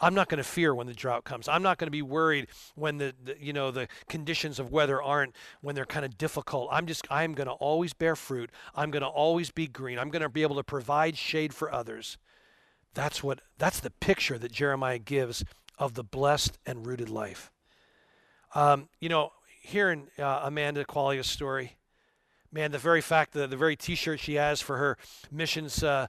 I'm 0.00 0.14
not 0.14 0.28
going 0.28 0.38
to 0.38 0.44
fear 0.44 0.72
when 0.74 0.86
the 0.86 0.94
drought 0.94 1.24
comes. 1.24 1.48
I'm 1.48 1.62
not 1.62 1.78
going 1.78 1.88
to 1.88 1.92
be 1.92 2.02
worried 2.02 2.46
when 2.76 2.98
the, 2.98 3.14
the, 3.24 3.36
you 3.40 3.52
know 3.52 3.72
the 3.72 3.88
conditions 4.08 4.60
of 4.60 4.70
weather 4.70 5.02
aren't 5.02 5.34
when 5.60 5.74
they're 5.74 5.84
kind 5.84 6.04
of 6.04 6.16
difficult. 6.16 6.68
I'm 6.70 6.86
just 6.86 7.06
I'm 7.10 7.34
going 7.34 7.48
to 7.48 7.54
always 7.54 7.92
bear 7.92 8.14
fruit. 8.14 8.50
I'm 8.76 8.92
going 8.92 9.02
to 9.02 9.08
always 9.08 9.50
be 9.50 9.66
green. 9.66 9.98
I'm 9.98 10.10
going 10.10 10.22
to 10.22 10.28
be 10.28 10.42
able 10.42 10.56
to 10.56 10.64
provide 10.64 11.16
shade 11.16 11.52
for 11.52 11.72
others. 11.72 12.16
That's 12.94 13.22
what 13.22 13.40
that's 13.58 13.80
the 13.80 13.90
picture 13.90 14.38
that 14.38 14.52
Jeremiah 14.52 15.00
gives 15.00 15.44
of 15.78 15.94
the 15.94 16.04
blessed 16.04 16.58
and 16.66 16.86
rooted 16.86 17.08
life. 17.08 17.50
Um, 18.54 18.88
you 19.00 19.08
know, 19.08 19.32
hearing 19.62 20.08
uh, 20.18 20.40
Amanda 20.44 20.84
Qualia's 20.84 21.28
story, 21.28 21.76
man, 22.52 22.72
the 22.72 22.78
very 22.78 23.00
fact 23.00 23.32
that 23.34 23.50
the 23.50 23.56
very 23.56 23.76
T-shirt 23.76 24.20
she 24.20 24.34
has 24.34 24.60
for 24.60 24.78
her 24.78 24.96
missions 25.30 25.82
uh, 25.82 26.06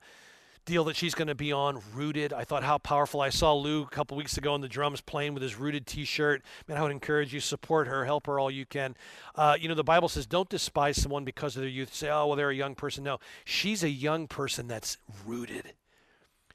deal 0.66 0.84
that 0.86 0.96
she's 0.96 1.16
going 1.16 1.28
to 1.28 1.36
be 1.36 1.52
on, 1.52 1.82
rooted. 1.94 2.32
I 2.32 2.44
thought 2.44 2.64
how 2.64 2.78
powerful. 2.78 3.22
I 3.22 3.30
saw 3.30 3.54
Lou 3.54 3.84
a 3.84 3.88
couple 3.88 4.16
weeks 4.16 4.38
ago 4.38 4.54
on 4.54 4.62
the 4.62 4.68
drums 4.68 5.02
playing 5.02 5.34
with 5.34 5.44
his 5.44 5.56
rooted 5.58 5.86
T-shirt. 5.86 6.44
Man, 6.68 6.78
I 6.78 6.82
would 6.82 6.92
encourage 6.92 7.34
you 7.34 7.40
support 7.40 7.88
her, 7.88 8.06
help 8.06 8.28
her 8.28 8.40
all 8.40 8.52
you 8.52 8.66
can. 8.66 8.96
Uh, 9.36 9.58
you 9.60 9.68
know, 9.68 9.76
the 9.76 9.84
Bible 9.84 10.08
says 10.08 10.26
don't 10.26 10.50
despise 10.50 11.02
someone 11.02 11.26
because 11.26 11.56
of 11.56 11.62
their 11.62 11.70
youth. 11.70 11.94
Say, 11.94 12.10
oh 12.10 12.28
well, 12.28 12.36
they're 12.36 12.52
a 12.52 12.56
young 12.56 12.76
person. 12.76 13.04
No, 13.04 13.20
she's 13.44 13.84
a 13.84 13.90
young 13.90 14.28
person 14.28 14.68
that's 14.68 14.98
rooted. 15.26 15.74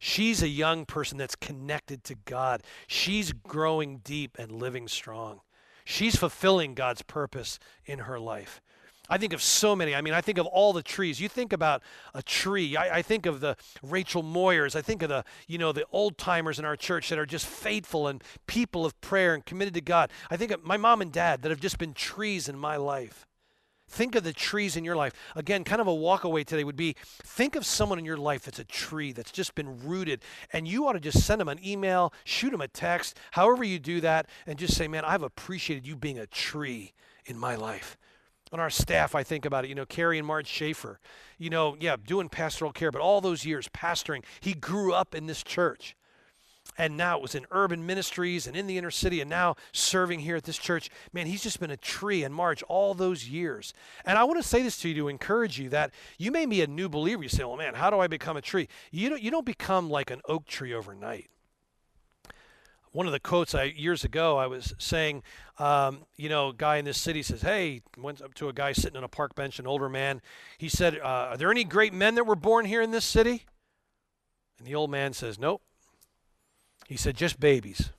She's 0.06 0.42
a 0.42 0.48
young 0.48 0.84
person 0.84 1.16
that's 1.16 1.34
connected 1.34 2.04
to 2.04 2.14
God. 2.26 2.62
She's 2.86 3.32
growing 3.32 4.02
deep 4.04 4.36
and 4.38 4.52
living 4.52 4.86
strong. 4.86 5.40
She's 5.86 6.14
fulfilling 6.14 6.74
God's 6.74 7.00
purpose 7.00 7.58
in 7.86 8.00
her 8.00 8.20
life. 8.20 8.60
I 9.08 9.16
think 9.16 9.32
of 9.32 9.40
so 9.40 9.74
many. 9.74 9.94
I 9.94 10.02
mean, 10.02 10.12
I 10.12 10.20
think 10.20 10.36
of 10.36 10.44
all 10.44 10.74
the 10.74 10.82
trees. 10.82 11.22
You 11.22 11.30
think 11.30 11.54
about 11.54 11.82
a 12.12 12.22
tree. 12.22 12.76
I, 12.76 12.98
I, 12.98 13.02
think 13.02 13.24
of 13.24 13.40
the 13.40 13.56
Rachel 13.82 14.22
Moyers. 14.22 14.76
I 14.76 14.82
think 14.82 15.00
of 15.00 15.08
the, 15.08 15.24
you 15.48 15.56
know, 15.56 15.72
the 15.72 15.86
old 15.90 16.18
timers 16.18 16.58
in 16.58 16.66
our 16.66 16.76
church 16.76 17.08
that 17.08 17.18
are 17.18 17.24
just 17.24 17.46
faithful 17.46 18.06
and 18.06 18.22
people 18.46 18.84
of 18.84 19.00
prayer 19.00 19.32
and 19.32 19.42
committed 19.46 19.72
to 19.72 19.80
God. 19.80 20.10
I 20.30 20.36
think 20.36 20.50
of 20.50 20.62
my 20.62 20.76
mom 20.76 21.00
and 21.00 21.12
dad 21.12 21.40
that 21.40 21.48
have 21.48 21.60
just 21.60 21.78
been 21.78 21.94
trees 21.94 22.46
in 22.46 22.58
my 22.58 22.76
life. 22.76 23.26
Think 23.88 24.14
of 24.14 24.24
the 24.24 24.32
trees 24.32 24.76
in 24.76 24.84
your 24.84 24.96
life. 24.96 25.12
Again, 25.36 25.62
kind 25.62 25.80
of 25.80 25.86
a 25.86 25.94
walk 25.94 26.24
away 26.24 26.42
today 26.42 26.64
would 26.64 26.76
be 26.76 26.96
think 27.22 27.54
of 27.54 27.66
someone 27.66 27.98
in 27.98 28.04
your 28.04 28.16
life 28.16 28.44
that's 28.44 28.58
a 28.58 28.64
tree 28.64 29.12
that's 29.12 29.30
just 29.30 29.54
been 29.54 29.86
rooted, 29.86 30.22
and 30.52 30.66
you 30.66 30.86
ought 30.86 30.94
to 30.94 31.00
just 31.00 31.24
send 31.24 31.40
them 31.40 31.48
an 31.48 31.64
email, 31.64 32.12
shoot 32.24 32.50
them 32.50 32.60
a 32.60 32.68
text, 32.68 33.18
however 33.32 33.62
you 33.62 33.78
do 33.78 34.00
that, 34.00 34.26
and 34.46 34.58
just 34.58 34.74
say, 34.76 34.88
Man, 34.88 35.04
I've 35.04 35.22
appreciated 35.22 35.86
you 35.86 35.96
being 35.96 36.18
a 36.18 36.26
tree 36.26 36.92
in 37.26 37.38
my 37.38 37.54
life. 37.54 37.96
on 38.52 38.60
our 38.60 38.70
staff, 38.70 39.14
I 39.14 39.22
think 39.22 39.44
about 39.44 39.64
it. 39.64 39.68
You 39.68 39.74
know, 39.74 39.86
Carrie 39.86 40.18
and 40.18 40.26
Marge 40.26 40.46
Schaefer, 40.46 41.00
you 41.38 41.50
know, 41.50 41.76
yeah, 41.80 41.96
doing 41.96 42.28
pastoral 42.28 42.72
care, 42.72 42.90
but 42.90 43.00
all 43.00 43.20
those 43.20 43.44
years 43.44 43.68
pastoring, 43.68 44.24
he 44.40 44.54
grew 44.54 44.92
up 44.92 45.14
in 45.14 45.26
this 45.26 45.42
church. 45.42 45.96
And 46.76 46.96
now 46.96 47.16
it 47.16 47.22
was 47.22 47.34
in 47.34 47.46
urban 47.50 47.86
ministries 47.86 48.46
and 48.46 48.56
in 48.56 48.66
the 48.66 48.78
inner 48.78 48.90
city, 48.90 49.20
and 49.20 49.30
now 49.30 49.56
serving 49.72 50.20
here 50.20 50.36
at 50.36 50.44
this 50.44 50.58
church. 50.58 50.90
Man, 51.12 51.26
he's 51.26 51.42
just 51.42 51.60
been 51.60 51.70
a 51.70 51.76
tree 51.76 52.24
in 52.24 52.32
March 52.32 52.62
all 52.64 52.94
those 52.94 53.28
years. 53.28 53.72
And 54.04 54.18
I 54.18 54.24
want 54.24 54.42
to 54.42 54.48
say 54.48 54.62
this 54.62 54.78
to 54.78 54.88
you 54.88 54.94
to 54.96 55.08
encourage 55.08 55.58
you 55.58 55.68
that 55.70 55.92
you 56.18 56.30
may 56.30 56.46
be 56.46 56.62
a 56.62 56.66
new 56.66 56.88
believer. 56.88 57.22
You 57.22 57.28
say, 57.28 57.44
well, 57.44 57.56
man, 57.56 57.74
how 57.74 57.90
do 57.90 58.00
I 58.00 58.06
become 58.06 58.36
a 58.36 58.42
tree? 58.42 58.68
You 58.90 59.10
don't, 59.10 59.22
you 59.22 59.30
don't 59.30 59.46
become 59.46 59.88
like 59.90 60.10
an 60.10 60.20
oak 60.28 60.46
tree 60.46 60.74
overnight 60.74 61.30
one 62.94 63.06
of 63.06 63.12
the 63.12 63.18
quotes 63.18 63.56
I 63.56 63.64
years 63.64 64.04
ago 64.04 64.38
I 64.38 64.46
was 64.46 64.72
saying, 64.78 65.24
um, 65.58 66.06
you 66.16 66.28
know, 66.28 66.50
a 66.50 66.54
guy 66.54 66.76
in 66.76 66.84
this 66.84 66.96
city 66.96 67.22
says, 67.24 67.42
"Hey," 67.42 67.82
went 67.98 68.22
up 68.22 68.34
to 68.34 68.48
a 68.48 68.52
guy 68.52 68.72
sitting 68.72 68.96
on 68.96 69.02
a 69.02 69.08
park 69.08 69.34
bench, 69.34 69.58
an 69.58 69.66
older 69.66 69.88
man. 69.88 70.22
He 70.58 70.68
said, 70.68 70.98
uh, 70.98 71.30
"Are 71.30 71.36
there 71.36 71.50
any 71.50 71.64
great 71.64 71.92
men 71.92 72.14
that 72.14 72.24
were 72.24 72.36
born 72.36 72.64
here 72.66 72.80
in 72.80 72.92
this 72.92 73.04
city?" 73.04 73.46
And 74.58 74.66
the 74.66 74.76
old 74.76 74.92
man 74.92 75.12
says, 75.12 75.40
"Nope." 75.40 75.60
He 76.88 76.96
said, 76.96 77.16
"Just 77.16 77.40
babies." 77.40 77.90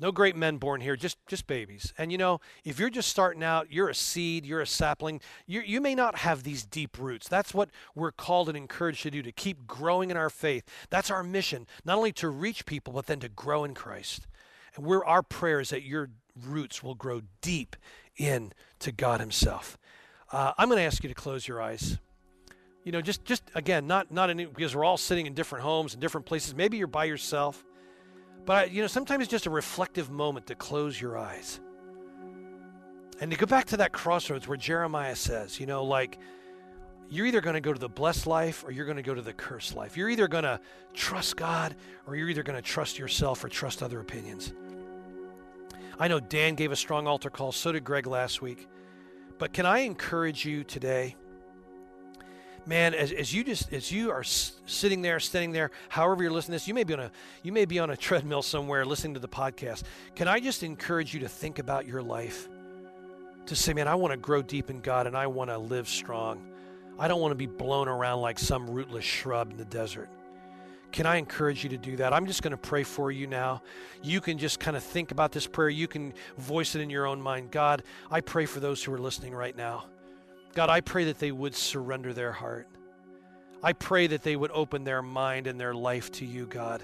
No 0.00 0.12
great 0.12 0.34
men 0.34 0.56
born 0.56 0.80
here, 0.80 0.96
just 0.96 1.18
just 1.26 1.46
babies. 1.46 1.92
And 1.98 2.10
you 2.10 2.16
know, 2.16 2.40
if 2.64 2.78
you're 2.78 2.88
just 2.88 3.10
starting 3.10 3.44
out, 3.44 3.70
you're 3.70 3.90
a 3.90 3.94
seed, 3.94 4.46
you're 4.46 4.62
a 4.62 4.66
sapling. 4.66 5.20
You 5.46 5.60
you 5.60 5.78
may 5.78 5.94
not 5.94 6.16
have 6.16 6.42
these 6.42 6.64
deep 6.64 6.98
roots. 6.98 7.28
That's 7.28 7.52
what 7.52 7.68
we're 7.94 8.10
called 8.10 8.48
and 8.48 8.56
encouraged 8.56 9.02
to 9.02 9.10
do 9.10 9.20
to 9.22 9.30
keep 9.30 9.66
growing 9.66 10.10
in 10.10 10.16
our 10.16 10.30
faith. 10.30 10.64
That's 10.88 11.10
our 11.10 11.22
mission, 11.22 11.66
not 11.84 11.98
only 11.98 12.12
to 12.12 12.30
reach 12.30 12.64
people, 12.64 12.94
but 12.94 13.06
then 13.06 13.20
to 13.20 13.28
grow 13.28 13.62
in 13.62 13.74
Christ. 13.74 14.26
And 14.74 14.86
we're 14.86 15.04
our 15.04 15.22
prayer 15.22 15.60
is 15.60 15.68
that 15.68 15.82
your 15.82 16.08
roots 16.46 16.82
will 16.82 16.94
grow 16.94 17.20
deep 17.42 17.76
in 18.16 18.54
to 18.78 18.92
God 18.92 19.20
Himself. 19.20 19.76
Uh, 20.32 20.52
I'm 20.56 20.68
going 20.68 20.78
to 20.78 20.84
ask 20.84 21.02
you 21.02 21.10
to 21.10 21.14
close 21.14 21.46
your 21.46 21.60
eyes. 21.60 21.98
You 22.84 22.92
know, 22.92 23.02
just 23.02 23.26
just 23.26 23.42
again, 23.54 23.86
not 23.86 24.10
not 24.10 24.30
in, 24.30 24.38
because 24.38 24.74
we're 24.74 24.84
all 24.86 24.96
sitting 24.96 25.26
in 25.26 25.34
different 25.34 25.62
homes 25.62 25.92
and 25.92 26.00
different 26.00 26.26
places. 26.26 26.54
Maybe 26.54 26.78
you're 26.78 26.86
by 26.86 27.04
yourself. 27.04 27.62
But, 28.44 28.70
you 28.72 28.82
know, 28.82 28.88
sometimes 28.88 29.22
it's 29.22 29.30
just 29.30 29.46
a 29.46 29.50
reflective 29.50 30.10
moment 30.10 30.46
to 30.46 30.54
close 30.54 31.00
your 31.00 31.18
eyes. 31.18 31.60
And 33.20 33.30
to 33.30 33.36
go 33.36 33.46
back 33.46 33.66
to 33.66 33.76
that 33.78 33.92
crossroads 33.92 34.48
where 34.48 34.56
Jeremiah 34.56 35.14
says, 35.14 35.60
you 35.60 35.66
know, 35.66 35.84
like, 35.84 36.18
you're 37.10 37.26
either 37.26 37.40
going 37.40 37.54
to 37.54 37.60
go 37.60 37.72
to 37.72 37.78
the 37.78 37.88
blessed 37.88 38.26
life 38.26 38.64
or 38.64 38.70
you're 38.70 38.84
going 38.84 38.96
to 38.96 39.02
go 39.02 39.14
to 39.14 39.20
the 39.20 39.32
cursed 39.32 39.74
life. 39.74 39.96
You're 39.96 40.08
either 40.08 40.28
going 40.28 40.44
to 40.44 40.60
trust 40.94 41.36
God 41.36 41.74
or 42.06 42.16
you're 42.16 42.28
either 42.28 42.44
going 42.44 42.56
to 42.56 42.62
trust 42.62 42.98
yourself 42.98 43.42
or 43.44 43.48
trust 43.48 43.82
other 43.82 44.00
opinions. 44.00 44.54
I 45.98 46.08
know 46.08 46.20
Dan 46.20 46.54
gave 46.54 46.72
a 46.72 46.76
strong 46.76 47.06
altar 47.06 47.28
call, 47.28 47.52
so 47.52 47.72
did 47.72 47.84
Greg 47.84 48.06
last 48.06 48.40
week. 48.40 48.68
But 49.38 49.52
can 49.52 49.66
I 49.66 49.80
encourage 49.80 50.46
you 50.46 50.64
today? 50.64 51.16
Man, 52.70 52.94
as, 52.94 53.10
as 53.10 53.34
you 53.34 53.42
just 53.42 53.72
as 53.72 53.90
you 53.90 54.12
are 54.12 54.22
sitting 54.22 55.02
there, 55.02 55.18
standing 55.18 55.50
there, 55.50 55.72
however 55.88 56.22
you're 56.22 56.32
listening 56.32 56.52
to 56.52 56.62
this, 56.62 56.68
you 56.68 56.72
may 56.72 56.84
be 56.84 56.94
on 56.94 57.00
a 57.00 57.10
you 57.42 57.52
may 57.52 57.64
be 57.64 57.80
on 57.80 57.90
a 57.90 57.96
treadmill 58.08 58.42
somewhere 58.42 58.86
listening 58.86 59.14
to 59.14 59.20
the 59.20 59.28
podcast. 59.28 59.82
Can 60.14 60.28
I 60.28 60.38
just 60.38 60.62
encourage 60.62 61.12
you 61.12 61.20
to 61.20 61.28
think 61.28 61.58
about 61.58 61.86
your 61.86 62.00
life? 62.00 62.48
To 63.46 63.56
say, 63.56 63.72
man, 63.72 63.88
I 63.88 63.96
want 63.96 64.12
to 64.12 64.16
grow 64.16 64.40
deep 64.40 64.70
in 64.70 64.80
God 64.80 65.08
and 65.08 65.16
I 65.16 65.26
want 65.26 65.50
to 65.50 65.58
live 65.58 65.88
strong. 65.88 66.46
I 66.96 67.08
don't 67.08 67.20
want 67.20 67.32
to 67.32 67.36
be 67.36 67.46
blown 67.46 67.88
around 67.88 68.20
like 68.20 68.38
some 68.38 68.70
rootless 68.70 69.04
shrub 69.04 69.50
in 69.50 69.56
the 69.56 69.64
desert. 69.64 70.08
Can 70.92 71.06
I 71.06 71.16
encourage 71.16 71.64
you 71.64 71.70
to 71.70 71.78
do 71.78 71.96
that? 71.96 72.12
I'm 72.12 72.26
just 72.26 72.42
going 72.42 72.50
to 72.52 72.56
pray 72.56 72.84
for 72.84 73.10
you 73.10 73.26
now. 73.26 73.62
You 74.02 74.20
can 74.20 74.38
just 74.38 74.60
kind 74.60 74.76
of 74.76 74.84
think 74.84 75.10
about 75.10 75.32
this 75.32 75.46
prayer. 75.46 75.70
You 75.70 75.88
can 75.88 76.14
voice 76.36 76.74
it 76.74 76.80
in 76.80 76.90
your 76.90 77.06
own 77.06 77.20
mind. 77.20 77.50
God, 77.50 77.82
I 78.10 78.20
pray 78.20 78.46
for 78.46 78.60
those 78.60 78.84
who 78.84 78.92
are 78.92 78.98
listening 78.98 79.34
right 79.34 79.56
now. 79.56 79.86
God, 80.54 80.68
I 80.68 80.80
pray 80.80 81.04
that 81.04 81.18
they 81.18 81.32
would 81.32 81.54
surrender 81.54 82.12
their 82.12 82.32
heart. 82.32 82.66
I 83.62 83.72
pray 83.72 84.06
that 84.08 84.22
they 84.22 84.36
would 84.36 84.50
open 84.52 84.84
their 84.84 85.02
mind 85.02 85.46
and 85.46 85.60
their 85.60 85.74
life 85.74 86.10
to 86.12 86.26
you, 86.26 86.46
God. 86.46 86.82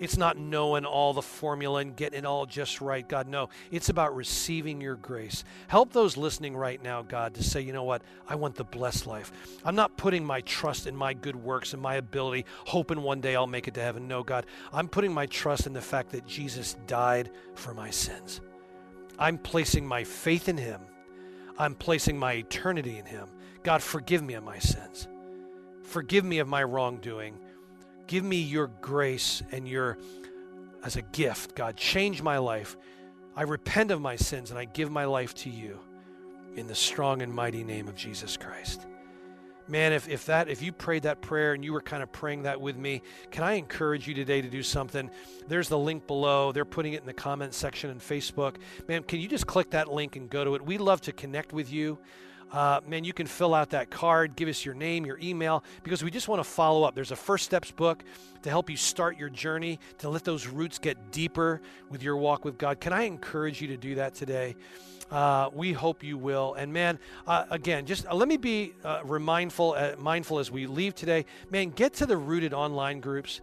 It's 0.00 0.16
not 0.16 0.36
knowing 0.36 0.84
all 0.84 1.12
the 1.12 1.22
formula 1.22 1.80
and 1.80 1.94
getting 1.94 2.20
it 2.20 2.24
all 2.24 2.46
just 2.46 2.80
right, 2.80 3.08
God. 3.08 3.28
No, 3.28 3.48
it's 3.70 3.90
about 3.90 4.16
receiving 4.16 4.80
your 4.80 4.96
grace. 4.96 5.44
Help 5.68 5.92
those 5.92 6.16
listening 6.16 6.56
right 6.56 6.82
now, 6.82 7.02
God, 7.02 7.34
to 7.34 7.44
say, 7.44 7.60
you 7.60 7.72
know 7.72 7.84
what? 7.84 8.02
I 8.28 8.34
want 8.34 8.56
the 8.56 8.64
blessed 8.64 9.06
life. 9.06 9.30
I'm 9.64 9.76
not 9.76 9.96
putting 9.96 10.24
my 10.24 10.40
trust 10.40 10.86
in 10.86 10.96
my 10.96 11.14
good 11.14 11.36
works 11.36 11.74
and 11.74 11.82
my 11.82 11.96
ability, 11.96 12.44
hoping 12.64 13.02
one 13.02 13.20
day 13.20 13.36
I'll 13.36 13.46
make 13.46 13.68
it 13.68 13.74
to 13.74 13.82
heaven. 13.82 14.08
No, 14.08 14.24
God, 14.24 14.46
I'm 14.72 14.88
putting 14.88 15.12
my 15.12 15.26
trust 15.26 15.66
in 15.66 15.72
the 15.72 15.80
fact 15.80 16.10
that 16.10 16.26
Jesus 16.26 16.76
died 16.86 17.30
for 17.54 17.72
my 17.72 17.90
sins. 17.90 18.40
I'm 19.16 19.38
placing 19.38 19.86
my 19.86 20.02
faith 20.02 20.48
in 20.48 20.56
Him 20.56 20.80
I'm 21.58 21.74
placing 21.74 22.18
my 22.18 22.34
eternity 22.34 22.98
in 22.98 23.04
Him. 23.04 23.28
God, 23.62 23.82
forgive 23.82 24.22
me 24.22 24.34
of 24.34 24.44
my 24.44 24.58
sins. 24.58 25.08
Forgive 25.82 26.24
me 26.24 26.38
of 26.38 26.48
my 26.48 26.62
wrongdoing. 26.62 27.38
Give 28.06 28.24
me 28.24 28.40
your 28.40 28.68
grace 28.80 29.42
and 29.52 29.68
your, 29.68 29.98
as 30.82 30.96
a 30.96 31.02
gift, 31.02 31.54
God, 31.54 31.76
change 31.76 32.22
my 32.22 32.38
life. 32.38 32.76
I 33.36 33.42
repent 33.42 33.90
of 33.90 34.00
my 34.00 34.16
sins 34.16 34.50
and 34.50 34.58
I 34.58 34.64
give 34.64 34.90
my 34.90 35.04
life 35.04 35.34
to 35.36 35.50
you 35.50 35.78
in 36.56 36.66
the 36.66 36.74
strong 36.74 37.22
and 37.22 37.32
mighty 37.32 37.64
name 37.64 37.88
of 37.88 37.96
Jesus 37.96 38.36
Christ 38.36 38.86
man 39.68 39.92
if, 39.92 40.08
if 40.08 40.26
that 40.26 40.48
if 40.48 40.60
you 40.62 40.72
prayed 40.72 41.02
that 41.02 41.20
prayer 41.20 41.54
and 41.54 41.64
you 41.64 41.72
were 41.72 41.80
kind 41.80 42.02
of 42.02 42.12
praying 42.12 42.42
that 42.42 42.60
with 42.60 42.76
me 42.76 43.02
can 43.30 43.42
i 43.42 43.54
encourage 43.54 44.06
you 44.06 44.14
today 44.14 44.42
to 44.42 44.48
do 44.48 44.62
something 44.62 45.10
there's 45.48 45.68
the 45.68 45.78
link 45.78 46.06
below 46.06 46.52
they're 46.52 46.64
putting 46.64 46.92
it 46.92 47.00
in 47.00 47.06
the 47.06 47.12
comment 47.12 47.54
section 47.54 47.90
in 47.90 47.98
facebook 47.98 48.56
man 48.88 49.02
can 49.02 49.20
you 49.20 49.28
just 49.28 49.46
click 49.46 49.70
that 49.70 49.92
link 49.92 50.16
and 50.16 50.28
go 50.28 50.44
to 50.44 50.54
it 50.54 50.62
we 50.62 50.78
love 50.78 51.00
to 51.00 51.12
connect 51.12 51.52
with 51.52 51.72
you 51.72 51.98
uh, 52.54 52.80
man, 52.86 53.02
you 53.02 53.12
can 53.12 53.26
fill 53.26 53.52
out 53.52 53.70
that 53.70 53.90
card, 53.90 54.36
give 54.36 54.48
us 54.48 54.64
your 54.64 54.76
name, 54.76 55.04
your 55.04 55.18
email, 55.20 55.64
because 55.82 56.04
we 56.04 56.10
just 56.10 56.28
want 56.28 56.38
to 56.38 56.48
follow 56.48 56.84
up. 56.84 56.94
There's 56.94 57.10
a 57.10 57.16
First 57.16 57.44
Steps 57.44 57.72
book 57.72 58.04
to 58.42 58.48
help 58.48 58.70
you 58.70 58.76
start 58.76 59.18
your 59.18 59.28
journey, 59.28 59.80
to 59.98 60.08
let 60.08 60.22
those 60.22 60.46
roots 60.46 60.78
get 60.78 61.10
deeper 61.10 61.60
with 61.90 62.00
your 62.00 62.16
walk 62.16 62.44
with 62.44 62.56
God. 62.56 62.78
Can 62.78 62.92
I 62.92 63.02
encourage 63.04 63.60
you 63.60 63.66
to 63.68 63.76
do 63.76 63.96
that 63.96 64.14
today? 64.14 64.54
Uh, 65.14 65.48
we 65.54 65.72
hope 65.72 66.02
you 66.02 66.18
will. 66.18 66.54
And 66.54 66.72
man, 66.72 66.98
uh, 67.28 67.44
again, 67.48 67.86
just 67.86 68.04
uh, 68.08 68.14
let 68.16 68.26
me 68.26 68.36
be 68.36 68.72
uh, 68.82 69.00
remindful, 69.04 69.74
uh, 69.78 69.92
mindful 69.96 70.40
as 70.40 70.50
we 70.50 70.66
leave 70.66 70.96
today. 70.96 71.24
Man, 71.52 71.70
get 71.70 71.94
to 71.94 72.06
the 72.06 72.16
rooted 72.16 72.52
online 72.52 72.98
groups. 72.98 73.40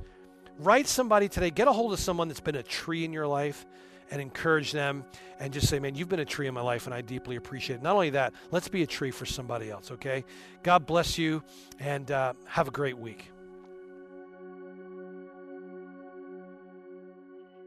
Write 0.60 0.86
somebody 0.86 1.30
today. 1.30 1.50
Get 1.50 1.70
a 1.70 1.72
hold 1.72 1.94
of 1.94 2.00
someone 2.00 2.28
that's 2.28 2.42
been 2.42 2.58
a 2.58 2.64
tree 2.64 3.06
in 3.06 3.14
your 3.14 3.26
life 3.26 3.66
and 4.12 4.22
encourage 4.22 4.74
them 4.74 5.06
and 5.40 5.54
just 5.54 5.70
say, 5.70 5.80
man, 5.80 5.96
you've 5.96 6.10
been 6.10 6.20
a 6.20 6.26
tree 6.26 6.48
in 6.48 6.54
my 6.54 6.60
life 6.62 6.88
and 6.88 6.94
I 6.94 7.00
deeply 7.00 7.38
appreciate 7.38 7.78
it. 7.78 7.82
Not 7.82 7.94
only 7.94 8.10
that, 8.10 8.34
let's 8.52 8.68
be 8.68 8.84
a 8.84 8.88
tree 8.88 9.12
for 9.12 9.26
somebody 9.26 9.70
else, 9.72 9.92
okay? 9.92 10.26
God 10.64 10.86
bless 10.86 11.18
you 11.18 11.42
and 11.80 12.12
uh, 12.12 12.34
have 12.48 12.68
a 12.68 12.72
great 12.72 12.98
week. 12.98 13.32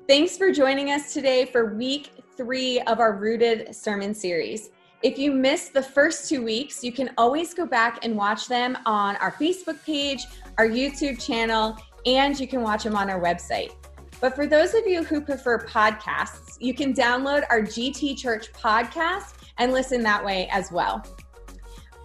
Thanks 0.07 0.37
for 0.37 0.53
joining 0.53 0.91
us 0.91 1.15
today 1.15 1.47
for 1.47 1.75
week 1.77 2.11
three 2.37 2.79
of 2.83 3.01
our 3.01 3.15
Rooted 3.15 3.75
sermon 3.75 4.13
series. 4.13 4.69
If 5.03 5.19
you 5.19 5.33
missed 5.33 5.73
the 5.73 5.83
first 5.83 6.29
two 6.29 6.45
weeks, 6.45 6.85
you 6.85 6.93
can 6.93 7.13
always 7.17 7.55
go 7.55 7.65
back 7.65 8.05
and 8.05 8.15
watch 8.15 8.47
them 8.47 8.77
on 8.85 9.17
our 9.17 9.33
Facebook 9.33 9.83
page, 9.83 10.27
our 10.59 10.69
YouTube 10.69 11.25
channel, 11.25 11.79
and 12.05 12.39
you 12.39 12.47
can 12.47 12.61
watch 12.61 12.85
them 12.85 12.97
on 12.97 13.09
our 13.09 13.19
website. 13.19 13.73
But 14.21 14.35
for 14.35 14.47
those 14.47 14.75
of 14.75 14.87
you 14.87 15.05
who 15.05 15.23
prefer 15.23 15.65
podcasts, 15.65 16.59
you 16.61 16.75
can 16.75 16.93
download 16.93 17.45
our 17.49 17.63
GT 17.63 18.19
Church 18.19 18.53
podcast 18.53 19.33
and 19.57 19.73
listen 19.73 20.03
that 20.03 20.23
way 20.23 20.51
as 20.53 20.71
well. 20.71 21.03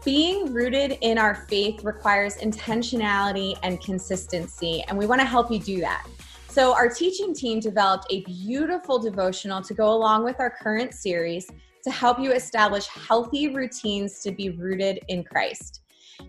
Being 0.06 0.54
rooted 0.54 1.00
in 1.02 1.18
our 1.18 1.36
faith 1.50 1.84
requires 1.84 2.38
intentionality 2.38 3.60
and 3.62 3.82
consistency, 3.82 4.86
and 4.88 4.98
we 4.98 5.06
want 5.06 5.20
to 5.20 5.28
help 5.28 5.52
you 5.52 5.60
do 5.60 5.82
that. 5.82 6.08
So, 6.50 6.74
our 6.74 6.90
teaching 6.90 7.36
team 7.36 7.60
developed 7.60 8.08
a 8.10 8.22
beautiful 8.22 8.98
devotional 8.98 9.62
to 9.62 9.74
go 9.76 9.94
along 9.94 10.24
with 10.24 10.40
our 10.40 10.50
current 10.50 10.96
series 10.96 11.48
to 11.84 11.92
help 11.92 12.20
you 12.20 12.32
establish 12.32 12.88
healthy 12.88 13.54
routines 13.54 14.20
to 14.22 14.32
be 14.32 14.50
rooted 14.50 15.00
in 15.10 15.24
Christ. 15.24 15.82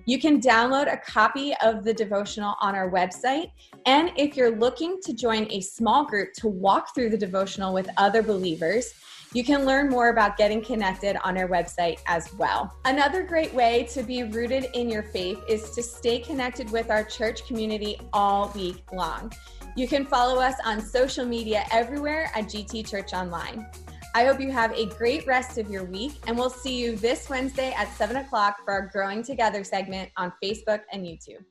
You 0.04 0.20
can 0.20 0.38
download 0.38 0.92
a 0.92 0.98
copy 0.98 1.54
of 1.62 1.84
the 1.84 1.94
devotional 1.94 2.54
on 2.60 2.74
our 2.74 2.90
website. 2.90 3.50
And 3.86 4.12
if 4.16 4.36
you're 4.36 4.54
looking 4.54 5.00
to 5.04 5.14
join 5.14 5.50
a 5.50 5.62
small 5.62 6.04
group 6.04 6.34
to 6.34 6.48
walk 6.48 6.94
through 6.94 7.08
the 7.10 7.18
devotional 7.18 7.72
with 7.72 7.88
other 7.96 8.22
believers, 8.22 8.92
you 9.32 9.42
can 9.42 9.64
learn 9.64 9.88
more 9.88 10.10
about 10.10 10.36
getting 10.36 10.62
connected 10.62 11.16
on 11.24 11.38
our 11.38 11.48
website 11.48 11.98
as 12.06 12.32
well. 12.34 12.76
Another 12.84 13.22
great 13.22 13.54
way 13.54 13.84
to 13.92 14.02
be 14.02 14.24
rooted 14.24 14.66
in 14.74 14.90
your 14.90 15.04
faith 15.04 15.38
is 15.48 15.70
to 15.70 15.82
stay 15.82 16.18
connected 16.18 16.70
with 16.70 16.90
our 16.90 17.04
church 17.04 17.46
community 17.46 17.98
all 18.12 18.52
week 18.54 18.82
long. 18.92 19.32
You 19.80 19.88
can 19.88 20.04
follow 20.04 20.38
us 20.38 20.56
on 20.66 20.78
social 20.82 21.24
media 21.24 21.64
everywhere 21.72 22.30
at 22.34 22.44
GT 22.44 22.86
Church 22.86 23.14
Online. 23.14 23.66
I 24.14 24.26
hope 24.26 24.38
you 24.38 24.52
have 24.52 24.72
a 24.76 24.84
great 24.84 25.26
rest 25.26 25.56
of 25.56 25.70
your 25.70 25.84
week, 25.84 26.12
and 26.26 26.36
we'll 26.36 26.50
see 26.50 26.78
you 26.78 26.96
this 26.96 27.30
Wednesday 27.30 27.72
at 27.78 27.90
7 27.94 28.16
o'clock 28.16 28.62
for 28.62 28.72
our 28.72 28.90
Growing 28.92 29.22
Together 29.22 29.64
segment 29.64 30.10
on 30.18 30.34
Facebook 30.44 30.82
and 30.92 31.06
YouTube. 31.06 31.42